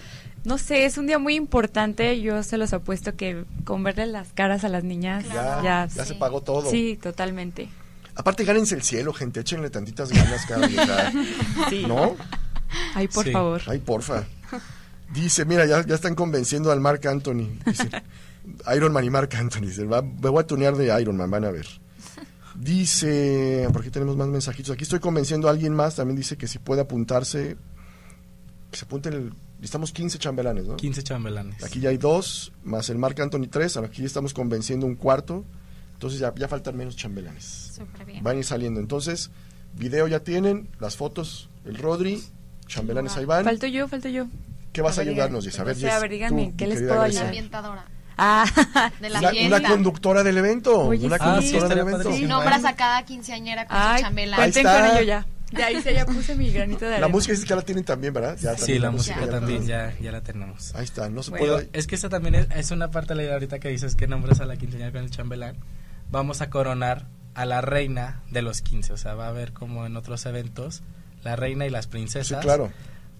no 0.44 0.58
sé, 0.58 0.86
es 0.86 0.98
un 0.98 1.06
día 1.06 1.20
muy 1.20 1.36
importante, 1.36 2.20
yo 2.20 2.42
se 2.42 2.58
los 2.58 2.72
apuesto 2.72 3.14
que 3.14 3.44
con 3.64 3.84
verle 3.84 4.06
las 4.06 4.32
caras 4.32 4.64
a 4.64 4.68
las 4.68 4.82
niñas, 4.82 5.24
Ya, 5.28 5.60
ya, 5.62 5.86
ya 5.86 6.02
sí. 6.04 6.08
se 6.08 6.14
pagó 6.16 6.40
todo. 6.40 6.68
sí, 6.68 6.98
totalmente. 7.00 7.68
Aparte, 8.16 8.42
gánense 8.44 8.74
el 8.74 8.82
cielo, 8.82 9.12
gente. 9.12 9.38
Échenle 9.40 9.70
tantitas 9.70 10.10
ganas 10.10 10.44
cada 10.46 10.66
día. 10.66 11.12
Sí. 11.70 11.84
¿No? 11.86 12.16
Ay, 12.96 13.06
por 13.06 13.24
Sí. 13.24 13.30
favor. 13.30 13.62
Ay, 13.68 13.78
porfa. 13.78 14.24
Dice, 15.12 15.44
mira, 15.44 15.64
ya, 15.66 15.86
ya 15.86 15.94
están 15.94 16.16
convenciendo 16.16 16.72
al 16.72 16.80
Mark 16.80 17.06
Anthony. 17.06 17.56
Dice, 17.64 17.88
Iron 18.76 18.92
Man 18.92 19.04
y 19.04 19.10
Mark 19.10 19.30
Anthony. 19.36 19.60
Dice, 19.66 19.84
va- 19.84 20.02
me 20.02 20.28
voy 20.28 20.42
a 20.42 20.46
tunear 20.46 20.74
de 20.76 21.00
Iron 21.00 21.16
Man, 21.16 21.30
van 21.30 21.44
a 21.44 21.50
ver. 21.52 21.66
Dice, 22.54 23.68
por 23.72 23.80
aquí 23.80 23.90
tenemos 23.90 24.16
más 24.16 24.28
mensajitos. 24.28 24.72
Aquí 24.72 24.84
estoy 24.84 25.00
convenciendo 25.00 25.48
a 25.48 25.50
alguien 25.50 25.74
más. 25.74 25.96
También 25.96 26.16
dice 26.16 26.36
que 26.36 26.46
si 26.46 26.58
puede 26.58 26.82
apuntarse, 26.82 27.56
que 28.70 28.78
se 28.78 28.84
apunte 28.84 29.08
el... 29.08 29.32
Estamos 29.60 29.92
15 29.92 30.18
chambelanes, 30.18 30.66
¿no? 30.66 30.76
15 30.76 31.02
chambelanes. 31.02 31.64
Aquí 31.64 31.80
ya 31.80 31.88
hay 31.88 31.96
dos, 31.96 32.52
más 32.64 32.90
el 32.90 32.98
Mark 32.98 33.20
Anthony 33.20 33.48
tres. 33.50 33.76
Aquí 33.76 34.02
ya 34.02 34.06
estamos 34.06 34.34
convenciendo 34.34 34.86
un 34.86 34.94
cuarto. 34.94 35.44
Entonces 35.94 36.20
ya, 36.20 36.34
ya 36.34 36.48
faltan 36.48 36.76
menos 36.76 36.96
chambelanes. 36.96 37.72
Súper 37.76 38.04
bien. 38.04 38.22
Van 38.22 38.36
a 38.36 38.38
ir 38.40 38.44
saliendo. 38.44 38.80
Entonces, 38.80 39.30
video 39.74 40.06
ya 40.06 40.20
tienen, 40.20 40.68
las 40.80 40.96
fotos, 40.96 41.48
el 41.64 41.78
Rodri, 41.78 42.22
chambelanes 42.66 43.16
ahí 43.16 43.24
van. 43.24 43.44
Falto 43.44 43.66
yo, 43.66 43.88
falto 43.88 44.08
yo. 44.08 44.26
¿Qué 44.72 44.82
vas 44.82 44.98
a, 44.98 45.02
ayudarnos. 45.02 45.44
Jess? 45.44 45.60
A 45.60 45.64
ver, 45.64 45.76
Jess, 45.76 45.92
a 45.92 46.00
ver, 46.00 46.10
díganme, 46.10 46.48
tú, 46.48 46.56
¿qué 46.56 46.66
les 46.66 46.82
puedo 46.82 47.00
ayudar? 47.00 47.32
Ah, 48.16 48.44
de 49.00 49.10
la 49.10 49.18
Una, 49.20 49.30
fiesta. 49.30 49.56
una 49.58 49.68
conductora 49.68 50.22
del 50.22 50.38
evento. 50.38 50.80
Oye, 50.80 51.06
una 51.06 51.16
sí. 51.18 51.24
conductora 51.24 51.64
Ah, 51.64 51.68
sí, 51.68 51.68
del 51.68 51.78
evento. 51.78 52.16
Y 52.16 52.22
nombras 52.26 52.64
a 52.64 52.74
cada 52.76 53.02
quinceañera 53.04 53.66
con 53.66 53.76
ay, 53.78 53.98
su 53.98 54.04
chambelán. 54.04 54.40
Ahí 54.40 54.52
cuenten 54.52 54.66
está. 54.66 54.86
con 54.88 54.96
ello 54.96 55.06
ya. 55.06 55.26
Ya 55.52 55.70
hice, 55.70 55.94
ya 55.94 56.04
puse 56.04 56.34
mi 56.34 56.50
granito 56.50 56.84
de 56.84 56.90
La 56.92 56.96
arena. 56.96 57.08
música 57.08 57.32
es 57.32 57.44
que 57.44 57.54
la 57.54 57.62
tienen 57.62 57.84
también, 57.84 58.12
¿verdad? 58.12 58.36
Ya 58.40 58.54
Sí, 58.54 58.58
también 58.60 58.82
la 58.82 58.90
música 58.90 59.20
ya 59.20 59.26
la 59.26 59.32
también 59.32 59.66
ya, 59.66 59.94
ya 60.00 60.10
la 60.10 60.20
tenemos. 60.20 60.74
Ahí 60.74 60.82
está, 60.84 61.08
no 61.08 61.22
se 61.22 61.30
Bueno. 61.30 61.46
puede. 61.54 61.68
Es 61.72 61.86
que 61.86 61.94
esta 61.94 62.08
también 62.08 62.34
es, 62.34 62.48
es 62.56 62.70
una 62.72 62.90
parte 62.90 63.10
de 63.12 63.16
la 63.18 63.22
idea 63.22 63.34
ahorita 63.34 63.60
que 63.60 63.68
dices 63.68 63.94
que 63.94 64.08
nombras 64.08 64.40
a 64.40 64.46
la 64.46 64.56
quinceañera 64.56 64.90
con 64.90 65.02
el 65.04 65.10
chambelán. 65.10 65.56
Vamos 66.10 66.40
a 66.40 66.50
coronar 66.50 67.06
a 67.34 67.44
la 67.44 67.60
reina 67.60 68.20
de 68.30 68.42
los 68.42 68.62
15. 68.62 68.94
O 68.94 68.96
sea, 68.96 69.14
va 69.14 69.26
a 69.26 69.28
haber 69.28 69.52
como 69.52 69.86
en 69.86 69.96
otros 69.96 70.26
eventos 70.26 70.82
la 71.22 71.36
reina 71.36 71.66
y 71.66 71.70
las 71.70 71.84
Sí, 71.84 71.90
princesas. 71.92 72.42
claro. 72.42 72.72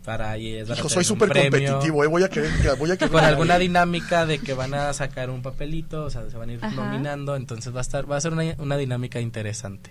Para 0.05 0.37
Hijo, 0.37 0.89
soy 0.91 1.03
súper 1.03 1.31
competitivo, 1.33 2.05
¿eh? 2.05 2.07
Voy 2.07 2.23
a 2.23 2.29
querer, 2.29 2.51
voy 2.79 2.91
a 2.91 2.97
querer 2.99 3.11
con 3.11 3.25
alguna 3.25 3.59
dinámica 3.59 4.27
de 4.27 4.39
que 4.39 4.53
van 4.53 4.75
a 4.75 4.93
sacar 4.93 5.31
un 5.31 5.41
papelito, 5.41 6.05
o 6.05 6.11
sea, 6.11 6.29
se 6.31 6.37
van 6.37 6.51
a 6.51 6.53
ir 6.53 6.59
Ajá. 6.63 6.75
nominando, 6.75 7.37
entonces 7.37 7.75
va 7.75 7.79
a 7.79 7.83
estar 7.83 8.11
va 8.11 8.19
a 8.19 8.21
ser 8.21 8.33
una, 8.35 8.55
una 8.59 8.77
dinámica 8.77 9.19
interesante. 9.21 9.91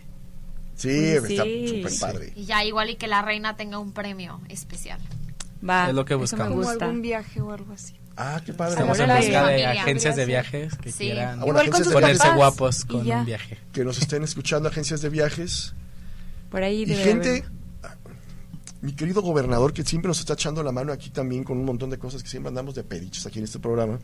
Sí, 0.76 0.90
Oye, 0.90 1.16
está 1.18 1.44
sí. 1.44 1.68
súper 1.68 1.92
Sí. 1.92 2.00
padre. 2.00 2.34
Y 2.36 2.46
ya 2.46 2.64
igual 2.64 2.92
y 2.92 2.96
que 2.96 3.08
la 3.08 3.22
reina 3.24 3.56
tenga 3.56 3.80
un 3.80 3.92
premio 3.92 4.40
especial. 4.50 5.00
Va, 5.68 5.88
Es 5.90 5.96
lo 5.96 6.06
que 6.06 6.14
eso 6.14 6.20
me 6.20 6.24
buscamos. 6.44 6.68
Como 6.68 6.70
algún 6.86 7.02
viaje 7.02 7.42
o 7.42 7.52
algo 7.52 7.74
así. 7.74 7.96
Ah, 8.16 8.40
qué 8.46 8.54
padre. 8.54 8.74
Estamos 8.74 9.00
en 9.00 9.08
busca 9.08 9.48
de 9.48 9.66
agencias 9.66 10.16
de 10.16 10.26
viajes 10.28 10.78
que 10.78 10.92
Sí. 10.92 11.06
quieran 11.06 11.40
Ah, 11.42 11.46
bueno, 11.46 11.46
Igual 11.46 11.56
con 11.56 11.60
agencias 11.62 11.78
sus 11.86 11.88
de 11.88 11.94
ponerse 12.02 12.20
papás, 12.24 12.36
guapos 12.38 12.86
con 12.86 13.10
un 13.12 13.26
viaje. 13.26 13.58
Que 13.72 13.84
nos 13.84 13.98
estén 13.98 14.24
escuchando 14.24 14.70
agencias 14.70 15.02
de 15.02 15.10
viajes. 15.10 15.74
Por 16.52 16.62
ahí 16.62 16.84
Y 16.84 16.94
gente, 16.96 17.30
haber. 17.30 17.63
Mi 18.84 18.92
querido 18.92 19.22
gobernador, 19.22 19.72
que 19.72 19.86
siempre 19.86 20.10
nos 20.10 20.20
está 20.20 20.34
echando 20.34 20.62
la 20.62 20.74
mano 20.74 20.92
aquí 20.92 21.10
también 21.10 21.46
con 21.46 21.58
un 21.58 21.64
montón 21.64 21.90
de 21.90 21.98
cosas 21.98 22.22
que 22.22 22.28
siempre 22.28 22.50
andamos 22.50 22.76
de 22.76 22.84
pedichos 22.84 23.26
aquí 23.26 23.40
en 23.40 23.46
este 23.46 23.58
programa. 23.58 23.98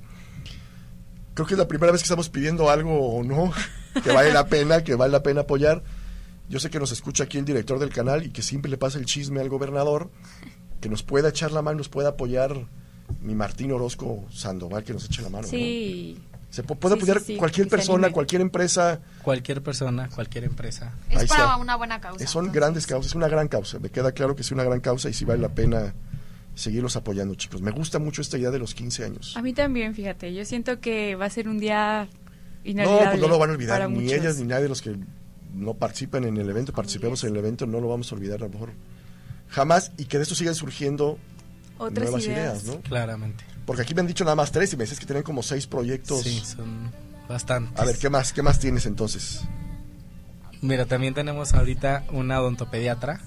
Creo 1.33 1.45
que 1.45 1.53
es 1.53 1.57
la 1.57 1.67
primera 1.67 1.91
vez 1.91 1.99
que 2.01 2.05
estamos 2.05 2.29
pidiendo 2.29 2.69
algo 2.69 2.97
o 2.97 3.21
no, 3.21 3.51
que 4.03 4.09
vale 4.13 4.31
la 4.31 4.47
pena, 4.47 4.81
que 4.81 4.95
vale 4.95 5.11
la 5.11 5.21
pena 5.21 5.41
apoyar. 5.41 5.83
Yo 6.47 6.61
sé 6.61 6.69
que 6.69 6.79
nos 6.79 6.93
escucha 6.93 7.25
aquí 7.25 7.37
el 7.37 7.43
director 7.43 7.77
del 7.77 7.89
canal 7.89 8.25
y 8.25 8.29
que 8.29 8.41
siempre 8.41 8.71
le 8.71 8.77
pasa 8.77 8.97
el 8.99 9.05
chisme 9.05 9.41
al 9.41 9.49
gobernador, 9.49 10.11
que 10.79 10.87
nos 10.87 11.03
pueda 11.03 11.27
echar 11.27 11.51
la 11.51 11.61
mano, 11.61 11.79
nos 11.79 11.89
pueda 11.89 12.09
apoyar 12.09 12.65
mi 13.19 13.35
Martín 13.35 13.73
Orozco 13.73 14.27
Sandoval, 14.31 14.85
que 14.85 14.93
nos 14.93 15.03
eche 15.03 15.21
la 15.21 15.29
mano. 15.29 15.43
¿no? 15.43 16.28
Se 16.49 16.63
puede 16.63 16.95
Sí, 16.95 16.99
apoyar 17.01 17.19
sí, 17.19 17.25
sí, 17.25 17.35
cualquier 17.37 17.67
persona, 17.67 18.11
cualquier 18.11 18.41
empresa. 18.41 19.01
Cualquier 19.21 19.61
persona, 19.61 20.09
cualquier 20.09 20.45
empresa. 20.45 20.93
Es 21.09 21.17
Ahí 21.17 21.27
para 21.27 21.43
está. 21.43 21.57
una 21.57 21.75
buena 21.75 22.01
causa. 22.01 22.25
Son 22.25 22.45
entonces. 22.45 22.53
grandes 22.61 22.87
causas, 22.87 23.11
es 23.11 23.15
una 23.15 23.27
gran 23.27 23.47
causa. 23.47 23.77
Me 23.79 23.89
queda 23.89 24.11
claro 24.13 24.35
que 24.35 24.41
es 24.41 24.51
una 24.51 24.63
gran 24.63 24.79
causa 24.79 25.09
y 25.09 25.13
sí 25.13 25.25
vale 25.25 25.41
la 25.41 25.49
pena 25.49 25.93
seguirlos 26.55 26.95
apoyando, 26.95 27.35
chicos. 27.35 27.61
Me 27.61 27.69
gusta 27.71 27.99
mucho 27.99 28.21
esta 28.21 28.37
idea 28.37 28.49
de 28.51 28.57
los 28.59 28.73
15 28.73 29.05
años. 29.05 29.37
a 29.37 29.41
mí 29.43 29.53
también, 29.53 29.93
fíjate, 29.93 30.33
yo 30.33 30.43
siento 30.43 30.79
que 30.79 31.15
va 31.15 31.25
a 31.25 31.29
ser 31.29 31.47
un 31.47 31.59
día 31.59 32.07
No, 32.65 32.69
inolvidable. 32.71 33.09
pues 33.11 33.21
no 33.21 33.27
lo 33.27 33.37
van 33.39 33.49
a 33.51 33.53
olvidar, 33.53 33.89
ni 33.89 33.95
muchos. 34.01 34.11
ellas 34.13 34.37
ni 34.39 34.45
nadie 34.47 34.63
de 34.63 34.69
los 34.69 34.81
que 34.81 34.95
no 35.53 35.75
participan 35.75 36.25
en 36.25 36.35
el 36.37 36.49
evento, 36.49 36.73
participemos 36.73 37.23
en 37.23 37.31
el 37.31 37.37
evento, 37.37 37.65
no 37.67 37.79
lo 37.79 37.87
vamos 37.87 38.11
a 38.11 38.15
olvidar 38.15 38.39
a 38.39 38.47
lo 38.47 38.49
mejor 38.49 38.71
jamás 39.49 39.91
y 39.97 40.05
que 40.05 40.17
de 40.17 40.23
esto 40.23 40.35
sigan 40.35 40.53
surgiendo 40.55 41.17
Otras 41.77 42.05
nuevas 42.05 42.25
ideas. 42.25 42.63
ideas, 42.63 42.75
¿no? 42.75 42.81
Claramente. 42.81 43.43
Porque 43.69 43.83
aquí 43.83 43.93
me 43.93 44.01
han 44.01 44.07
dicho 44.07 44.23
nada 44.23 44.35
más 44.35 44.51
tres 44.51 44.73
y 44.73 44.77
me 44.77 44.83
dices 44.85 44.99
que 44.99 45.05
tienen 45.05 45.21
como 45.21 45.43
seis 45.43 45.67
proyectos. 45.67 46.23
Sí, 46.23 46.39
son 46.43 46.91
bastantes. 47.27 47.79
A 47.79 47.85
ver, 47.85 47.99
¿qué 47.99 48.09
más, 48.09 48.33
qué 48.33 48.41
más 48.41 48.57
tienes 48.57 48.87
entonces? 48.87 49.41
Mira, 50.61 50.87
también 50.87 51.13
tenemos 51.13 51.53
ahorita 51.53 52.03
una 52.11 52.41
odontopediatra 52.41 53.21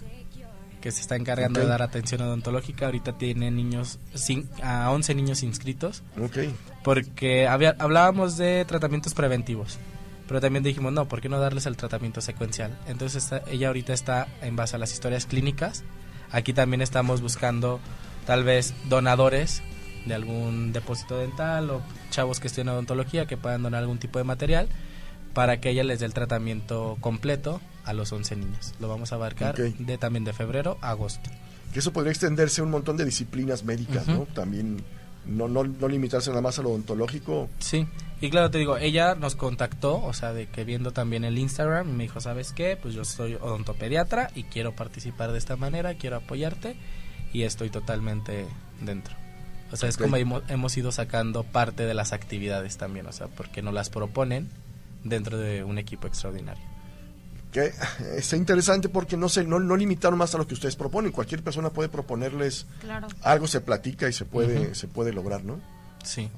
que 0.80 0.90
se 0.90 1.00
está 1.00 1.14
encargando 1.14 1.60
de 1.60 1.66
dar 1.66 1.80
atención 1.80 2.22
odontológica. 2.22 2.86
Ahorita 2.86 3.16
tiene 3.16 3.52
niños, 3.52 4.00
cin- 4.16 4.48
a 4.64 4.90
11 4.90 5.14
niños 5.14 5.44
inscritos, 5.44 6.02
Ok. 6.20 6.38
porque 6.82 7.46
había, 7.46 7.76
hablábamos 7.78 8.36
de 8.36 8.64
tratamientos 8.66 9.14
preventivos, 9.14 9.78
pero 10.26 10.40
también 10.40 10.64
dijimos, 10.64 10.92
no, 10.92 11.06
¿por 11.06 11.20
qué 11.20 11.28
no 11.28 11.38
darles 11.38 11.66
el 11.66 11.76
tratamiento 11.76 12.20
secuencial? 12.20 12.76
Entonces 12.88 13.22
está- 13.22 13.42
ella 13.48 13.68
ahorita 13.68 13.92
está 13.92 14.26
en 14.42 14.56
base 14.56 14.74
a 14.74 14.80
las 14.80 14.92
historias 14.92 15.24
clínicas. 15.26 15.84
Aquí 16.32 16.52
también 16.52 16.82
estamos 16.82 17.20
buscando 17.20 17.78
tal 18.26 18.42
vez 18.42 18.74
donadores 18.88 19.62
de 20.06 20.14
algún 20.14 20.72
depósito 20.72 21.18
dental 21.18 21.70
o 21.70 21.82
chavos 22.10 22.40
que 22.40 22.48
estén 22.48 22.68
en 22.68 22.74
odontología 22.74 23.26
que 23.26 23.36
puedan 23.36 23.62
donar 23.62 23.80
algún 23.82 23.98
tipo 23.98 24.18
de 24.18 24.24
material 24.24 24.68
para 25.34 25.60
que 25.60 25.70
ella 25.70 25.84
les 25.84 26.00
dé 26.00 26.06
el 26.06 26.14
tratamiento 26.14 26.98
completo 27.00 27.60
a 27.84 27.92
los 27.92 28.12
11 28.12 28.36
niños. 28.36 28.74
Lo 28.80 28.88
vamos 28.88 29.12
a 29.12 29.16
abarcar 29.16 29.56
de 29.56 29.98
también 29.98 30.24
de 30.24 30.32
febrero 30.32 30.78
a 30.80 30.90
agosto. 30.90 31.30
Que 31.72 31.78
eso 31.78 31.92
podría 31.92 32.12
extenderse 32.12 32.60
a 32.60 32.64
un 32.64 32.70
montón 32.70 32.96
de 32.96 33.04
disciplinas 33.04 33.64
médicas. 33.64 34.06
¿no? 34.06 34.26
También 34.34 34.84
no, 35.24 35.48
no, 35.48 35.64
no 35.64 35.88
limitarse 35.88 36.30
nada 36.30 36.42
más 36.42 36.58
a 36.58 36.62
lo 36.62 36.70
odontológico. 36.70 37.48
Sí, 37.60 37.86
y 38.20 38.30
claro, 38.30 38.50
te 38.50 38.58
digo, 38.58 38.76
ella 38.76 39.14
nos 39.14 39.34
contactó, 39.34 40.02
o 40.02 40.12
sea, 40.12 40.32
de 40.32 40.46
que 40.46 40.64
viendo 40.64 40.92
también 40.92 41.24
el 41.24 41.38
Instagram, 41.38 41.88
me 41.88 42.04
dijo, 42.04 42.20
¿sabes 42.20 42.52
qué? 42.52 42.78
Pues 42.80 42.94
yo 42.94 43.04
soy 43.04 43.34
odontopediatra 43.34 44.30
y 44.34 44.44
quiero 44.44 44.76
participar 44.76 45.32
de 45.32 45.38
esta 45.38 45.56
manera, 45.56 45.94
quiero 45.94 46.16
apoyarte 46.16 46.76
y 47.32 47.42
estoy 47.42 47.70
totalmente 47.70 48.46
dentro. 48.80 49.21
O 49.72 49.76
sea, 49.76 49.88
es 49.88 49.96
como 49.96 50.16
hemos, 50.16 50.42
hemos 50.48 50.76
ido 50.76 50.92
sacando 50.92 51.44
parte 51.44 51.84
de 51.86 51.94
las 51.94 52.12
actividades 52.12 52.76
también, 52.76 53.06
o 53.06 53.12
sea, 53.12 53.28
porque 53.28 53.62
nos 53.62 53.72
las 53.74 53.88
proponen 53.90 54.48
dentro 55.02 55.38
de 55.38 55.64
un 55.64 55.78
equipo 55.78 56.06
extraordinario. 56.06 56.62
Que 57.52 57.72
está 58.16 58.36
interesante 58.36 58.88
porque 58.88 59.16
no 59.16 59.28
se 59.28 59.44
no, 59.44 59.58
no 59.60 59.76
limitaron 59.76 60.18
más 60.18 60.34
a 60.34 60.38
lo 60.38 60.46
que 60.46 60.54
ustedes 60.54 60.76
proponen. 60.76 61.10
Cualquier 61.12 61.42
persona 61.42 61.70
puede 61.70 61.88
proponerles 61.88 62.66
Claro. 62.80 63.08
algo, 63.22 63.46
se 63.46 63.60
platica 63.60 64.08
y 64.08 64.12
se 64.12 64.24
puede, 64.24 64.74
se 64.74 64.88
puede 64.88 65.12
lograr, 65.12 65.42
¿no? 65.44 65.60
Sí. 66.04 66.28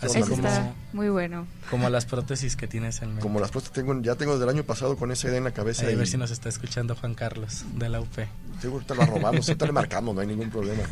Así 0.00 0.18
Eso 0.18 0.30
como, 0.30 0.46
está 0.46 0.74
muy 0.92 1.08
bueno. 1.08 1.46
como 1.70 1.88
las 1.88 2.04
prótesis 2.04 2.56
que 2.56 2.66
tienes 2.66 3.00
en 3.00 3.08
mente. 3.10 3.22
Como 3.22 3.40
las 3.40 3.50
cosas 3.50 3.70
tengo, 3.70 3.98
ya 4.02 4.16
tengo 4.16 4.32
desde 4.32 4.44
el 4.44 4.50
año 4.50 4.64
pasado 4.64 4.96
con 4.96 5.10
esa 5.12 5.28
idea 5.28 5.38
en 5.38 5.44
la 5.44 5.52
cabeza. 5.52 5.86
Ahí 5.86 5.94
a 5.94 5.96
ver 5.96 6.06
si 6.06 6.16
nos 6.16 6.30
está 6.30 6.48
escuchando 6.48 6.94
Juan 6.96 7.14
Carlos 7.14 7.64
de 7.74 7.88
la 7.88 8.00
UP. 8.00 8.18
Seguro 8.60 8.84
te 8.84 8.94
la 8.94 9.06
robamos, 9.06 9.48
ahorita 9.48 9.66
le 9.66 9.72
marcamos, 9.72 10.14
no 10.14 10.20
hay 10.20 10.26
ningún 10.26 10.50
problema. 10.50 10.82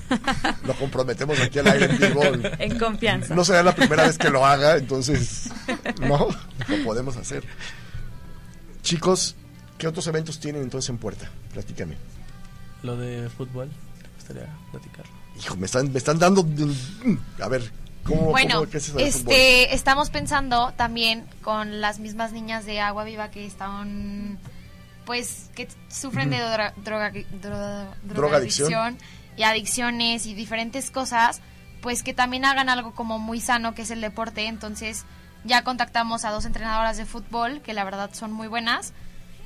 Lo 0.64 0.74
comprometemos 0.74 1.38
aquí 1.40 1.59
al 1.59 1.68
aire 1.68 1.86
en 1.86 1.98
vivo. 1.98 2.22
En 2.59 2.78
confianza. 2.78 3.34
No 3.34 3.44
será 3.44 3.62
la 3.62 3.74
primera 3.74 4.07
vez 4.07 4.18
que 4.18 4.30
lo 4.30 4.46
haga, 4.46 4.76
entonces, 4.76 5.50
no, 6.00 6.28
lo 6.68 6.84
podemos 6.84 7.16
hacer. 7.16 7.44
Chicos, 8.82 9.36
¿qué 9.78 9.88
otros 9.88 10.07
eventos 10.07 10.38
tienen 10.38 10.62
entonces 10.62 10.90
en 10.90 10.98
puerta? 10.98 11.28
Platícame. 11.53 11.96
Lo 12.82 12.96
de 12.96 13.28
fútbol, 13.30 13.68
¿te 14.00 14.09
gustaría 14.16 14.48
platicarlo? 14.70 15.12
Hijo, 15.38 15.57
me 15.57 15.66
están, 15.66 15.92
me 15.92 15.98
están 15.98 16.18
dando. 16.18 16.46
A 17.40 17.48
ver, 17.48 17.70
¿cómo, 18.05 18.30
Bueno, 18.30 18.57
cómo- 18.61 18.70
qué 18.70 18.78
es 18.78 18.92
este, 18.96 19.74
estamos 19.74 20.11
pensando 20.11 20.72
también 20.76 21.26
con 21.42 21.80
las 21.80 21.98
mismas 21.98 22.32
niñas 22.32 22.64
de 22.66 22.80
Agua 22.80 23.05
Viva 23.05 23.30
que 23.30 23.46
están, 23.46 24.38
pues, 25.05 25.50
que 25.55 25.68
sufren 25.88 26.30
de 26.30 26.38
droga, 26.38 26.74
dro- 27.12 27.88
Drogadicción. 28.03 28.98
y 29.36 29.42
adicciones 29.44 30.26
y 30.26 30.34
diferentes 30.34 30.90
cosas, 30.90 31.40
pues 31.80 32.03
que 32.03 32.14
también 32.14 32.44
hagan 32.44 32.68
algo 32.68 32.94
como 32.94 33.18
muy 33.18 33.40
sano 33.40 33.74
que 33.74 33.82
es 33.82 33.90
el 33.90 34.00
deporte. 34.00 34.46
Entonces 34.46 35.05
ya 35.44 35.64
contactamos 35.64 36.24
a 36.24 36.30
dos 36.30 36.44
entrenadoras 36.44 36.96
de 36.96 37.07
fútbol 37.07 37.61
que 37.62 37.72
la 37.72 37.82
verdad 37.84 38.11
son 38.12 38.30
muy 38.32 38.46
buenas 38.46 38.92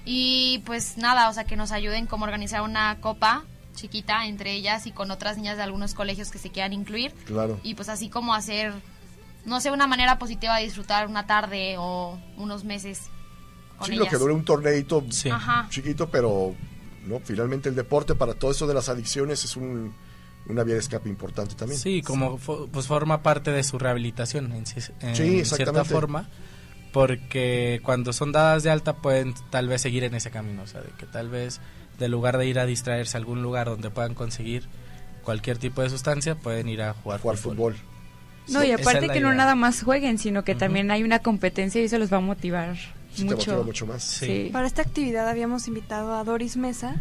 y 0.04 0.62
pues 0.66 0.98
nada, 0.98 1.28
o 1.28 1.32
sea 1.32 1.44
que 1.44 1.56
nos 1.56 1.72
ayuden 1.72 2.06
como 2.06 2.24
organizar 2.24 2.60
una 2.62 2.96
copa 3.00 3.44
chiquita 3.76 4.26
entre 4.26 4.52
ellas 4.54 4.86
y 4.88 4.90
con 4.90 5.12
otras 5.12 5.36
niñas 5.36 5.56
de 5.56 5.62
algunos 5.62 5.94
colegios 5.94 6.30
que 6.32 6.38
se 6.38 6.50
quieran 6.50 6.72
incluir 6.72 7.12
Claro. 7.26 7.60
y 7.62 7.74
pues 7.74 7.88
así 7.88 8.08
como 8.08 8.34
hacer, 8.34 8.72
no 9.44 9.60
sé, 9.60 9.70
una 9.70 9.86
manera 9.86 10.18
positiva 10.18 10.56
de 10.56 10.64
disfrutar 10.64 11.06
una 11.06 11.26
tarde 11.28 11.76
o 11.78 12.18
unos 12.36 12.64
meses 12.64 13.02
con 13.78 13.86
Sí, 13.86 13.92
ellas. 13.92 14.06
lo 14.06 14.10
que 14.10 14.16
dure 14.18 14.32
un 14.34 14.44
torneito 14.44 15.04
Sí. 15.10 15.30
Chiquito, 15.70 16.08
pero 16.10 16.54
no 17.06 17.20
finalmente 17.20 17.68
el 17.68 17.76
deporte 17.76 18.14
para 18.16 18.34
todo 18.34 18.50
eso 18.50 18.66
de 18.66 18.74
las 18.74 18.88
adicciones 18.88 19.44
es 19.44 19.54
un, 19.56 19.94
una 20.48 20.64
vía 20.64 20.74
de 20.74 20.80
escape 20.80 21.08
importante 21.08 21.54
también. 21.54 21.78
Sí, 21.78 22.02
como 22.02 22.38
fo- 22.38 22.68
pues 22.72 22.86
forma 22.88 23.22
parte 23.22 23.50
de 23.52 23.62
su 23.62 23.78
rehabilitación 23.78 24.52
en, 24.52 24.64
ci- 24.64 24.90
en 25.00 25.14
Sí, 25.14 25.44
cierta 25.44 25.84
forma, 25.84 26.28
porque 26.92 27.80
cuando 27.84 28.12
son 28.12 28.32
dadas 28.32 28.62
de 28.62 28.70
alta 28.70 28.96
pueden 28.96 29.34
tal 29.50 29.68
vez 29.68 29.82
seguir 29.82 30.04
en 30.04 30.14
ese 30.14 30.30
camino, 30.30 30.62
o 30.62 30.66
sea, 30.66 30.80
de 30.80 30.88
que 30.98 31.04
tal 31.06 31.28
vez 31.28 31.60
de 31.98 32.08
lugar 32.08 32.38
de 32.38 32.46
ir 32.46 32.58
a 32.58 32.66
distraerse 32.66 33.16
a 33.16 33.20
algún 33.20 33.42
lugar 33.42 33.66
donde 33.68 33.90
puedan 33.90 34.14
conseguir 34.14 34.68
cualquier 35.22 35.58
tipo 35.58 35.82
de 35.82 35.90
sustancia, 35.90 36.34
pueden 36.36 36.68
ir 36.68 36.82
a 36.82 36.92
jugar, 36.94 37.20
Jugar 37.20 37.36
fútbol. 37.36 37.76
No, 38.48 38.60
Sí, 38.62 38.68
y 38.68 38.72
aparte 38.72 39.06
es 39.06 39.12
que 39.12 39.20
no 39.20 39.34
nada 39.34 39.54
más 39.56 39.82
jueguen, 39.82 40.18
sino 40.18 40.44
que 40.44 40.54
también 40.54 40.90
hay 40.92 41.02
una 41.02 41.18
competencia 41.18 41.80
y 41.80 41.84
eso 41.86 41.98
los 41.98 42.12
va 42.12 42.18
a 42.18 42.20
motivar 42.20 42.76
Sí, 43.12 43.24
te 43.26 43.34
motiva 43.34 43.54
mucho. 43.56 43.64
mucho 43.64 43.86
más. 43.86 44.04
Sí. 44.04 44.26
Sí. 44.26 44.50
Para 44.52 44.66
esta 44.66 44.82
actividad 44.82 45.26
habíamos 45.28 45.66
invitado 45.68 46.14
a 46.14 46.22
Doris 46.22 46.56
Mesa, 46.58 47.00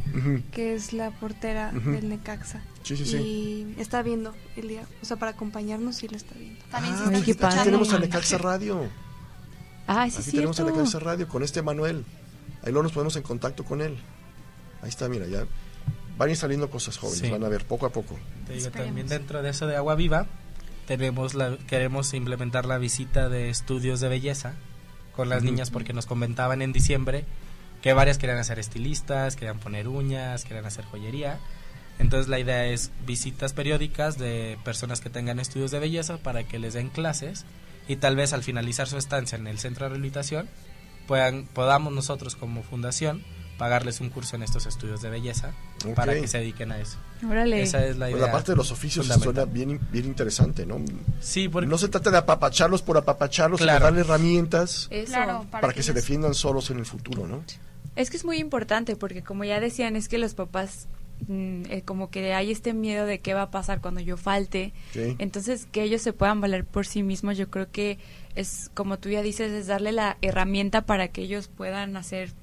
que 0.54 0.74
es 0.74 0.94
la 0.94 1.12
portera 1.12 1.72
Ujú. 1.76 1.92
del 1.92 2.08
Necaxa. 2.10 2.62
Sí, 2.84 2.96
sí, 2.98 3.06
sí. 3.06 3.18
Y 3.18 3.82
está 3.82 4.02
viendo 4.02 4.34
el 4.56 4.70
día, 4.70 4.84
o 5.02 5.06
sea, 5.06 5.18
para 5.18 5.32
acompañarnos 5.34 5.98
sí 5.98 6.08
la 6.08 6.18
está 6.18 6.34
viendo. 6.40 6.60
También 6.72 6.94
Ah, 6.96 6.98
están 6.98 7.12
qué 7.24 7.32
aquí 7.32 7.64
tenemos 7.66 7.94
a. 7.94 8.00
Necaxa 8.00 8.38
Radio. 8.38 8.90
Ah, 9.88 10.10
sí, 10.10 10.18
Aquí 10.22 10.32
tenemos 10.32 10.60
a. 10.60 10.64
Necaxa 10.64 11.00
Radio 11.00 11.28
con 11.28 11.44
este 11.44 11.62
Manuel. 11.62 12.06
Ahí 12.64 12.72
luego 12.72 12.84
nos 12.84 12.92
ponemos 12.94 13.16
en 13.18 13.24
contacto 13.24 13.64
con 13.66 13.82
él. 13.82 13.98
Ahí 14.86 14.90
está, 14.90 15.10
mira, 15.10 15.26
ya 15.26 15.46
van 16.18 16.30
a 16.30 16.32
ir 16.32 16.38
saliendo 16.38 16.70
cosas 16.70 16.98
jóvenes, 16.98 17.20
Sí. 17.22 17.30
van 17.32 17.44
a 17.44 17.50
ver 17.50 17.66
poco 17.66 17.88
a 17.88 17.90
poco. 17.90 18.18
Te 18.46 18.54
digo, 18.54 18.70
también 18.70 19.08
dentro 19.08 19.42
de 19.42 19.50
eso 19.50 19.66
de 19.68 19.76
agua 19.76 19.96
viva, 19.96 20.28
tenemos 20.86 21.34
la, 21.34 21.58
queremos 21.68 22.14
implementar 22.14 22.66
la 22.66 22.78
visita 22.78 23.28
de 23.28 23.50
estudios 23.50 24.00
de 24.00 24.08
belleza 24.10 24.54
con 25.16 25.28
las 25.28 25.42
niñas 25.44 25.72
porque 25.72 25.92
nos 25.94 26.06
comentaban 26.06 26.62
en 26.62 26.72
diciembre 26.72 27.26
que 27.82 27.94
varias 27.94 28.18
querían 28.20 28.38
hacer 28.38 28.60
estilistas, 28.60 29.36
querían 29.36 29.60
poner 29.60 29.88
uñas, 29.88 30.44
querían 30.46 30.66
hacer 30.66 30.86
joyería. 30.86 31.40
Entonces 31.98 32.28
la 32.28 32.38
idea 32.40 32.66
es 32.68 32.92
visitas 33.08 33.54
periódicas 33.54 34.20
de 34.20 34.60
personas 34.64 35.02
que 35.02 35.10
tengan 35.10 35.40
estudios 35.40 35.72
de 35.72 35.80
belleza 35.80 36.18
para 36.18 36.44
que 36.44 36.60
les 36.60 36.74
den 36.76 36.90
clases 36.90 37.46
y 37.88 37.96
tal 37.96 38.16
vez 38.16 38.34
al 38.34 38.44
finalizar 38.44 38.88
su 38.88 38.98
estancia 38.98 39.38
en 39.38 39.48
el 39.48 39.58
centro 39.58 39.86
de 39.86 39.90
rehabilitación 39.90 40.48
puedan, 41.08 41.46
podamos 41.46 41.94
nosotros 41.94 42.36
como 42.36 42.62
fundación 42.64 43.24
pagarles 43.58 44.02
un 44.02 44.10
curso 44.10 44.36
en 44.36 44.44
estos 44.44 44.66
estudios 44.66 45.02
de 45.02 45.10
belleza 45.10 45.54
para 45.96 46.14
que 46.14 46.28
se 46.28 46.40
dediquen 46.40 46.72
a 46.72 46.80
eso. 46.80 46.98
Órale. 47.28 47.62
Esa 47.62 47.86
es 47.86 47.98
la 47.98 48.06
Pues 48.08 48.16
idea. 48.18 48.26
la 48.28 48.32
parte 48.32 48.52
de 48.52 48.58
los 48.58 48.72
oficios 48.72 49.08
suena 49.08 49.46
bien, 49.46 49.80
bien 49.92 50.06
interesante, 50.06 50.66
¿no? 50.66 50.80
Sí, 51.22 51.48
porque 51.48 51.68
No 51.68 51.78
se 51.78 51.88
trata 51.88 52.12
de 52.12 52.18
apapacharlos 52.18 52.82
por 52.82 52.98
apapacharlos, 52.98 53.60
sino 53.60 53.70
Claro. 53.72 53.86
darle 53.86 54.02
herramientas 54.02 54.88
Eso. 54.92 55.14
Para, 55.52 55.74
que, 55.74 55.84
se 55.84 55.94
defiendan 55.94 56.34
solos 56.34 56.70
en 56.70 56.80
el 56.80 56.86
futuro, 56.86 57.28
¿no? 57.28 57.44
Es 57.96 58.10
que 58.10 58.18
es 58.18 58.26
muy 58.26 58.38
importante 58.40 58.96
porque 58.98 59.24
como 59.24 59.46
ya 59.46 59.60
decían, 59.62 59.96
es 59.96 60.10
que 60.10 60.18
los 60.18 60.34
papás 60.34 60.88
mm, 61.28 61.64
eh, 61.70 61.82
como 61.86 62.10
que 62.10 62.34
hay 62.34 62.52
este 62.52 62.74
miedo 62.74 63.06
de 63.06 63.20
qué 63.20 63.34
va 63.34 63.44
a 63.44 63.52
pasar 63.52 63.80
cuando 63.80 64.02
yo 64.02 64.18
falte. 64.18 64.74
Sí. 64.92 65.16
Entonces, 65.18 65.66
que 65.72 65.82
ellos 65.84 66.02
se 66.02 66.12
puedan 66.12 66.42
valer 66.42 66.66
por 66.66 66.86
sí 66.86 67.04
mismos, 67.04 67.38
yo 67.38 67.50
creo 67.50 67.72
que 67.72 68.00
es, 68.36 68.70
como 68.74 69.00
tú 69.00 69.08
ya 69.08 69.22
dices, 69.22 69.50
es 69.54 69.68
darle 69.68 69.94
la 69.94 70.18
herramienta 70.22 70.82
para 70.86 71.08
que 71.08 71.22
ellos 71.22 71.48
puedan 71.48 71.96
hacer, 71.96 72.34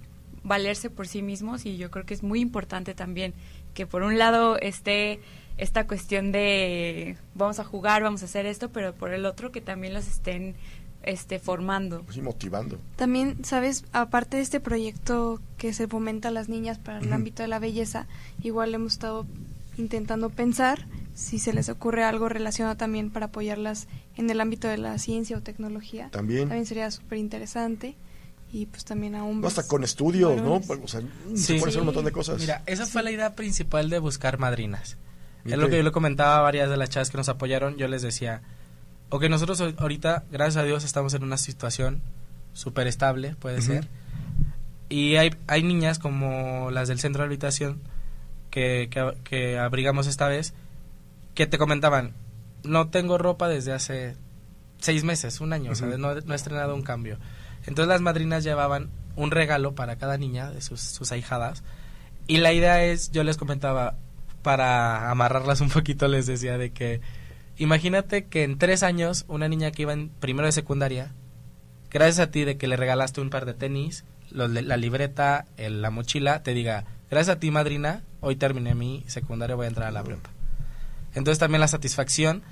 valerse 0.45 0.91
por 0.91 1.07
sí 1.07 1.23
mismos 1.23 1.67
y 1.67 1.77
yo 1.77 1.91
creo 1.91 2.05
que 2.05 2.15
es 2.15 2.23
muy 2.23 2.41
importante 2.41 2.95
también 2.95 3.35
que 3.75 3.87
por 3.87 4.03
un 4.03 4.19
lado 4.19 4.59
esté 4.59 5.21
esta 5.59 5.87
cuestión 5.87 6.33
de 6.33 7.17
vamos 7.35 7.59
a 7.59 7.65
jugar, 7.65 8.03
vamos 8.03 8.23
a 8.23 8.25
hacer 8.25 8.47
esto, 8.47 8.71
pero 8.71 8.95
por 8.95 9.13
el 9.13 9.27
otro 9.27 9.53
que 9.53 9.61
también 9.61 9.95
los 9.95 10.07
estén 10.07 10.55
este 11.03 11.39
formando. 11.39 12.03
Pues, 12.03 12.17
y 12.17 12.23
motivando. 12.23 12.79
También, 12.97 13.45
¿sabes? 13.45 13.85
Aparte 13.93 14.37
de 14.37 14.43
este 14.43 14.61
proyecto 14.61 15.41
que 15.59 15.73
se 15.73 15.89
fomenta 15.89 16.29
a 16.29 16.31
las 16.31 16.49
niñas 16.49 16.79
para 16.79 17.01
el 17.01 17.13
ámbito 17.13 17.43
de 17.43 17.49
la 17.49 17.59
belleza, 17.59 18.07
igual 18.43 18.75
hemos 18.75 18.95
estado 18.95 19.27
intentando 19.79 20.31
pensar 20.31 20.87
si 21.15 21.39
se 21.39 21.53
les 21.53 21.69
ocurre 21.69 22.05
algo 22.05 22.29
relacionado 22.29 22.77
también 22.77 23.11
para 23.11 23.27
apoyarlas 23.27 23.89
en 24.17 24.31
el 24.31 24.41
ámbito 24.41 24.69
de 24.69 24.79
la 24.79 24.99
ciencia 24.99 25.37
o 25.37 25.43
tecnología. 25.43 26.09
También. 26.11 26.49
También 26.49 26.67
sería 26.67 26.91
súper 26.91 27.19
interesante. 27.19 27.97
Y 28.55 28.67
pues 28.67 28.85
también 28.85 29.15
a 29.15 29.19
No, 29.19 29.27
hombres. 29.29 29.57
hasta 29.57 29.67
con 29.69 29.83
estudios, 29.83 30.41
¿no? 30.43 30.57
O 30.57 30.89
sea, 30.89 31.01
se 31.35 31.37
Sí. 31.37 31.55
puede 31.59 31.71
hacer 31.71 31.81
un 31.81 31.87
montón 31.87 32.05
de 32.05 32.13
cosas. 32.13 32.39
Mira, 32.39 32.63
esa 32.67 32.85
fue 32.87 33.03
la 33.03 33.11
idea 33.11 33.35
principal 33.35 33.89
de 33.89 33.99
buscar 33.99 34.39
madrinas. 34.39 34.99
Es 35.45 35.57
lo 35.59 35.69
que 35.69 35.79
yo 35.79 35.83
le 35.83 35.91
comentaba 35.91 36.37
a 36.39 36.41
varias 36.43 36.69
de 36.71 36.77
las 36.77 36.89
chavas 36.91 37.11
que 37.11 37.17
nos 37.17 37.29
apoyaron. 37.29 37.77
Yo 37.77 37.89
les 37.89 38.03
decía, 38.03 38.43
ok, 39.09 39.25
nosotros 39.25 39.61
ahorita, 39.79 40.25
gracias 40.31 40.59
a 40.59 40.65
Dios, 40.65 40.85
estamos 40.85 41.15
en 41.15 41.25
una 41.25 41.37
situación 41.39 42.03
súper 42.53 42.87
estable, 42.87 43.35
puede 43.41 43.61
ser. 43.63 43.89
Y 44.91 45.17
hay, 45.17 45.31
hay 45.47 45.63
niñas 45.63 45.99
como 45.99 46.71
las 46.71 46.87
del 46.89 47.01
centro 47.01 47.23
de 47.23 47.27
habitación 47.27 47.81
que, 48.51 48.89
que, 48.91 49.15
que 49.25 49.59
abrigamos 49.59 50.07
esta 50.07 50.29
vez, 50.29 50.53
que 51.35 51.47
te 51.47 51.57
comentaban, 51.57 52.13
no 52.63 52.91
tengo 52.91 53.17
ropa 53.17 53.49
desde 53.49 53.73
hace 53.73 54.15
seis 54.79 55.03
meses, 55.05 55.41
un 55.41 55.55
año, 55.55 55.73
o 55.73 55.75
sea, 55.75 55.89
no, 55.89 56.15
no 56.15 56.33
he 56.33 56.37
estrenado 56.37 56.75
un 56.75 56.83
cambio. 56.83 57.19
Entonces 57.67 57.89
las 57.89 58.01
madrinas 58.01 58.45
llevaban 58.45 58.91
un 59.17 59.31
regalo 59.31 59.75
para 59.75 59.97
cada 59.97 60.17
niña 60.19 60.51
de 60.51 60.61
sus, 60.61 60.81
sus 60.81 61.13
ahijadas. 61.13 61.63
Y 62.27 62.39
la 62.39 62.53
idea 62.53 62.85
es, 62.85 63.11
yo 63.13 63.25
les 63.25 63.37
comentaba, 63.37 63.97
para 64.43 65.11
amarrarlas 65.11 65.61
un 65.61 65.69
poquito, 65.71 66.09
les 66.09 66.27
decía 66.27 66.59
de 66.59 66.71
que 66.73 67.01
imagínate 67.59 68.25
que 68.25 68.43
en 68.45 68.59
tres 68.59 68.83
años 68.83 69.25
una 69.29 69.49
niña 69.49 69.71
que 69.71 69.83
iba 69.83 69.93
en 69.93 70.09
primero 70.09 70.47
de 70.47 70.53
secundaria, 70.53 71.13
gracias 71.91 72.19
a 72.27 72.31
ti 72.31 72.45
de 72.45 72.57
que 72.57 72.67
le 72.67 72.77
regalaste 72.77 73.21
un 73.21 73.31
par 73.31 73.45
de 73.45 73.55
tenis, 73.55 74.05
los- 74.31 74.51
la 74.51 74.77
libreta, 74.77 75.45
el- 75.57 75.83
la 75.83 75.91
mochila, 75.91 76.43
te 76.43 76.55
diga, 76.55 76.85
gracias 77.11 77.37
a 77.37 77.41
ti 77.41 77.51
madrina, 77.51 78.03
hoy 78.21 78.37
terminé 78.37 78.75
mi 78.75 79.05
secundaria, 79.07 79.55
voy 79.55 79.67
a 79.67 79.69
entrar 79.69 79.89
a 79.89 79.93
la 79.93 80.03
prepa. 80.03 80.31
Entonces 81.15 81.39
también 81.39 81.61
la 81.61 81.69
satisfacción 81.69 82.43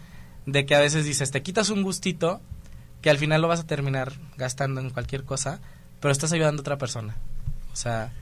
de 0.46 0.66
que 0.66 0.74
a 0.74 0.80
veces 0.80 1.04
dices, 1.04 1.30
te 1.30 1.42
quitas 1.42 1.70
un 1.70 1.82
gustito 1.82 2.40
que 3.02 3.10
al 3.10 3.18
final 3.18 3.40
lo 3.42 3.48
vas 3.48 3.60
a 3.60 3.66
terminar 3.66 4.12
gastando 4.36 4.80
en 4.80 4.90
cualquier 4.90 5.24
cosa, 5.24 5.60
pero 6.00 6.12
estás 6.12 6.32
ayudando 6.32 6.60
a 6.60 6.62
otra 6.62 6.78
persona. 6.78 7.16
O 7.72 7.76
sea, 7.76 8.12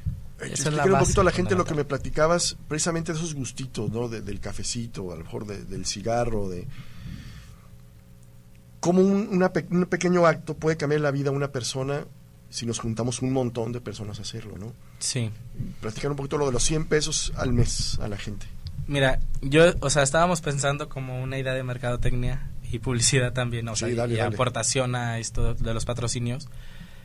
esa 0.40 0.68
es 0.68 0.74
la 0.74 0.84
un 0.84 0.98
poquito 0.98 1.20
a 1.20 1.24
la 1.24 1.30
gente 1.32 1.54
lo 1.56 1.64
que 1.64 1.74
me 1.74 1.84
platicabas, 1.84 2.56
precisamente 2.68 3.12
de 3.12 3.18
esos 3.18 3.34
gustitos, 3.34 3.90
¿no? 3.90 4.08
De- 4.08 4.20
del 4.20 4.40
cafecito, 4.40 5.12
a 5.12 5.16
lo 5.16 5.24
mejor 5.24 5.46
de- 5.46 5.64
del 5.64 5.84
cigarro, 5.86 6.48
de... 6.48 6.66
Cómo 8.80 9.00
un, 9.02 9.28
una 9.32 9.50
un 9.70 9.86
pequeño 9.86 10.26
acto 10.26 10.54
puede 10.54 10.76
cambiar 10.76 11.00
la 11.00 11.10
vida 11.10 11.30
a 11.30 11.32
una 11.32 11.48
persona 11.50 12.04
si 12.50 12.64
nos 12.64 12.78
juntamos 12.78 13.20
un 13.20 13.32
montón 13.32 13.72
de 13.72 13.80
personas 13.80 14.18
a 14.20 14.22
hacerlo, 14.22 14.56
¿no? 14.56 14.72
Sí. 15.00 15.30
Platicar 15.80 16.10
un 16.12 16.16
poquito 16.16 16.38
lo 16.38 16.46
de 16.46 16.52
los 16.52 16.62
100 16.62 16.86
pesos 16.86 17.32
al 17.36 17.52
mes 17.52 17.98
a 18.00 18.08
la 18.08 18.16
gente. 18.16 18.46
Mira, 18.86 19.20
yo, 19.42 19.74
o 19.80 19.90
sea, 19.90 20.02
estábamos 20.02 20.40
pensando 20.40 20.88
como 20.88 21.22
una 21.22 21.36
idea 21.38 21.52
de 21.52 21.62
mercadotecnia 21.62 22.48
y 22.70 22.78
publicidad 22.80 23.32
también, 23.32 23.68
o 23.68 23.74
Sí, 23.76 23.80
sea, 23.80 23.88
y- 23.90 23.94
dale, 23.94 24.14
y 24.14 24.16
dale. 24.18 24.34
aportación 24.34 24.94
a 24.94 25.18
esto 25.18 25.54
de 25.54 25.74
los 25.74 25.84
patrocinios. 25.84 26.48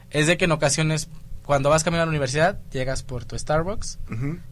Es 0.09 0.27
de 0.27 0.37
que 0.37 0.45
en 0.45 0.51
ocasiones, 0.51 1.09
cuando 1.43 1.69
vas 1.69 1.83
camino 1.83 2.03
a 2.03 2.05
la 2.05 2.09
universidad, 2.09 2.59
llegas 2.71 3.03
por 3.03 3.25
tu 3.25 3.37
Starbucks, 3.37 3.99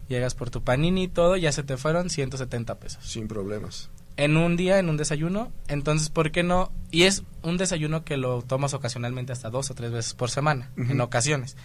llegas 0.08 0.36
por 0.36 0.50
tu 0.50 0.64
panini 0.64 1.04
y 1.04 1.08
todo, 1.08 1.36
ya 1.38 1.52
se 1.52 1.64
te 1.64 1.78
fueron 1.78 2.10
170 2.10 2.76
pesos. 2.80 3.06
Sin 3.06 3.28
problemas. 3.28 3.90
En 4.18 4.36
un 4.38 4.58
día, 4.58 4.78
en 4.80 4.90
un 4.90 4.98
desayuno, 4.98 5.52
entonces, 5.68 6.10
¿por 6.10 6.32
qué 6.32 6.44
no? 6.44 6.72
Y 6.92 7.04
es 7.04 7.24
un 7.44 7.58
desayuno 7.58 8.04
que 8.04 8.18
lo 8.18 8.42
tomas 8.42 8.74
ocasionalmente 8.74 9.32
hasta 9.32 9.50
dos 9.50 9.72
o 9.72 9.74
tres 9.74 9.92
veces 9.92 10.14
por 10.14 10.30
semana, 10.30 10.70
en 10.76 11.00
ocasiones. 11.02 11.56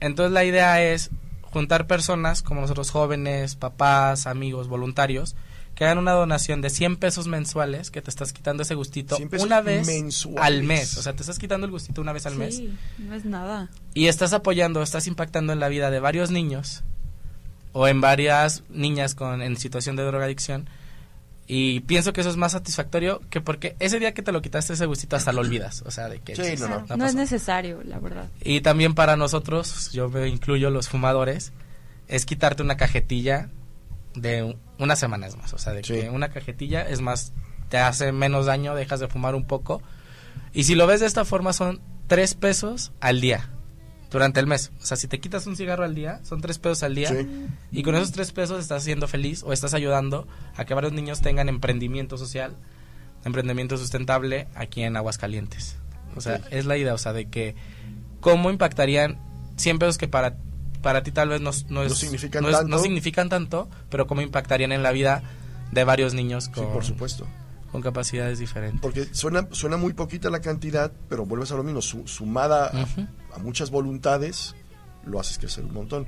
Entonces 0.00 0.32
la 0.32 0.44
idea 0.44 0.82
es 0.82 1.10
juntar 1.42 1.86
personas 1.86 2.42
como 2.42 2.60
nosotros 2.60 2.90
jóvenes, 2.90 3.56
papás, 3.56 4.26
amigos, 4.26 4.68
voluntarios, 4.68 5.34
que 5.78 5.84
hagan 5.84 5.98
una 5.98 6.10
donación 6.10 6.60
de 6.60 6.70
100 6.70 6.96
pesos 6.96 7.28
mensuales, 7.28 7.92
que 7.92 8.02
te 8.02 8.10
estás 8.10 8.32
quitando 8.32 8.64
ese 8.64 8.74
gustito 8.74 9.14
100 9.14 9.28
pesos 9.28 9.46
una 9.46 9.60
vez 9.60 9.86
mensuales. 9.86 10.42
al 10.42 10.64
mes. 10.64 10.96
O 10.98 11.02
sea, 11.02 11.12
te 11.12 11.20
estás 11.22 11.38
quitando 11.38 11.66
el 11.66 11.70
gustito 11.70 12.00
una 12.00 12.12
vez 12.12 12.26
al 12.26 12.34
mes. 12.34 12.56
Sí, 12.56 12.74
no 12.98 13.14
es 13.14 13.24
nada. 13.24 13.70
Y 13.94 14.08
estás 14.08 14.32
apoyando, 14.32 14.82
estás 14.82 15.06
impactando 15.06 15.52
en 15.52 15.60
la 15.60 15.68
vida 15.68 15.92
de 15.92 16.00
varios 16.00 16.32
niños 16.32 16.82
o 17.70 17.86
en 17.86 18.00
varias 18.00 18.64
niñas 18.70 19.14
con, 19.14 19.40
en 19.40 19.56
situación 19.56 19.94
de 19.94 20.02
drogadicción. 20.02 20.68
Y 21.46 21.78
pienso 21.82 22.12
que 22.12 22.22
eso 22.22 22.30
es 22.30 22.36
más 22.36 22.50
satisfactorio 22.52 23.22
que 23.30 23.40
porque 23.40 23.76
ese 23.78 24.00
día 24.00 24.12
que 24.14 24.22
te 24.22 24.32
lo 24.32 24.42
quitaste 24.42 24.72
ese 24.72 24.84
gustito 24.86 25.14
hasta 25.14 25.32
lo 25.32 25.42
olvidas. 25.42 25.84
O 25.86 25.92
sea, 25.92 26.08
de 26.08 26.18
que... 26.18 26.34
Sí, 26.34 26.42
dices, 26.42 26.60
no, 26.62 26.68
no. 26.68 26.74
"No 26.88 26.96
No 26.96 27.04
es 27.06 27.12
pasó". 27.12 27.18
necesario, 27.18 27.82
la 27.84 28.00
verdad. 28.00 28.28
Y 28.42 28.62
también 28.62 28.94
para 28.94 29.16
nosotros, 29.16 29.92
yo 29.92 30.08
me 30.10 30.26
incluyo 30.26 30.70
los 30.70 30.88
fumadores, 30.88 31.52
es 32.08 32.26
quitarte 32.26 32.64
una 32.64 32.76
cajetilla 32.76 33.48
de 34.16 34.42
un- 34.42 34.67
una 34.78 34.96
semana 34.96 35.26
es 35.26 35.36
más. 35.36 35.52
O 35.52 35.58
sea, 35.58 35.72
de 35.72 35.82
Sí. 35.84 35.94
que 35.94 36.10
una 36.10 36.28
cajetilla 36.30 36.82
es 36.82 37.00
más, 37.00 37.32
te 37.68 37.78
hace 37.78 38.12
menos 38.12 38.46
daño, 38.46 38.74
dejas 38.74 39.00
de 39.00 39.08
fumar 39.08 39.34
un 39.34 39.44
poco. 39.46 39.82
Y 40.52 40.64
si 40.64 40.74
lo 40.74 40.86
ves 40.86 41.00
de 41.00 41.06
esta 41.06 41.24
forma, 41.24 41.52
son 41.52 41.80
tres 42.06 42.34
pesos 42.34 42.92
al 43.00 43.20
día 43.20 43.50
durante 44.10 44.40
el 44.40 44.46
mes. 44.46 44.72
O 44.80 44.86
sea, 44.86 44.96
si 44.96 45.06
te 45.08 45.20
quitas 45.20 45.46
un 45.46 45.56
cigarro 45.56 45.84
al 45.84 45.94
día, 45.94 46.20
son 46.24 46.40
tres 46.40 46.58
pesos 46.58 46.82
al 46.82 46.94
día. 46.94 47.08
Sí. 47.10 47.28
Y 47.72 47.82
con 47.82 47.94
esos 47.94 48.12
tres 48.12 48.32
pesos 48.32 48.60
estás 48.60 48.82
siendo 48.84 49.06
feliz 49.08 49.42
o 49.42 49.52
estás 49.52 49.74
ayudando 49.74 50.26
a 50.56 50.64
que 50.64 50.72
varios 50.74 50.92
niños 50.94 51.20
tengan 51.20 51.48
emprendimiento 51.50 52.16
social, 52.16 52.56
emprendimiento 53.24 53.76
sustentable 53.76 54.48
aquí 54.54 54.82
en 54.82 54.96
Aguascalientes. 54.96 55.76
O 56.16 56.20
sea, 56.22 56.40
es 56.50 56.64
la 56.64 56.76
idea, 56.78 56.94
o 56.94 56.98
sea, 56.98 57.12
de 57.12 57.28
que 57.28 57.54
cómo 58.20 58.50
impactarían 58.50 59.18
100 59.56 59.78
pesos 59.78 59.98
que 59.98 60.08
para, 60.08 60.36
para 60.82 61.02
ti 61.02 61.10
tal 61.12 61.28
vez 61.28 61.40
no, 61.40 61.50
no, 61.68 61.82
es- 61.82 61.90
No 61.90 61.94
significan 61.96 62.42
no 62.42 62.48
es- 62.50 62.56
tanto. 62.56 62.68
no 62.76 62.78
significan 62.82 63.28
tanto, 63.28 63.68
pero 63.90 64.06
cómo 64.06 64.20
impactarían 64.20 64.72
en 64.72 64.82
la 64.82 64.92
vida 64.92 65.22
de 65.72 65.84
varios 65.84 66.14
niños 66.14 66.44
Sí, 66.44 66.50
con, 66.52 66.72
por 66.72 66.84
supuesto. 66.84 67.26
con 67.72 67.82
capacidades 67.82 68.38
diferentes. 68.38 68.80
Porque 68.80 69.06
suena, 69.12 69.46
suena 69.52 69.76
muy 69.76 69.92
poquita 69.92 70.30
la 70.30 70.40
cantidad, 70.40 70.90
pero 71.08 71.26
vuelves 71.26 71.52
a 71.52 71.56
lo 71.56 71.62
mismo, 71.62 71.82
su- 71.82 72.06
sumada 72.08 72.66
a- 72.68 73.36
a, 73.36 73.38
muchas 73.38 73.70
voluntades, 73.70 74.54
lo 75.04 75.20
haces 75.20 75.38
crecer 75.38 75.64
un 75.64 75.74
montón. 75.74 76.06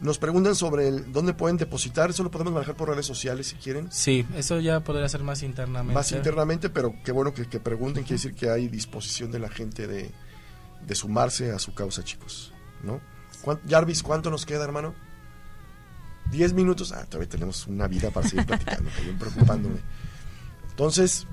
Nos 0.00 0.18
preguntan 0.18 0.56
sobre 0.56 0.88
el, 0.88 1.12
dónde 1.12 1.32
pueden 1.32 1.58
depositar, 1.58 2.10
eso 2.10 2.24
lo 2.24 2.30
podemos 2.30 2.52
manejar 2.52 2.74
por 2.74 2.88
redes 2.88 3.06
sociales 3.06 3.46
si 3.48 3.56
quieren, 3.56 3.86
Sí, 3.92 4.26
eso 4.36 4.58
ya 4.58 4.80
podría 4.80 5.08
ser 5.08 5.22
más 5.22 5.42
internamente. 5.44 5.94
más 5.94 6.10
internamente, 6.10 6.70
pero 6.70 6.94
qué 7.04 7.12
bueno 7.12 7.32
que, 7.32 7.46
que 7.46 7.60
pregunten, 7.60 8.02
quiere 8.02 8.16
decir 8.16 8.34
que 8.34 8.50
hay 8.50 8.66
disposición 8.68 9.30
de 9.30 9.38
la 9.38 9.48
gente 9.48 9.86
de, 9.86 10.10
de 10.84 10.94
sumarse 10.96 11.52
a 11.52 11.58
su 11.60 11.72
causa, 11.74 12.02
chicos. 12.02 12.52
¿no? 12.82 13.00
¿Cuán- 13.42 13.60
Jarvis, 13.68 14.02
¿cuánto 14.02 14.30
nos 14.30 14.46
queda, 14.46 14.64
hermano? 14.64 14.94
¿Diez 16.30 16.52
minutos? 16.52 16.92
Ah, 16.92 17.04
todavía 17.08 17.28
tenemos 17.28 17.66
una 17.66 17.86
vida 17.88 18.10
para 18.10 18.28
seguir 18.28 18.46
platicando, 18.46 18.88
bien 19.02 19.18
preocupándome. 19.18 19.76
Entonces, 20.70 21.26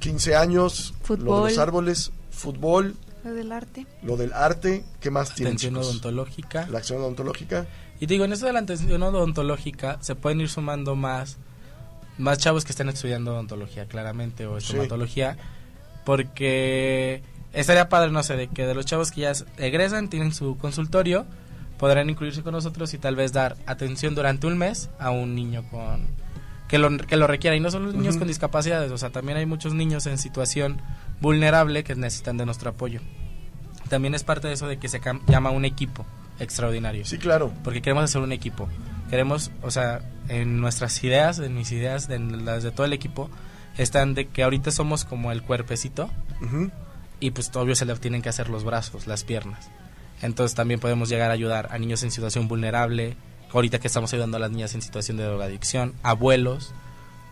15 0.00 0.36
años, 0.36 0.92
lo 0.92 0.98
de 0.98 1.06
Fútbol. 1.06 1.48
los 1.48 1.58
árboles, 1.58 2.12
fútbol, 2.30 2.96
Lo 3.24 3.32
del 3.32 3.52
arte. 3.52 3.86
lo 4.02 4.16
del 4.18 4.32
arte, 4.34 4.84
¿qué 5.00 5.10
más 5.10 5.34
tienen? 5.34 5.52
Atención 5.52 5.74
chicos? 5.74 5.86
odontológica. 5.88 6.66
La 6.68 6.78
acción 6.78 7.00
odontológica. 7.00 7.66
Y 8.00 8.06
digo, 8.06 8.24
en 8.26 8.32
esto 8.34 8.44
de 8.46 8.52
la 8.52 8.58
atención 8.58 9.02
odontológica 9.02 9.96
se 10.02 10.14
pueden 10.16 10.40
ir 10.42 10.48
sumando 10.50 10.94
más, 10.96 11.38
más 12.18 12.36
chavos 12.38 12.64
que 12.66 12.72
estén 12.72 12.88
estudiando 12.90 13.32
odontología, 13.32 13.86
claramente, 13.86 14.46
o 14.46 14.60
Sí. 14.60 14.66
estomatología, 14.66 15.38
porque 16.04 17.22
estaría 17.54 17.88
padre, 17.88 18.10
no 18.10 18.22
sé, 18.22 18.36
de 18.36 18.48
que 18.48 18.66
de 18.66 18.74
los 18.74 18.84
chavos 18.86 19.10
que 19.12 19.22
ya 19.22 19.32
egresan, 19.58 20.08
tienen 20.08 20.32
su 20.32 20.56
consultorio, 20.58 21.24
podrán 21.78 22.08
incluirse 22.10 22.42
con 22.42 22.52
nosotros 22.52 22.92
y 22.94 22.98
tal 22.98 23.16
vez 23.16 23.32
dar 23.32 23.56
atención 23.66 24.14
durante 24.14 24.46
un 24.46 24.56
mes 24.58 24.90
a 24.98 25.10
un 25.10 25.34
niño 25.34 25.64
con 25.70 26.06
que 26.68 26.78
lo, 26.78 26.96
que 26.96 27.16
lo 27.16 27.26
requiera. 27.26 27.56
Y 27.56 27.60
no 27.60 27.70
solo 27.70 27.86
los 27.86 27.94
niños 27.94 28.14
Ujú. 28.14 28.20
con 28.20 28.28
discapacidades, 28.28 28.90
o 28.90 28.98
sea, 28.98 29.10
también 29.10 29.38
hay 29.38 29.46
muchos 29.46 29.74
niños 29.74 30.06
en 30.06 30.18
situación 30.18 30.80
vulnerable 31.20 31.84
que 31.84 31.94
necesitan 31.94 32.36
de 32.36 32.46
nuestro 32.46 32.70
apoyo. 32.70 33.00
También 33.88 34.14
es 34.14 34.24
parte 34.24 34.48
de 34.48 34.54
eso 34.54 34.66
de 34.66 34.78
que 34.78 34.88
se 34.88 35.00
llama 35.28 35.50
un 35.50 35.64
equipo 35.64 36.06
extraordinario 36.40 37.04
Sí, 37.04 37.18
claro. 37.18 37.52
porque 37.62 37.82
queremos 37.82 38.04
hacer 38.04 38.20
un 38.22 38.32
equipo. 38.32 38.68
Queremos, 39.10 39.50
o 39.62 39.70
sea, 39.70 40.00
en 40.28 40.60
nuestras 40.60 41.02
ideas, 41.04 41.38
en 41.38 41.54
mis 41.54 41.70
ideas, 41.70 42.08
en 42.08 42.44
las 42.44 42.62
de 42.62 42.70
todo 42.72 42.86
el 42.86 42.92
equipo, 42.92 43.30
están 43.76 44.14
de 44.14 44.26
que 44.28 44.42
ahorita 44.42 44.70
somos 44.70 45.04
como 45.04 45.30
el 45.32 45.42
cuerpecito 45.42 46.10
Ujú. 46.40 46.70
Y 47.24 47.30
pues 47.30 47.50
obvio 47.54 47.74
se 47.74 47.84
le 47.86 47.94
tienen 47.96 48.20
que 48.22 48.28
hacer 48.28 48.48
los 48.50 48.64
brazos, 48.64 49.06
las 49.06 49.24
piernas. 49.24 49.70
Entonces 50.22 50.54
también 50.54 50.80
podemos 50.80 51.08
llegar 51.08 51.30
a 51.30 51.34
ayudar 51.34 51.68
a 51.72 51.78
niños 51.78 52.02
en 52.02 52.10
situación 52.10 52.48
vulnerable, 52.48 53.16
ahorita 53.52 53.78
que 53.78 53.86
estamos 53.86 54.12
ayudando 54.12 54.36
a 54.36 54.40
las 54.40 54.50
niñas 54.50 54.74
en 54.74 54.82
situación 54.82 55.16
de 55.16 55.24
drogadicción, 55.24 55.94
abuelos, 56.02 56.74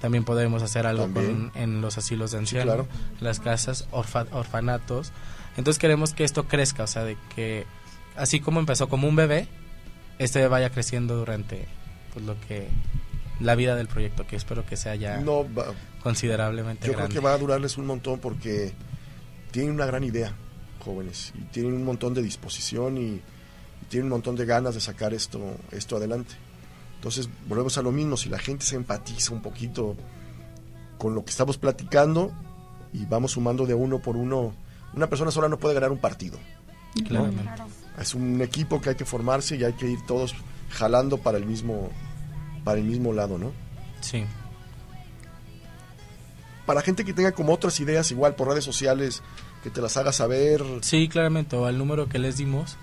también 0.01 0.25
podemos 0.25 0.63
hacer 0.63 0.87
algo 0.87 1.13
con- 1.13 1.53
en 1.55 1.81
los 1.81 1.99
asilos 1.99 2.31
de 2.33 2.39
Sí, 2.39 2.43
ancianos, 2.43 2.75
claro. 2.75 2.89
las 3.21 3.39
casas, 3.41 3.87
orfa- 3.93 4.27
orfanatos. 4.33 5.13
Entonces 5.57 5.79
queremos 5.79 6.13
que 6.15 6.25
esto 6.25 6.49
crezca, 6.49 6.85
o 6.85 6.87
sea, 6.87 7.05
de 7.05 7.17
que 7.35 7.67
así 8.17 8.41
como 8.41 8.61
empezó 8.61 8.89
como 8.89 9.07
un 9.09 9.17
bebé, 9.17 9.47
este 10.19 10.47
vaya 10.49 10.71
creciendo 10.71 11.17
durante 11.17 11.67
pues 12.15 12.25
lo 12.25 12.35
que 12.49 12.69
la 13.41 13.55
vida 13.55 13.75
del 13.75 13.89
proyecto, 13.89 14.27
que 14.27 14.37
espero 14.37 14.65
que 14.65 14.77
sea 14.77 14.95
ya 14.95 15.17
No, 15.19 15.45
va- 15.55 15.67
considerablemente 16.03 16.87
yo 16.87 16.93
creo 16.93 16.99
grande. 17.07 17.15
que 17.15 17.21
va 17.21 17.33
a 17.35 17.39
durarles 17.39 17.77
un 17.79 17.87
montón 17.87 18.19
porque 18.21 18.73
tienen 19.53 19.75
una 19.75 19.87
gran 19.87 20.03
idea, 20.03 20.35
jóvenes, 20.85 21.33
y 21.37 21.43
tienen 21.45 21.75
un 21.75 21.85
montón 21.85 22.15
de 22.15 22.23
disposición 22.23 22.99
y, 22.99 23.07
y 23.11 23.85
tienen 23.89 24.07
un 24.07 24.11
montón 24.11 24.35
de 24.35 24.45
ganas 24.45 24.75
de 24.75 24.81
sacar 24.81 25.15
esto, 25.15 25.41
esto 25.71 25.97
adelante. 25.97 26.35
Entonces, 26.97 27.29
volvemos 27.49 27.79
a 27.79 27.83
lo 27.83 27.93
mismo, 27.93 28.17
si 28.17 28.29
la 28.29 28.39
gente 28.39 28.65
se 28.65 28.77
empatiza 28.77 29.33
un 29.33 29.43
poquito 29.43 29.97
con 30.99 31.15
lo 31.15 31.25
que 31.25 31.31
estamos 31.31 31.59
platicando 31.59 32.33
y 32.93 33.05
vamos 33.07 33.33
sumando 33.33 33.67
de 33.67 33.75
uno 33.75 34.01
por 34.01 34.17
uno, 34.17 34.55
una 34.95 35.09
persona 35.09 35.31
sola 35.31 35.49
no 35.49 35.59
puede 35.59 35.75
ganar 35.75 35.91
un 35.93 35.99
partido. 35.99 36.39
Claramente. 37.07 37.51
Es 37.99 38.15
un 38.15 38.41
equipo 38.41 38.81
que 38.81 38.91
hay 38.91 38.97
que 38.97 39.05
formarse 39.05 39.57
y 39.57 39.65
hay 39.65 39.73
que 39.73 39.89
ir 39.89 39.99
todos 40.07 40.35
jalando 40.71 41.19
para 41.19 41.39
el 41.39 41.47
mismo 41.47 41.91
para 42.65 42.79
el 42.79 42.85
mismo 42.85 43.13
lado, 43.13 43.39
¿no? 43.39 43.53
Sí. 44.01 44.25
Para 46.67 46.83
gente 46.83 47.05
que 47.05 47.13
tenga 47.13 47.33
como 47.33 47.53
otras 47.53 47.79
ideas 47.81 48.11
igual 48.11 48.35
por 48.35 48.49
redes 48.49 48.65
sociales, 48.65 49.23
que 49.63 49.71
te 49.71 49.81
las 49.81 49.97
haga 49.97 50.13
saber. 50.13 50.63
Sí, 50.83 51.09
claramente, 51.09 51.57
o 51.57 51.67
al 51.67 51.79
número 51.79 52.09
que 52.09 52.19
les 52.19 52.37
dimos, 52.37 52.77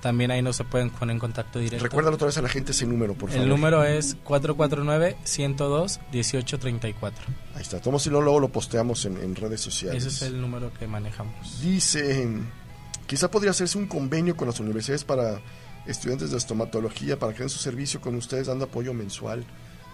También 0.00 0.30
ahí 0.30 0.42
nos 0.42 0.56
se 0.56 0.64
pueden 0.64 0.90
poner 0.90 1.14
en 1.14 1.20
contacto 1.20 1.58
directo. 1.58 1.82
Recuérdalo 1.82 2.16
otra 2.16 2.26
vez 2.26 2.36
a 2.36 2.42
la 2.42 2.48
gente 2.50 2.72
ese 2.72 2.84
número, 2.84 3.14
por 3.14 3.30
favor. 3.30 3.42
El 3.42 3.48
número 3.48 3.84
es 3.84 4.18
449-102-1834. 4.24 7.12
Ahí 7.54 7.62
está. 7.62 7.80
Tomamos 7.80 8.06
y 8.06 8.10
luego 8.10 8.38
lo 8.38 8.48
posteamos 8.48 9.04
en, 9.06 9.16
en 9.18 9.34
redes 9.34 9.60
sociales. 9.60 10.04
Ese 10.04 10.26
es 10.26 10.30
el 10.30 10.40
número 10.40 10.72
que 10.74 10.86
manejamos. 10.86 11.60
Dice, 11.62 12.28
quizá 13.06 13.30
podría 13.30 13.52
hacerse 13.52 13.78
un 13.78 13.86
convenio 13.86 14.36
con 14.36 14.48
las 14.48 14.60
universidades 14.60 15.04
para 15.04 15.40
estudiantes 15.86 16.30
de 16.30 16.38
estomatología 16.38 17.18
para 17.18 17.32
que 17.32 17.40
den 17.40 17.50
su 17.50 17.58
servicio 17.58 18.00
con 18.00 18.14
ustedes 18.14 18.46
dando 18.46 18.66
apoyo 18.66 18.94
mensual. 18.94 19.44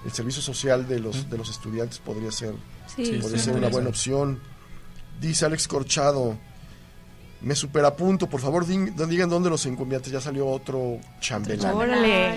El 0.04 0.12
servicio 0.12 0.40
social 0.42 0.88
de 0.88 0.98
los, 1.00 1.28
de 1.28 1.36
los 1.36 1.50
estudiantes 1.50 1.98
podría 1.98 2.30
ser, 2.32 2.54
Sí, 2.94 3.18
podría 3.20 3.38
sí, 3.38 3.44
ser 3.44 3.56
una 3.56 3.68
buena 3.68 3.88
opción. 3.90 4.40
Dice 5.20 5.44
Alex 5.44 5.68
Corchado, 5.68 6.38
me 7.42 7.54
superapunto, 7.54 8.28
por 8.28 8.40
favor 8.40 8.66
din- 8.66 8.94
digan 9.08 9.28
dónde 9.28 9.50
los 9.50 9.64
encomiantes. 9.66 10.10
Ya 10.12 10.20
salió 10.20 10.46
otro 10.48 10.98
chambelán. 11.20 11.74
Órale. 11.74 12.34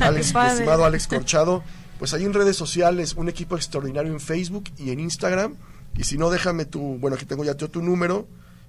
Alex, 0.00 0.34
estimado 0.34 0.84
Alex 0.84 1.06
Corchado, 1.06 1.62
pues 1.98 2.12
ahí 2.14 2.24
en 2.24 2.34
redes 2.34 2.56
sociales, 2.56 3.14
un 3.14 3.28
equipo 3.28 3.56
extraordinario 3.56 4.12
en 4.12 4.20
Facebook 4.20 4.64
y 4.78 4.90
en 4.90 5.00
Instagram. 5.00 5.54
Y 5.96 6.04
si 6.04 6.16
no, 6.18 6.30
déjame 6.30 6.64
tu, 6.66 6.98
bueno, 6.98 7.16
aquí 7.16 7.24
tengo 7.26 7.44
ya 7.44 7.56
yo 7.56 7.68
tu 7.70 7.82
número, 7.82 8.26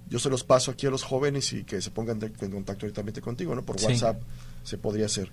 yo 0.10 0.20
se 0.20 0.30
los 0.30 0.44
paso 0.44 0.72
aquí 0.72 0.88
a 0.88 0.90
los 0.90 1.04
jóvenes 1.04 1.52
y 1.54 1.64
que 1.64 1.82
se 1.82 1.92
pongan 1.92 2.20
de- 2.20 2.32
en 2.40 2.52
contacto 2.52 2.86
directamente 2.86 3.22
contigo, 3.22 3.56
¿no? 3.56 3.64
Por 3.64 3.80
Sí. 3.80 3.86
WhatsApp 3.88 4.22
se 4.64 4.78
podría 4.78 5.06
hacer. 5.06 5.30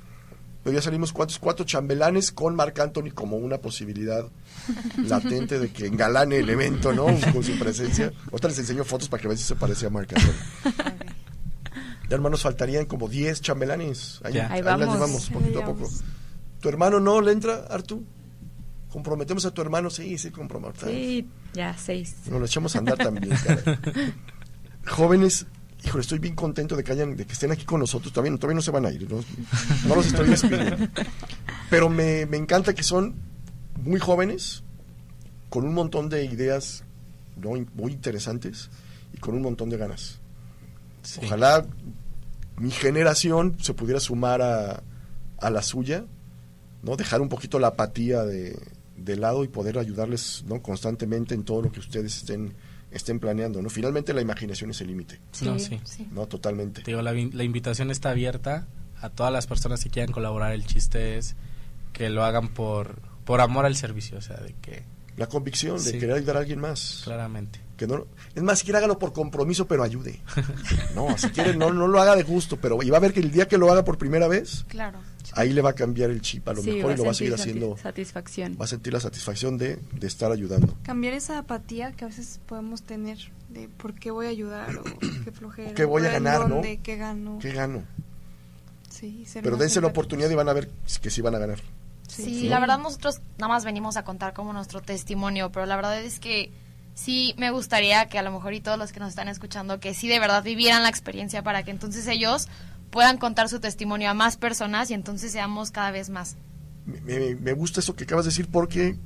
Pero 0.62 0.74
ya 0.76 0.82
salimos 0.82 1.12
cuatro, 1.12 1.36
cuatro 1.40 1.64
chambelanes 1.64 2.32
con 2.32 2.54
Marc 2.54 2.78
Anthony 2.80 3.10
como 3.14 3.36
una 3.36 3.58
posibilidad 3.58 4.26
latente 5.06 5.58
de 5.58 5.70
que 5.70 5.86
engalane 5.86 6.36
el 6.38 6.50
evento, 6.50 6.92
¿no? 6.92 7.06
Con 7.32 7.42
su 7.42 7.58
presencia. 7.58 8.12
Ahorita 8.30 8.48
les 8.48 8.58
enseño 8.58 8.84
fotos 8.84 9.08
para 9.08 9.22
que 9.22 9.28
vean 9.28 9.38
si 9.38 9.44
se 9.44 9.56
parece 9.56 9.86
a 9.86 9.90
Marc 9.90 10.12
Anthony. 10.12 10.72
Ya 12.10 12.16
hermanos 12.16 12.42
faltarían 12.42 12.86
como 12.86 13.08
10 13.08 13.40
chambelanes. 13.40 14.20
Ahí, 14.24 14.34
Ya. 14.34 14.52
Ahí 14.52 14.62
las 14.62 14.78
vamos. 14.78 14.94
llevamos 14.94 15.28
Ahí 15.28 15.34
poquito 15.34 15.62
a 15.62 15.64
poco. 15.64 15.88
¿Tu 16.60 16.68
hermano 16.68 17.00
no 17.00 17.20
le 17.20 17.32
entra, 17.32 17.66
Artu? 17.70 18.04
¿Comprometemos 18.90 19.46
a 19.46 19.52
tu 19.52 19.62
hermano? 19.62 19.88
Sí, 19.88 20.18
sí, 20.18 20.30
comprometemos. 20.30 20.92
Sí, 20.92 21.26
ya, 21.54 21.76
seis. 21.78 22.16
Nos 22.28 22.40
lo 22.40 22.46
echamos 22.46 22.74
a 22.74 22.80
andar 22.80 22.98
también, 22.98 23.34
caray. 23.36 23.62
Jóvenes, 24.86 25.46
híjole, 25.84 26.02
estoy 26.02 26.18
bien 26.18 26.34
contento 26.34 26.76
de 26.76 26.84
que 26.84 26.92
hayan, 26.92 27.16
de 27.16 27.24
que 27.26 27.32
estén 27.32 27.50
aquí 27.52 27.64
con 27.64 27.80
nosotros. 27.80 28.12
Todavía, 28.12 28.32
no- 28.32 28.38
todavía 28.38 28.56
no 28.56 28.62
se 28.62 28.70
van 28.70 28.86
a 28.86 28.90
ir, 28.90 29.10
no, 29.10 29.22
no 29.86 29.94
los 29.96 30.06
estoy 30.06 30.28
despidiendo. 30.28 30.76
Pero 31.70 31.88
me, 31.88 32.26
me 32.26 32.36
encanta 32.36 32.74
que 32.74 32.82
son 32.82 33.14
muy 33.82 33.98
jóvenes, 34.00 34.62
con 35.48 35.64
un 35.64 35.74
montón 35.74 36.08
de 36.08 36.24
ideas 36.24 36.84
¿no? 37.36 37.50
Muy 37.74 37.92
interesantes 37.92 38.68
y 39.14 39.18
con 39.18 39.34
un 39.34 39.42
montón 39.42 39.70
de 39.70 39.76
ganas. 39.78 40.18
Sí. 41.02 41.20
Ojalá 41.24 41.64
mi 42.58 42.70
generación 42.70 43.56
se 43.60 43.72
pudiera 43.72 43.98
sumar 44.00 44.42
a, 44.42 44.82
a 45.38 45.50
la 45.50 45.62
suya, 45.62 46.04
¿no? 46.82 46.96
Dejar 46.96 47.22
un 47.22 47.30
poquito 47.30 47.58
la 47.58 47.68
apatía 47.68 48.24
de, 48.24 48.58
de 48.98 49.16
lado 49.16 49.42
y 49.44 49.48
poder 49.48 49.78
ayudarles 49.78 50.44
¿no? 50.46 50.60
constantemente 50.60 51.34
en 51.34 51.44
todo 51.44 51.62
lo 51.62 51.72
que 51.72 51.80
ustedes 51.80 52.14
estén, 52.18 52.52
estén 52.90 53.20
planeando, 53.20 53.62
¿no? 53.62 53.70
Finalmente 53.70 54.12
la 54.12 54.20
imaginación 54.20 54.70
es 54.70 54.80
el 54.80 54.88
límite, 54.88 55.20
No, 55.42 55.58
sí. 55.58 55.80
¿no? 56.12 56.26
Totalmente. 56.26 56.82
Te 56.82 56.90
digo, 56.90 57.02
la, 57.02 57.12
la 57.12 57.44
invitación 57.44 57.90
está 57.90 58.10
abierta 58.10 58.66
a 59.00 59.08
todas 59.10 59.32
las 59.32 59.46
personas 59.46 59.82
que 59.82 59.90
quieran 59.90 60.12
colaborar. 60.12 60.52
El 60.52 60.66
chiste 60.66 61.16
es 61.16 61.36
que 61.92 62.10
lo 62.10 62.24
hagan 62.24 62.48
por, 62.48 63.00
por 63.24 63.40
amor 63.40 63.64
al 63.66 63.76
servicio, 63.76 64.18
o 64.18 64.22
sea, 64.22 64.36
de 64.38 64.54
que 64.60 64.82
La 65.16 65.28
convicción 65.28 65.76
de 65.76 65.90
Sí. 65.92 65.98
querer 65.98 66.16
ayudar 66.16 66.36
a 66.36 66.40
alguien 66.40 66.60
más. 66.60 67.02
claramente. 67.04 67.60
Que 67.80 67.86
no, 67.86 68.04
es 68.34 68.42
más, 68.42 68.58
si 68.58 68.64
quiere 68.66 68.76
hágalo 68.76 68.98
por 68.98 69.14
compromiso, 69.14 69.66
pero 69.66 69.82
ayude. 69.82 70.20
No, 70.94 71.16
si 71.16 71.30
quiere, 71.30 71.56
no, 71.56 71.72
no 71.72 71.88
lo 71.88 71.98
haga 71.98 72.14
de 72.14 72.24
gusto, 72.24 72.58
pero 72.58 72.82
y 72.82 72.90
va 72.90 72.98
a 72.98 73.00
ver 73.00 73.14
que 73.14 73.20
el 73.20 73.30
día 73.30 73.48
que 73.48 73.56
lo 73.56 73.72
haga 73.72 73.84
por 73.86 73.96
primera 73.96 74.28
vez, 74.28 74.66
Claro. 74.68 74.98
ahí 75.32 75.54
le 75.54 75.62
va 75.62 75.70
a 75.70 75.72
cambiar 75.72 76.10
el 76.10 76.20
chip 76.20 76.46
a 76.46 76.52
lo 76.52 76.60
Sí, 76.60 76.72
mejor 76.72 76.92
y 76.92 76.96
lo 76.98 77.04
va 77.04 77.12
a 77.12 77.14
seguir 77.14 77.32
haciendo. 77.32 77.76
sati- 77.76 77.82
Satisfacción. 77.82 78.58
Va 78.60 78.66
a 78.66 78.68
sentir 78.68 78.92
la 78.92 79.00
satisfacción 79.00 79.56
de, 79.56 79.78
de 79.94 80.06
estar 80.06 80.30
ayudando. 80.30 80.76
Cambiar 80.82 81.14
esa 81.14 81.38
apatía 81.38 81.92
que 81.92 82.04
a 82.04 82.08
veces 82.08 82.38
podemos 82.44 82.82
tener 82.82 83.16
de 83.48 83.70
por 83.70 83.94
qué 83.94 84.10
voy 84.10 84.26
a 84.26 84.28
ayudar 84.28 84.76
o 84.76 84.82
qué 85.24 85.32
flojera. 85.32 85.70
O 85.70 85.74
qué 85.74 85.86
voy 85.86 86.04
a 86.04 86.10
ganar, 86.12 86.40
¿no? 86.50 86.56
dónde, 86.56 86.80
¿Qué 86.82 86.96
gano? 86.96 87.38
¿Qué 87.40 87.52
gano? 87.52 87.82
Sí, 88.90 89.24
ser 89.26 89.42
Pero 89.42 89.56
dense 89.56 89.80
la 89.80 89.86
oportunidad 89.86 90.28
y 90.28 90.34
van 90.34 90.50
a 90.50 90.52
ver 90.52 90.68
que 91.00 91.08
sí 91.08 91.22
van 91.22 91.34
a 91.34 91.38
ganar. 91.38 91.60
Sí, 92.08 92.24
Sí. 92.24 92.48
la 92.48 92.60
verdad 92.60 92.78
nosotros 92.78 93.20
nada 93.38 93.48
más 93.48 93.64
venimos 93.64 93.96
a 93.96 94.04
contar 94.04 94.34
como 94.34 94.52
nuestro 94.52 94.82
testimonio, 94.82 95.50
pero 95.50 95.64
la 95.64 95.76
verdad 95.76 96.02
es 96.02 96.18
que 96.20 96.50
sí 97.00 97.34
me 97.38 97.50
gustaría 97.50 98.06
que 98.06 98.18
a 98.18 98.22
lo 98.22 98.30
mejor 98.30 98.52
y 98.54 98.60
todos 98.60 98.78
los 98.78 98.92
que 98.92 99.00
nos 99.00 99.08
están 99.10 99.28
escuchando 99.28 99.80
que 99.80 99.94
sí 99.94 100.08
de 100.08 100.18
verdad 100.18 100.42
vivieran 100.42 100.82
la 100.82 100.88
experiencia 100.88 101.42
para 101.42 101.62
que 101.62 101.70
entonces 101.70 102.06
ellos 102.06 102.48
puedan 102.90 103.18
contar 103.18 103.48
su 103.48 103.60
testimonio 103.60 104.10
a 104.10 104.14
más 104.14 104.36
personas 104.36 104.90
y 104.90 104.94
entonces 104.94 105.32
seamos 105.32 105.70
cada 105.70 105.90
vez 105.92 106.10
más. 106.10 106.36
Me, 106.86 107.00
me- 107.00 107.34
me 107.36 107.52
gusta 107.52 107.80
eso 107.80 107.94
que 107.96 108.04
acabas 108.04 108.24
de 108.24 108.30
decir 108.30 108.48
porque 108.50 108.96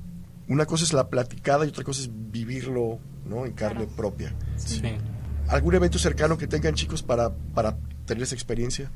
una 0.49 0.67
cosa 0.67 0.85
es 0.85 0.93
la 0.93 1.09
platicada 1.09 1.65
y 1.65 1.69
otra 1.69 1.85
cosa 1.85 2.01
es 2.03 2.11
vivirlo 2.13 2.99
¿no? 3.27 3.47
en 3.47 3.53
carne 3.53 3.87
propia. 3.87 4.35
Sí. 4.57 4.83
¿Algún 5.49 5.75
evento 5.75 5.99
cercano 5.99 6.39
que 6.39 6.47
tengan 6.47 6.75
chicos 6.75 7.03
para, 7.03 7.31
para 7.55 7.77
tener 8.07 8.23
esa 8.23 8.35
experiencia? 8.35 8.91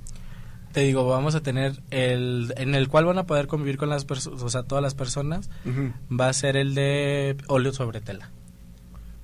Te 0.73 0.81
digo, 0.81 1.07
vamos 1.09 1.35
a 1.35 1.41
tener 1.41 1.83
el 1.91 2.53
en 2.57 2.75
el 2.75 2.89
cual 2.89 3.05
van 3.07 3.19
a 3.19 3.25
poder 3.27 3.47
convivir 3.47 3.79
con 3.79 3.89
las 3.89 4.05
personas, 4.05 4.43
o 4.43 4.49
sea, 4.51 4.63
todas 4.65 4.83
las 4.83 4.95
personas, 4.95 5.49
va 6.11 6.29
a 6.29 6.33
ser 6.33 6.57
el 6.57 6.75
de 6.75 7.37
óleo 7.47 7.73
sobre 7.73 8.01
tela. 8.03 8.31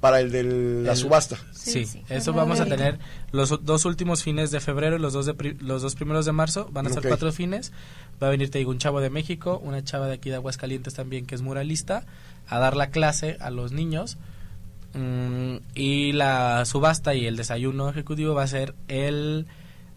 Para 0.05 0.21
el 0.21 0.31
de 0.31 0.43
la 0.83 0.91
El- 0.93 0.97
subasta. 0.99 1.39
Sí, 1.55 1.87
sí. 1.87 2.03
eso 2.11 2.35
vamos 2.35 2.61
a 2.61 2.67
tener 2.67 2.99
los 3.33 3.65
dos 3.65 3.87
últimos 3.87 4.23
fines 4.23 4.51
de 4.51 4.61
febrero 4.61 4.97
y 4.97 4.99
los 4.99 5.15
dos, 5.15 5.25
de 5.25 5.33
pri- 5.33 5.57
los 5.61 5.81
dos 5.81 5.95
primeros 5.95 6.27
de 6.27 6.33
marzo. 6.33 6.69
Van 6.73 6.87
a 6.87 6.91
ser 6.91 7.03
cuatro 7.09 7.33
fines. 7.33 7.73
Va 8.23 8.27
a 8.27 8.31
venir, 8.31 8.51
te 8.51 8.59
digo, 8.59 8.71
un 8.71 8.77
chavo 8.77 9.01
de 9.01 9.09
México, 9.09 9.59
una 9.65 9.83
chava 9.83 10.07
de 10.07 10.13
aquí 10.13 10.29
de 10.29 10.37
Aguascalientes 10.37 10.93
también 10.93 11.25
que 11.25 11.35
es 11.35 11.41
muralista, 11.41 12.05
a 12.49 12.59
dar 12.59 12.77
la 12.77 12.91
clase 12.91 13.39
a 13.41 13.49
los 13.49 13.73
niños. 13.73 14.19
Mm, 14.93 15.57
y 15.75 16.13
la 16.13 16.67
subasta 16.67 17.15
y 17.15 17.25
el 17.27 17.37
desayuno 17.37 17.89
ejecutivo 17.89 18.35
va 18.35 18.43
a 18.43 18.47
ser 18.47 18.75
el, 18.89 19.47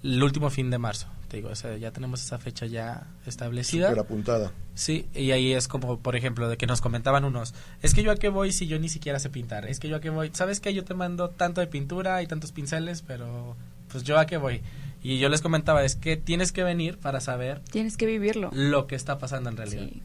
el 0.03 0.23
último 0.23 0.49
fin 0.49 0.69
de 0.69 0.77
marzo. 0.77 1.07
Te 1.27 1.37
digo, 1.37 1.49
o 1.49 1.55
sea, 1.55 1.75
ya 1.75 1.91
tenemos 1.91 2.23
esa 2.23 2.37
fecha 2.37 2.65
ya 2.65 3.07
establecida. 3.25 3.89
Súper 3.89 3.99
apuntada. 4.03 4.51
Sí, 4.75 5.07
y 5.13 5.31
ahí 5.31 5.53
es 5.53 5.67
como, 5.67 5.99
por 5.99 6.15
ejemplo, 6.15 6.47
de 6.47 6.55
que 6.57 6.67
nos 6.67 6.79
comentaban 6.79 7.25
unos, 7.25 7.53
es 7.81 7.93
que 7.93 8.01
yo 8.03 8.11
a 8.11 8.15
qué 8.15 8.29
voy 8.29 8.51
si 8.53 8.67
yo 8.67 8.79
ni 8.79 8.87
siquiera 8.87 9.19
sé 9.19 9.29
pintar, 9.29 9.65
es 9.67 9.79
que 9.79 9.89
yo 9.89 9.97
a 9.97 9.99
qué 9.99 10.09
voy, 10.09 10.29
¿sabes 10.33 10.59
que 10.61 10.73
Yo 10.73 10.85
te 10.85 10.93
mando 10.93 11.29
tanto 11.29 11.59
de 11.59 11.67
pintura 11.67 12.21
y 12.21 12.27
tantos 12.27 12.51
pinceles, 12.53 13.01
pero 13.01 13.55
pues 13.91 14.03
yo 14.03 14.17
a 14.17 14.25
qué 14.25 14.37
voy. 14.37 14.61
Y 15.03 15.19
yo 15.19 15.29
les 15.29 15.41
comentaba, 15.41 15.83
es 15.83 15.95
que 15.95 16.17
tienes 16.17 16.51
que 16.51 16.63
venir 16.63 16.97
para 16.97 17.19
saber 17.21 17.61
Tienes 17.71 17.97
que 17.97 18.05
vivirlo. 18.05 18.49
lo 18.53 18.87
que 18.87 18.95
está 18.95 19.17
pasando 19.17 19.49
en 19.49 19.57
realidad. 19.57 19.83
Sí, 19.89 20.01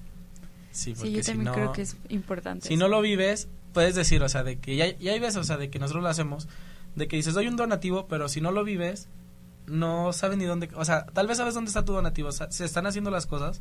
Sí, 0.73 0.91
sí, 0.91 0.95
porque 0.95 1.13
yo 1.13 1.23
si 1.23 1.27
también 1.33 1.45
no, 1.45 1.53
creo 1.53 1.73
que 1.73 1.83
es 1.83 1.97
importante. 2.09 2.67
si 2.67 2.77
no 2.77 2.89
lo 2.89 3.03
vives, 3.03 3.47
puedes 3.75 3.95
decir, 3.95 4.23
o 4.23 4.29
sea, 4.29 4.43
de 4.43 4.59
que 4.59 4.75
ya, 4.75 4.97
ya 4.99 5.13
hay 5.13 5.21
veces, 5.21 5.37
o 5.37 5.45
sea, 5.45 5.59
de 5.59 5.69
que 5.69 5.79
nosotros 5.79 6.03
lo 6.03 6.09
hacemos, 6.09 6.49
de 6.97 7.09
que 7.09 7.17
dices, 7.17 7.35
doy 7.35 7.47
un 7.47 7.57
donativo, 7.57 8.07
pero 8.09 8.29
si 8.31 8.41
no 8.41 8.53
lo 8.53 8.65
vives, 8.65 9.07
no 9.73 10.13
sabes 10.13 10.39
ni 10.39 10.45
dónde, 10.45 10.69
o 10.75 10.85
sea, 10.85 11.07
tal 11.07 11.27
vez 11.27 11.39
sabes 11.39 11.55
dónde 11.55 11.69
está 11.69 11.85
tu 11.85 11.93
donativo, 11.93 12.29
o 12.29 12.33
sea, 12.33 12.51
se 12.51 12.65
están 12.65 12.87
haciendo 12.87 13.11
las 13.11 13.27
cosas, 13.27 13.61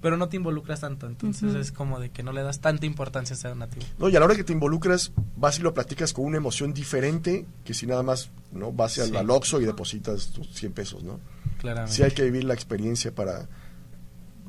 pero 0.00 0.16
no 0.18 0.28
te 0.28 0.36
involucras 0.36 0.80
tanto, 0.80 1.06
entonces 1.06 1.54
es 1.54 1.72
como 1.72 1.98
de 1.98 2.10
que 2.10 2.22
no 2.22 2.32
le 2.32 2.42
das 2.42 2.60
tanta 2.60 2.84
importancia 2.84 3.34
a 3.34 3.38
ese 3.38 3.48
donativo. 3.48 3.86
No, 3.98 4.08
y 4.10 4.16
a 4.16 4.20
la 4.20 4.26
hora 4.26 4.34
que 4.34 4.44
te 4.44 4.52
involucras, 4.52 5.12
vas 5.36 5.58
y 5.58 5.62
lo 5.62 5.72
platicas 5.72 6.12
con 6.12 6.26
una 6.26 6.36
emoción 6.36 6.74
diferente 6.74 7.46
que 7.64 7.72
si 7.72 7.86
nada 7.86 8.02
más 8.02 8.30
no 8.52 8.70
vas 8.72 8.98
al, 8.98 9.08
Sí. 9.08 9.16
al 9.16 9.30
Oxxo 9.30 9.60
y 9.60 9.64
depositas 9.64 10.26
tus 10.28 10.48
100 10.52 10.72
pesos, 10.72 11.02
¿no? 11.04 11.20
Claramente. 11.58 11.94
Sí 11.96 12.02
hay 12.02 12.10
que 12.10 12.22
vivir 12.24 12.44
la 12.44 12.52
experiencia 12.52 13.14
para, 13.14 13.48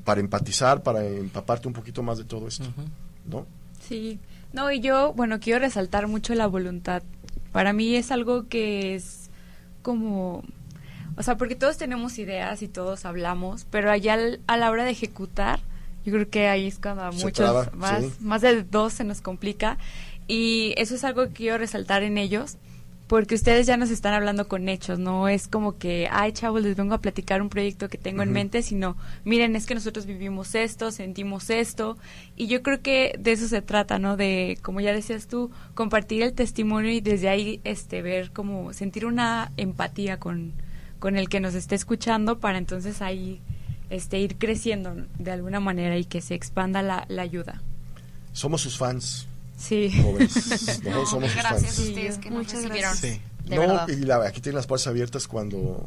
para 0.03 0.19
empatizar, 0.19 0.83
para 0.83 1.05
empaparte 1.05 1.67
un 1.69 1.73
poquito 1.73 2.03
más 2.03 2.17
de 2.17 2.25
todo 2.25 2.47
esto. 2.49 2.65
¿no? 3.25 3.45
Sí, 3.87 4.19
no, 4.51 4.71
y 4.71 4.81
yo, 4.81 5.13
bueno, 5.13 5.39
quiero 5.39 5.59
resaltar 5.59 6.07
mucho 6.07 6.35
la 6.35 6.47
voluntad. 6.47 7.01
Para 7.53 7.71
mí 7.71 7.95
es 7.95 8.11
algo 8.11 8.47
que 8.49 8.95
es 8.95 9.29
como, 9.81 10.43
o 11.17 11.23
sea, 11.23 11.37
porque 11.37 11.55
todos 11.55 11.77
tenemos 11.77 12.17
ideas 12.19 12.61
y 12.61 12.67
todos 12.67 13.05
hablamos, 13.05 13.65
pero 13.69 13.89
allá 13.91 14.13
al- 14.15 14.39
a 14.47 14.57
la 14.57 14.69
hora 14.71 14.83
de 14.83 14.91
ejecutar, 14.91 15.59
yo 16.05 16.11
creo 16.13 16.29
que 16.29 16.47
ahí 16.47 16.67
es 16.67 16.77
cuando 16.79 17.03
a 17.03 17.11
muchos, 17.11 17.33
traba, 17.33 17.69
más, 17.73 18.03
sí. 18.03 18.11
más 18.19 18.41
de 18.41 18.63
dos 18.63 18.93
se 18.93 19.03
nos 19.03 19.21
complica. 19.21 19.77
Y 20.27 20.73
eso 20.77 20.95
es 20.95 21.03
algo 21.03 21.27
que 21.27 21.33
quiero 21.33 21.57
resaltar 21.57 22.03
en 22.03 22.17
ellos, 22.17 22.57
porque 23.07 23.35
ustedes 23.35 23.67
ya 23.67 23.77
nos 23.77 23.91
están 23.91 24.13
hablando 24.15 24.47
con 24.47 24.67
hechos, 24.67 24.97
no 24.97 25.27
es 25.27 25.47
como 25.47 25.77
que, 25.77 26.07
ay 26.11 26.31
chavos, 26.31 26.63
les 26.63 26.75
vengo 26.75 26.95
a 26.95 27.01
platicar 27.01 27.41
un 27.43 27.49
proyecto 27.49 27.87
que 27.87 27.99
tengo 27.99 28.23
en 28.23 28.29
Ujú. 28.29 28.33
mente, 28.33 28.63
sino, 28.63 28.97
miren, 29.23 29.55
es 29.55 29.67
que 29.67 29.75
nosotros 29.75 30.07
vivimos 30.07 30.55
esto, 30.55 30.89
sentimos 30.91 31.51
esto, 31.51 31.97
y 32.35 32.47
yo 32.47 32.63
creo 32.63 32.81
que 32.81 33.15
de 33.19 33.31
eso 33.33 33.47
se 33.47 33.61
trata, 33.61 33.99
¿no? 33.99 34.17
De, 34.17 34.57
como 34.63 34.81
ya 34.81 34.91
decías 34.91 35.27
tú, 35.27 35.51
compartir 35.75 36.23
el 36.23 36.33
testimonio 36.33 36.89
y 36.91 36.99
desde 37.01 37.29
ahí 37.29 37.61
este 37.63 38.01
ver 38.01 38.31
como 38.31 38.73
sentir 38.73 39.05
una 39.05 39.51
empatía 39.57 40.17
con, 40.19 40.53
con 41.05 41.17
el 41.17 41.29
que 41.29 41.39
nos 41.39 41.53
esté 41.53 41.75
escuchando 41.75 42.39
para 42.39 42.57
entonces 42.57 42.99
ahí 43.03 43.39
este 43.91 44.17
ir 44.17 44.37
creciendo 44.39 44.95
de 45.19 45.29
alguna 45.29 45.59
manera 45.59 45.95
y 45.99 46.03
que 46.05 46.19
se 46.19 46.33
expanda 46.33 46.81
la, 46.81 47.05
la 47.09 47.21
ayuda. 47.21 47.61
Somos 48.33 48.61
sus 48.61 48.75
fans, 48.79 49.27
Sí. 49.55 49.91
jóvenes. 50.01 50.35
Nosotros 50.83 51.09
somos 51.11 51.31
sus 51.31 51.39
gracias 51.43 51.75
fans. 51.75 51.79
a 51.79 51.81
ustedes 51.83 52.15
Sí, 52.15 52.21
que 52.21 52.29
nos 52.31 52.39
muchas 52.39 52.53
recibieron. 52.63 52.91
gracias. 52.91 53.19
De 53.45 53.55
no, 53.55 53.61
verdad. 53.61 53.87
y 53.89 53.95
la- 53.97 54.27
aquí 54.27 54.41
tienen 54.41 54.55
las 54.55 54.65
puertas 54.65 54.87
abiertas 54.87 55.27
cuando 55.27 55.85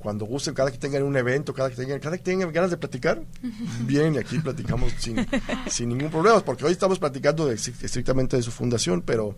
Cuando 0.00 0.24
gusten, 0.24 0.52
cada 0.54 0.72
que 0.72 0.78
tengan 0.78 1.04
un 1.04 1.16
evento, 1.16 1.54
cada 1.54 1.70
que 1.70 1.76
tengan, 1.76 2.00
cada 2.00 2.16
que 2.16 2.24
tengan 2.24 2.50
ganas 2.52 2.70
de 2.72 2.76
platicar, 2.78 3.22
bien, 3.82 4.14
y 4.14 4.18
aquí 4.18 4.38
platicamos 4.40 4.92
sin, 4.98 5.14
sin 5.68 5.90
ningún 5.90 6.10
problema, 6.10 6.40
porque 6.40 6.64
hoy 6.64 6.72
estamos 6.72 6.98
platicando 6.98 7.46
de- 7.46 7.54
estrictamente 7.54 8.36
de 8.36 8.42
su 8.42 8.50
fundación, 8.50 9.02
pero 9.02 9.36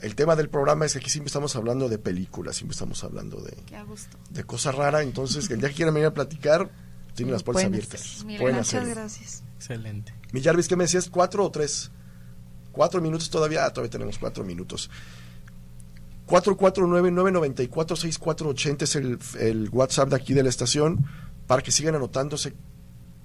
el 0.00 0.14
tema 0.14 0.36
del 0.36 0.48
programa 0.48 0.84
es 0.84 0.92
que 0.92 0.98
aquí 0.98 1.10
siempre 1.10 1.28
estamos 1.28 1.56
hablando 1.56 1.88
de 1.88 1.98
películas, 1.98 2.56
siempre 2.56 2.74
estamos 2.74 3.02
hablando 3.04 3.40
de, 3.40 4.44
cosas 4.44 4.74
raras, 4.74 5.02
entonces 5.02 5.50
el 5.50 5.60
día 5.60 5.70
que 5.70 5.76
quieran 5.76 5.94
venir 5.94 6.08
a 6.08 6.14
platicar, 6.14 6.70
tienen 7.14 7.32
las 7.32 7.42
puertas 7.42 7.64
Pueden 7.64 7.74
abiertas. 7.74 8.18
Pueden 8.22 8.56
Muchas 8.56 8.68
hacerlo. 8.68 8.90
gracias. 8.90 9.42
Excelente. 9.56 10.12
Mi 10.32 10.42
Jarvis, 10.42 10.68
¿qué 10.68 10.76
me 10.76 10.84
decías? 10.84 11.08
¿Cuatro 11.08 11.42
o 11.44 11.50
tres? 11.50 11.90
¿Cuatro 12.72 13.00
minutos 13.00 13.30
todavía? 13.30 13.64
Ah, 13.64 13.70
todavía 13.70 13.90
tenemos 13.90 14.18
cuatro 14.18 14.44
minutos. 14.44 14.90
449-994-6480 16.26 18.82
es 18.82 18.96
el, 18.96 19.18
el 19.40 19.70
WhatsApp 19.70 20.10
de 20.10 20.16
aquí 20.16 20.34
de 20.34 20.42
la 20.42 20.50
estación 20.50 21.06
para 21.46 21.62
que 21.62 21.70
sigan 21.70 21.94
anotándose 21.94 22.52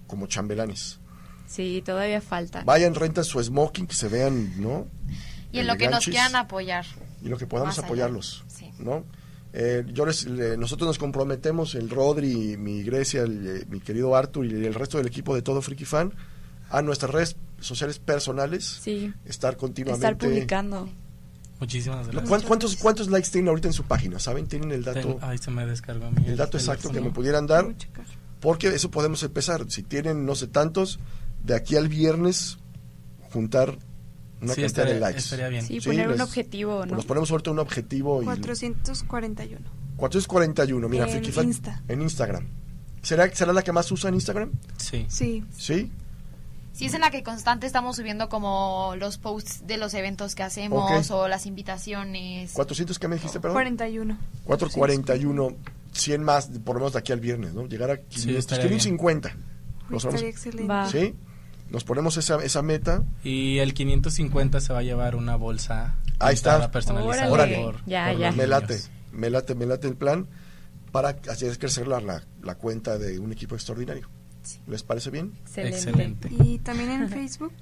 como 0.08 0.28
chambelanes. 0.28 1.00
Sí, 1.48 1.84
todavía 1.86 2.22
falta. 2.22 2.64
Vayan, 2.64 2.96
rentan 2.96 3.26
su 3.26 3.44
smoking, 3.44 3.88
que 3.88 3.96
se 3.96 4.08
vean, 4.08 4.62
¿no? 4.62 4.88
Y 5.52 5.60
en 5.60 5.68
lo 5.68 5.76
que 5.78 5.90
nos 5.90 6.06
quieran 6.06 6.36
apoyar. 6.36 6.86
Y 7.24 7.30
lo 7.30 7.38
que 7.38 7.46
podamos 7.48 7.78
apoyarlos, 7.80 8.44
Sí. 8.48 8.72
¿no? 8.80 9.04
Eh, 9.54 9.84
yo 9.94 10.06
les- 10.06 10.26
le- 10.26 10.56
nosotros 10.58 10.88
nos 10.88 10.98
comprometemos, 10.98 11.76
el 11.76 11.90
Rodri, 11.90 12.56
mi 12.58 12.84
Grecia, 12.84 13.24
el, 13.24 13.48
eh, 13.48 13.66
mi 13.70 13.80
querido 13.82 14.16
Arthur 14.16 14.46
y 14.46 14.66
el 14.66 14.74
resto 14.74 14.98
del 14.98 15.08
equipo 15.08 15.36
de 15.36 15.42
Todo 15.42 15.62
Freaky 15.62 15.84
Fan, 15.86 16.14
a 16.70 16.82
nuestras 16.82 17.12
redes 17.12 17.36
sociales 17.60 18.00
personales, 18.00 18.80
Sí, 18.82 19.14
estar 19.26 19.58
continuamente... 19.58 20.06
estar 20.08 20.18
publicando. 20.18 20.90
Muchísimas 21.60 22.08
gracias. 22.08 22.30
¿cuán- 22.30 22.42
¿Cuántos, 22.44 22.76
¿Cuántos 22.78 23.10
likes 23.10 23.30
tienen 23.30 23.50
ahorita 23.50 23.68
en 23.68 23.74
su 23.74 23.84
página? 23.84 24.18
¿Saben? 24.20 24.48
¿Tienen 24.48 24.72
el 24.72 24.84
dato, 24.86 25.00
Ten- 25.02 25.18
Ahí 25.22 25.38
se 25.38 25.52
me 25.52 25.66
descargó 25.66 26.06
a 26.06 26.12
mí 26.12 26.24
el 26.26 26.38
dato 26.38 26.58
exacto 26.58 26.90
que 26.90 27.02
me 27.02 27.12
pudieran 27.12 27.46
dar? 27.46 27.76
Porque 28.40 28.70
eso 28.70 28.90
podemos 28.90 29.22
empezar. 29.22 29.66
Si 29.70 29.84
tienen 29.84 30.26
no 30.26 30.34
sé 30.34 30.48
tantos, 30.48 30.98
de 31.44 31.56
aquí 31.56 31.76
al 31.76 31.90
viernes 31.90 32.58
juntar 33.32 33.78
una 34.42 34.54
Sí, 34.54 34.62
cantidad 34.62 34.66
estaría, 34.66 34.94
de 34.96 35.00
likes. 35.00 35.20
estaría 35.20 35.48
bien. 35.50 35.66
Sí, 35.66 35.80
Sí, 35.82 35.88
poner 35.90 36.08
un 36.08 36.14
les- 36.14 36.22
objetivo, 36.22 36.86
¿no? 36.86 36.96
Nos 36.96 37.06
ponemos 37.06 37.30
ahorita 37.32 37.52
un 37.52 37.60
objetivo 37.60 38.22
y 38.22 38.26
441. 38.26 39.62
441, 39.98 40.90
mira, 40.90 41.06
En 41.08 41.24
Friki 41.24 41.40
Insta. 41.40 41.82
en 41.88 42.02
Instagram. 42.02 42.48
¿Será, 43.04 43.34
¿Será 43.34 43.54
la 43.54 43.62
que 43.64 43.72
más 43.72 43.92
usa 43.92 44.10
en 44.10 44.16
Instagram? 44.16 44.52
Sí. 44.78 45.06
Sí. 45.10 45.44
Sí. 45.56 45.92
Sí, 46.74 46.86
es 46.86 46.94
en 46.94 47.02
la 47.02 47.12
que 47.12 47.22
constante 47.22 47.68
estamos 47.68 47.98
subiendo 47.98 48.30
como 48.30 48.94
los 48.98 49.18
posts 49.18 49.68
de 49.68 49.78
los 49.78 49.94
eventos 49.94 50.36
que 50.36 50.44
hacemos 50.44 51.10
Ok. 51.10 51.16
o 51.16 51.28
las 51.28 51.46
invitaciones. 51.46 52.54
400, 52.54 52.98
¿qué 52.98 53.08
me 53.08 53.16
dijiste, 53.16 53.40
perdón? 53.40 53.56
41. 53.56 54.18
441, 54.46 55.56
100 55.92 56.24
más, 56.24 56.48
por 56.64 56.76
lo 56.76 56.80
menos 56.82 56.94
de 56.94 57.00
aquí 57.00 57.12
al 57.12 57.20
viernes, 57.20 57.54
¿no? 57.54 57.68
Llegar 57.68 57.92
a 57.92 57.98
500, 57.98 58.40
estaría 58.40 58.62
quiero 58.64 58.76
un 58.76 58.78
bien. 58.78 58.80
50. 58.82 59.36
Nos 59.90 60.06
Estaría 60.06 60.20
vamos- 60.22 60.36
excelente. 60.36 60.68
Va. 60.68 60.90
¿Sí? 60.90 61.14
Nos 61.72 61.84
ponemos 61.84 62.18
esa, 62.18 62.44
esa 62.44 62.62
meta. 62.62 63.04
Y 63.24 63.58
el 63.60 63.74
550 63.74 64.60
se 64.62 64.74
va 64.74 64.80
a 64.80 64.84
llevar 64.84 65.16
una 65.16 65.36
bolsa 65.36 65.96
Ahí 66.20 66.34
está. 66.36 66.70
personalizada 66.70 67.32
Órale. 67.32 67.56
por- 67.58 67.86
Ya, 67.86 68.10
por 68.12 68.20
ya. 68.20 68.32
Me 68.34 68.46
late, 68.46 68.80
me 69.12 69.30
late, 69.30 69.56
me 69.56 69.66
late 69.66 69.88
el 69.88 69.96
plan 69.96 70.28
para 70.92 71.10
hacer 71.30 71.58
crecer 71.58 71.88
la, 71.88 72.02
la, 72.02 72.24
la 72.44 72.56
cuenta 72.56 72.98
de 72.98 73.18
un 73.20 73.32
equipo 73.32 73.56
extraordinario. 73.56 74.10
¿Les 74.68 74.84
parece 74.84 75.10
bien? 75.12 75.34
Excelente. 75.46 75.78
Excelente. 75.78 76.30
Y 76.44 76.60
también 76.60 76.90
en 76.92 77.10
Facebook, 77.10 77.54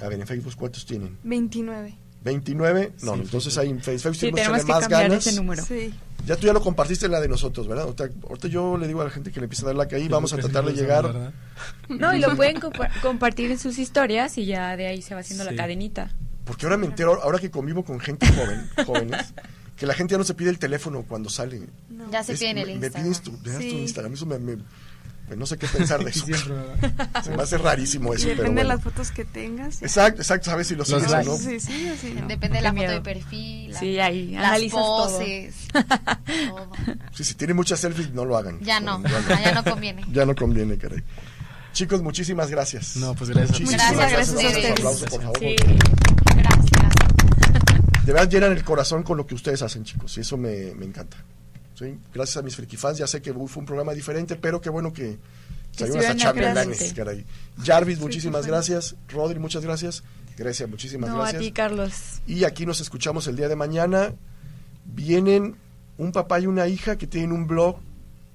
A 0.00 0.08
ver, 0.08 0.20
en 0.20 0.26
Facebook, 0.26 0.54
¿cuántos 0.56 0.86
tienen? 0.86 1.18
29. 1.24 1.94
29. 2.22 2.92
No, 3.02 3.14
Sí, 3.14 3.20
entonces 3.22 3.58
ahí 3.58 3.70
en 3.70 3.80
Facebook 3.80 4.14
Sí, 4.14 4.20
tenemos 4.32 4.40
tenemos 4.40 4.64
que 4.64 4.72
más 4.72 4.80
cambiar 4.82 5.02
ganas. 5.10 5.26
ese 5.26 5.36
número. 5.36 5.64
Sí. 5.64 5.92
Ya 6.26 6.36
tú 6.36 6.46
ya 6.46 6.52
lo 6.52 6.60
compartiste 6.60 7.06
en 7.06 7.12
la 7.12 7.20
de 7.20 7.28
nosotros, 7.28 7.68
¿verdad? 7.68 7.84
Ahorita, 7.84 8.08
ahorita 8.28 8.48
yo 8.48 8.76
le 8.76 8.86
digo 8.88 9.00
a 9.00 9.04
la 9.04 9.10
gente 9.10 9.30
que 9.30 9.38
le 9.40 9.44
empiece 9.44 9.62
a 9.64 9.66
dar 9.66 9.76
like 9.76 9.94
ahí, 9.94 10.08
vamos 10.08 10.32
a 10.32 10.36
tratar 10.36 10.64
de 10.64 10.72
llegar. 10.72 11.32
No, 11.88 12.14
y 12.14 12.18
lo 12.20 12.34
pueden 12.36 12.60
compa- 12.60 12.90
compartir 13.00 13.50
en 13.50 13.58
sus 13.58 13.78
historias 13.78 14.36
y 14.36 14.44
ya 14.46 14.76
de 14.76 14.88
ahí 14.88 15.02
se 15.02 15.14
va 15.14 15.20
haciendo 15.20 15.44
Sí. 15.44 15.50
la 15.50 15.56
cadenita. 15.56 16.10
Porque 16.44 16.66
ahora 16.66 16.76
me 16.76 16.86
entero, 16.86 17.20
ahora 17.22 17.38
que 17.38 17.50
convivo 17.50 17.84
con 17.84 17.98
gente 18.00 18.26
joven, 18.26 18.68
jóvenes, 18.86 19.34
que 19.76 19.86
la 19.86 19.94
gente 19.94 20.12
ya 20.12 20.18
no 20.18 20.24
se 20.24 20.34
pide 20.34 20.50
el 20.50 20.58
teléfono 20.58 21.04
cuando 21.06 21.28
sale. 21.30 21.60
No. 21.90 22.10
Ya 22.10 22.22
se 22.24 22.34
piden 22.34 22.58
el 22.58 22.66
me 22.80 22.86
Instagram. 22.86 23.14
tu, 23.22 23.32
me 23.32 23.38
das 23.50 23.56
tu 23.58 23.62
Sí. 23.62 23.78
Instagram. 23.78 24.12
Eso 24.14 24.26
me, 24.26 24.38
me- 24.38 24.58
pues 25.26 25.38
no 25.38 25.44
sé 25.46 25.58
qué 25.58 25.66
pensar 25.66 26.02
de 26.04 26.10
eso. 26.12 26.24
Se 27.24 27.30
me 27.36 27.42
hace 27.42 27.58
rarísimo 27.58 28.12
Y 28.12 28.16
eso, 28.16 28.24
pero 28.28 28.38
depende 28.42 28.62
de 28.62 28.68
las 28.68 28.82
fotos 28.82 29.10
que 29.10 29.24
tengas. 29.24 29.82
Exacto, 29.82 30.22
exacto, 30.22 30.50
sabes 30.50 30.66
si 30.68 30.74
lo 30.74 30.78
Los 30.80 30.88
sigues 30.88 31.12
o 31.12 31.22
no. 31.22 31.36
Sí, 31.36 31.58
sí. 31.60 32.14
¿no? 32.20 32.26
Depende 32.28 32.58
de 32.58 32.62
la 32.62 32.70
Qué 32.70 32.76
foto 32.76 32.80
miedo. 32.80 32.92
de 32.92 33.00
perfil. 33.00 33.72
la- 33.72 33.80
Sí, 33.80 33.98
ahí 34.00 34.30
las 34.32 34.44
analizas 34.44 34.80
poses. 34.80 35.54
todo. 35.72 36.70
Sí, 37.14 37.24
si 37.24 37.34
tiene 37.34 37.54
muchas 37.54 37.80
selfies, 37.80 38.10
no 38.12 38.24
lo 38.24 38.36
hagan. 38.36 38.58
Ya 38.60 38.80
no, 38.80 39.02
Ya 39.02 39.10
ah, 39.30 39.40
ya 39.44 39.52
no 39.54 39.64
conviene. 39.64 40.04
Ya 40.12 40.24
no 40.26 40.34
conviene, 40.34 40.78
caray. 40.78 41.02
Chicos, 41.72 42.00
muchísimas 42.02 42.50
gracias. 42.50 42.96
No, 42.96 43.14
pues 43.14 43.28
gracias 43.30 43.50
a 43.50 43.60
Muchísimas 43.62 43.92
Gracias, 43.92 44.32
gracias. 44.32 44.32
gracias 44.32 44.44
a 44.44 44.48
Un 44.48 44.56
ustedes. 44.56 44.70
aplauso, 44.78 45.06
por 45.06 45.22
favor. 45.22 45.38
Sí. 45.38 45.56
Gracias. 46.36 48.06
De 48.06 48.12
verdad 48.12 48.30
llenan 48.30 48.52
el 48.52 48.64
corazón 48.64 49.02
con 49.02 49.16
lo 49.16 49.26
que 49.26 49.34
ustedes 49.34 49.60
hacen, 49.62 49.84
chicos, 49.84 50.16
y 50.16 50.20
eso 50.20 50.36
me, 50.36 50.72
me 50.74 50.86
encanta. 50.86 51.16
¿Sí? 51.78 51.98
Gracias 52.12 52.38
a 52.38 52.42
mis 52.42 52.56
friki 52.56 52.76
fans, 52.76 52.98
ya 52.98 53.06
sé 53.06 53.20
que 53.20 53.32
fue 53.32 53.60
un 53.60 53.66
programa 53.66 53.92
diferente, 53.92 54.36
pero 54.36 54.60
qué 54.60 54.70
bueno 54.70 54.92
que 54.92 55.18
salimos 55.72 56.04
a 56.06 56.12
estuvieron 56.12 56.16
chambelanes, 56.16 56.92
caray. 56.94 57.24
Jarvis, 57.62 58.00
muchísimas 58.00 58.46
gracias. 58.46 58.96
Rodri, 59.08 59.38
muchas 59.38 59.62
gracias. 59.62 60.02
Grecia, 60.38 60.66
muchísimas 60.66 61.10
No, 61.10 61.16
gracias. 61.16 61.36
a 61.36 61.38
ti, 61.44 61.52
Carlos. 61.52 61.92
Y 62.26 62.44
aquí 62.44 62.66
nos 62.66 62.80
escuchamos 62.80 63.26
el 63.26 63.36
día 63.36 63.48
de 63.48 63.56
mañana. 63.56 64.14
Vienen 64.84 65.56
un 65.98 66.12
papá 66.12 66.40
y 66.40 66.46
una 66.46 66.66
hija 66.66 66.96
que 66.96 67.06
tienen 67.06 67.32
un 67.32 67.46
blog 67.46 67.78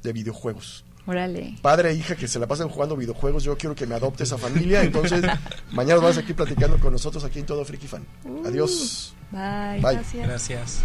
de 0.03 0.13
videojuegos. 0.13 0.85
Órale. 1.07 1.55
Padre 1.61 1.91
e 1.91 1.93
hija 1.95 2.15
que 2.15 2.27
se 2.27 2.37
la 2.37 2.47
pasan 2.47 2.69
jugando 2.69 2.95
videojuegos, 2.95 3.43
yo 3.43 3.57
quiero 3.57 3.75
que 3.75 3.87
me 3.87 3.95
adopte 3.95 4.23
esa 4.23 4.37
familia. 4.37 4.83
Entonces, 4.83 5.23
mañana 5.71 5.99
vas 5.99 6.17
aquí 6.17 6.33
platicando 6.33 6.79
con 6.79 6.93
nosotros 6.93 7.23
aquí 7.23 7.39
en 7.39 7.45
Todo 7.45 7.65
Friki 7.65 7.87
Fan. 7.87 8.05
Adiós. 8.45 9.13
Bye. 9.31 9.81
Bye. 9.81 9.95
Gracias. 9.95 10.27
Gracias. 10.27 10.83